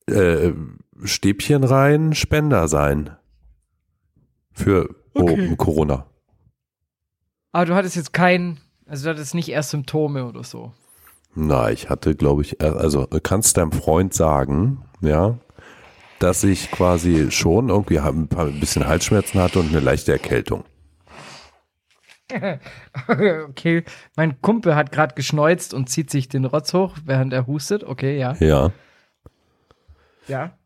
[0.06, 0.52] Äh,
[1.04, 3.16] Stäbchen rein, Spender sein.
[4.52, 5.56] Für oh, Okay.
[5.56, 6.06] Corona.
[7.52, 10.72] Aber du hattest jetzt kein, also du hattest nicht erst Symptome oder so.
[11.34, 15.38] Na, ich hatte, glaube ich, also du kannst deinem Freund sagen, ja,
[16.18, 20.64] dass ich quasi schon irgendwie ein, paar, ein bisschen Halsschmerzen hatte und eine leichte Erkältung.
[23.48, 23.84] okay,
[24.16, 27.82] mein Kumpel hat gerade geschneuzt und zieht sich den Rotz hoch, während er hustet.
[27.84, 28.34] Okay, ja.
[28.38, 28.70] Ja.
[30.28, 30.56] Ja.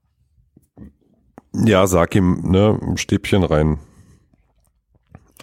[1.55, 3.79] Ja, sag ihm, ne, ein Stäbchen rein.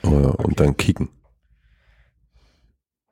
[0.03, 1.09] Äh, Und dann kicken.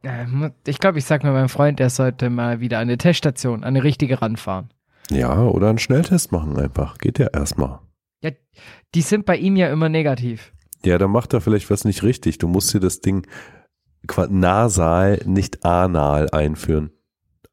[0.04, 2.98] Ja, mu- Ich glaube, ich sag mal meinem Freund, der sollte mal wieder an eine
[2.98, 4.70] Teststation, an eine richtige ranfahren.
[5.12, 6.98] Ja, oder einen Schnelltest machen einfach.
[7.00, 7.80] Geht ja erstmal.
[8.22, 8.32] Ja,
[8.96, 10.54] die sind bei ihm ja immer negativ.
[10.86, 12.38] Ja, dann macht er vielleicht was nicht richtig.
[12.38, 13.28] Du musst dir das Ding
[14.30, 16.92] nasal, nicht anal einführen.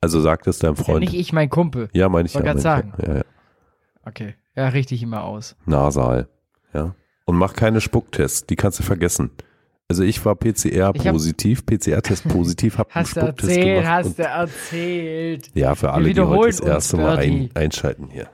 [0.00, 1.00] Also sag das deinem Ja, Freund.
[1.00, 1.88] nicht ich, mein Kumpel.
[1.92, 2.40] Ja, meine ich ja.
[2.44, 2.64] Wollte meine ich
[2.98, 3.12] grad ja.
[3.14, 3.24] Ja, ja.
[4.04, 4.34] Okay.
[4.54, 5.56] Ja, richtig immer aus.
[5.66, 6.28] Nasal.
[6.72, 6.94] Ja.
[7.24, 8.46] Und mach keine Spucktests.
[8.46, 9.30] Die kannst du vergessen.
[9.88, 13.94] Also ich war PCR positiv, PCR-Test positiv, hab einen Hast du Spucktest erzählt, gemacht.
[13.94, 15.50] hast du erzählt.
[15.54, 18.28] ja, für alle, die heute das erste Mal ein, einschalten hier.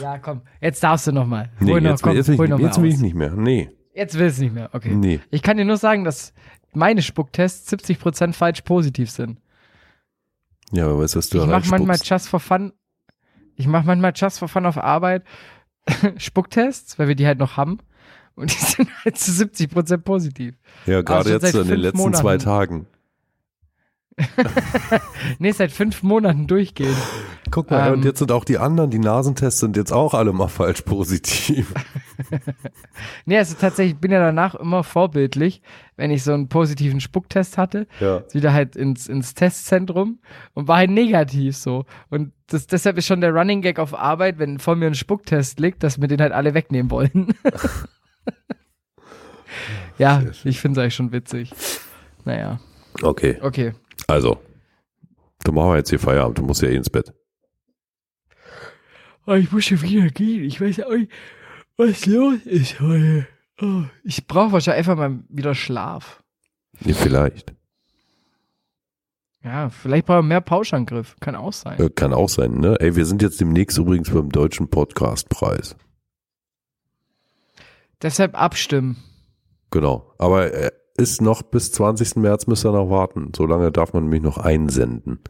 [0.00, 0.42] Ja, komm.
[0.60, 1.50] Jetzt darfst du noch mal.
[1.60, 3.30] Nee, noch, jetzt, komm, will, jetzt, will, ich, jetzt will ich nicht mehr.
[3.30, 4.70] Nee, Jetzt willst du nicht mehr.
[4.72, 4.94] Okay.
[4.94, 5.20] nee.
[5.30, 6.32] Ich kann dir nur sagen, dass
[6.72, 9.40] meine Spucktests 70% falsch positiv sind.
[10.72, 12.72] Ja, aber weißt du, was du ich mache manchmal just for fun.
[13.56, 15.24] Ich mache manchmal just for fun auf Arbeit
[16.16, 17.78] Spucktests, weil wir die halt noch haben.
[18.40, 20.54] Und die sind halt zu 70% positiv.
[20.86, 22.20] Ja, gerade schon jetzt in den letzten Monaten.
[22.22, 22.86] zwei Tagen.
[25.38, 26.96] Nee, seit fünf Monaten durchgehend.
[27.50, 30.32] Guck mal, Ähm, und jetzt sind auch die anderen, die Nasentests sind jetzt auch alle
[30.32, 31.72] mal falsch positiv.
[33.24, 35.62] Nee, also tatsächlich, ich bin ja danach immer vorbildlich,
[35.96, 38.22] wenn ich so einen positiven Spucktest hatte, Ja.
[38.32, 40.18] wieder halt ins, ins Testzentrum
[40.52, 41.86] und war halt negativ so.
[42.10, 45.60] Und das, deshalb ist schon der Running Gag auf Arbeit, wenn vor mir ein Spucktest
[45.60, 47.34] liegt, dass wir den halt alle wegnehmen wollen.
[49.98, 51.52] Ja, ich finde es eigentlich schon witzig.
[52.24, 52.60] Naja,
[53.02, 53.72] Okay, okay.
[54.06, 54.38] also.
[55.44, 57.14] Du machen wir jetzt hier Feierabend, du musst ja eh ins Bett.
[59.26, 60.44] Oh, ich muss schon wieder gehen.
[60.44, 61.10] Ich weiß auch nicht,
[61.76, 63.26] was los ist heute.
[63.62, 66.22] Oh, ich brauche wahrscheinlich einfach mal wieder Schlaf.
[66.80, 67.54] Nee, vielleicht.
[69.42, 71.16] Ja, vielleicht brauche ich mehr Pauschangriff.
[71.20, 71.80] Kann auch sein.
[71.80, 72.76] Äh, kann auch sein, ne?
[72.80, 75.76] Ey, wir sind jetzt demnächst übrigens beim Deutschen Podcastpreis.
[78.02, 78.96] Deshalb abstimmen.
[79.70, 80.12] Genau.
[80.18, 82.16] Aber äh, ist noch bis 20.
[82.16, 83.32] März müsst ihr noch warten.
[83.36, 85.20] So lange darf man nämlich noch einsenden.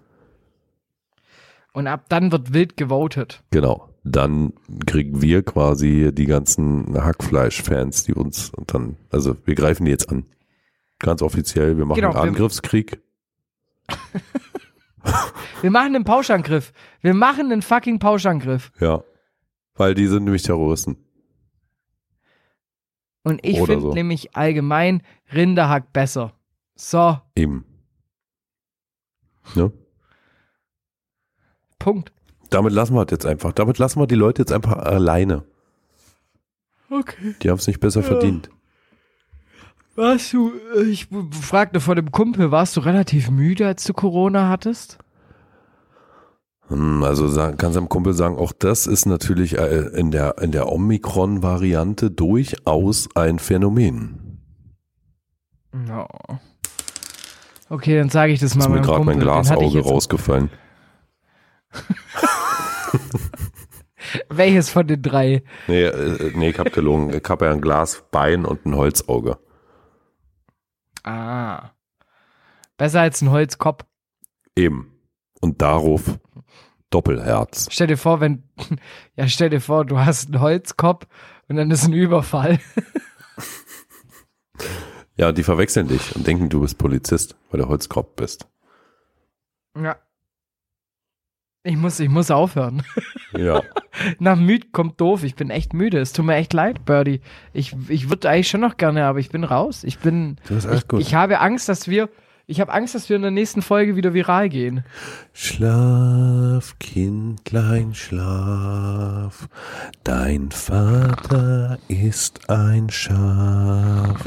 [1.72, 3.42] Und ab dann wird wild gewotet.
[3.50, 3.88] Genau.
[4.02, 4.54] Dann
[4.86, 10.08] kriegen wir quasi die ganzen Hackfleisch-Fans, die uns und dann, also wir greifen die jetzt
[10.10, 10.24] an.
[10.98, 13.00] Ganz offiziell, wir machen Genau, einen Angriffskrieg.
[15.62, 16.72] Wir machen einen Pauschangriff.
[17.00, 18.70] Wir machen einen fucking Pauschangriff.
[18.80, 19.02] Ja.
[19.74, 20.98] Weil die sind nämlich Terroristen.
[23.22, 23.92] Und ich finde so.
[23.92, 25.02] nämlich allgemein
[25.32, 26.32] Rinderhack besser.
[26.74, 27.64] So, Eben.
[29.54, 29.72] Ne?
[31.78, 32.12] Punkt.
[32.50, 33.52] Damit lassen wir es jetzt einfach.
[33.52, 35.44] Damit lassen wir die Leute jetzt einfach alleine.
[36.90, 37.34] Okay.
[37.42, 38.50] Die haben es nicht besser verdient.
[39.94, 44.48] Warst du, äh, ich fragte vor dem Kumpel, warst du relativ müde, als du Corona
[44.48, 44.98] hattest?
[46.70, 50.52] Hm, Also sagen, kann seinem Kumpel sagen, auch das ist natürlich äh, in der, in
[50.52, 54.40] der Omikron-Variante durchaus ein Phänomen.
[55.86, 56.06] Ja.
[57.68, 60.50] Okay, dann sage ich das mal Ist mir gerade mein Glasauge rausgefallen.
[64.28, 65.42] Welches von den drei?
[65.68, 67.12] Nee, äh, nee, ich hab gelogen.
[67.12, 69.38] Ich habe ja ein Glasbein und ein Holzauge.
[71.04, 71.70] Ah.
[72.76, 73.84] Besser als ein Holzkopf.
[74.56, 74.92] Eben.
[75.40, 76.18] Und darauf
[76.90, 77.68] Doppelherz.
[77.70, 78.42] Stell dir vor, wenn,
[79.16, 81.06] ja, stell dir vor, du hast einen Holzkopf
[81.48, 82.58] und dann ist ein Überfall.
[85.16, 88.48] Ja, die verwechseln dich und denken, du bist Polizist, weil du Holzkopf bist.
[89.76, 89.96] Ja.
[91.62, 92.82] Ich muss, ich muss aufhören.
[93.38, 93.62] Ja.
[94.18, 95.22] Nach müde kommt doof.
[95.22, 96.00] Ich bin echt müde.
[96.00, 97.20] Es tut mir echt leid, Birdie.
[97.52, 99.84] Ich, ich würde eigentlich schon noch gerne, aber ich bin raus.
[99.84, 101.00] Ich bin, Du hast alles ich, gut.
[101.00, 102.08] ich habe Angst, dass wir,
[102.50, 104.82] ich habe Angst, dass wir in der nächsten Folge wieder viral gehen.
[105.32, 109.48] Schlaf, Kindlein, schlaf.
[110.02, 114.18] Dein Vater ist ein Schaf.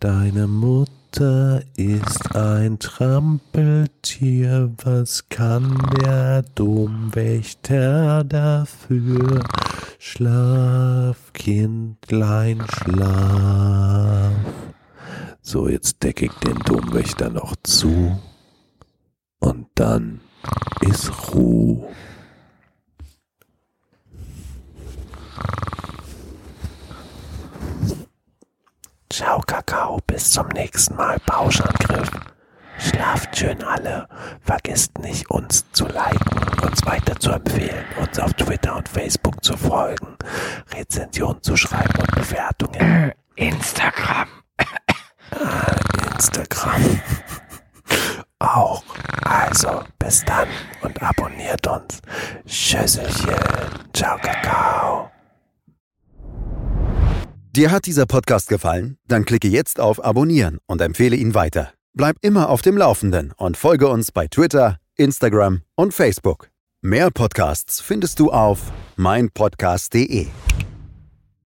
[0.00, 4.72] Deine Mutter ist ein Trampeltier.
[4.84, 9.44] Was kann der Domwächter dafür?
[10.00, 14.32] Schlaf, Kindlein, schlaf.
[15.50, 18.16] So, jetzt decke ich den Domwächter noch zu.
[19.40, 20.20] Und dann
[20.80, 21.88] ist Ruhe.
[29.12, 29.98] Ciao, Kakao.
[30.06, 31.18] Bis zum nächsten Mal.
[31.26, 32.08] Pauschangriff.
[32.78, 34.06] Schlaft schön alle.
[34.42, 39.56] Vergesst nicht, uns zu liken, uns weiter zu empfehlen, uns auf Twitter und Facebook zu
[39.56, 40.16] folgen,
[40.72, 43.12] Rezensionen zu schreiben und Bewertungen.
[43.34, 44.39] Instagram.
[46.14, 47.00] Instagram.
[48.38, 48.82] Auch.
[49.24, 50.48] Also, bis dann
[50.82, 52.00] und abonniert uns.
[52.46, 53.34] Tschüsselchen.
[53.92, 55.10] Ciao, Kakao.
[57.54, 58.96] Dir hat dieser Podcast gefallen?
[59.08, 61.72] Dann klicke jetzt auf Abonnieren und empfehle ihn weiter.
[61.94, 66.48] Bleib immer auf dem Laufenden und folge uns bei Twitter, Instagram und Facebook.
[66.82, 70.28] Mehr Podcasts findest du auf meinpodcast.de.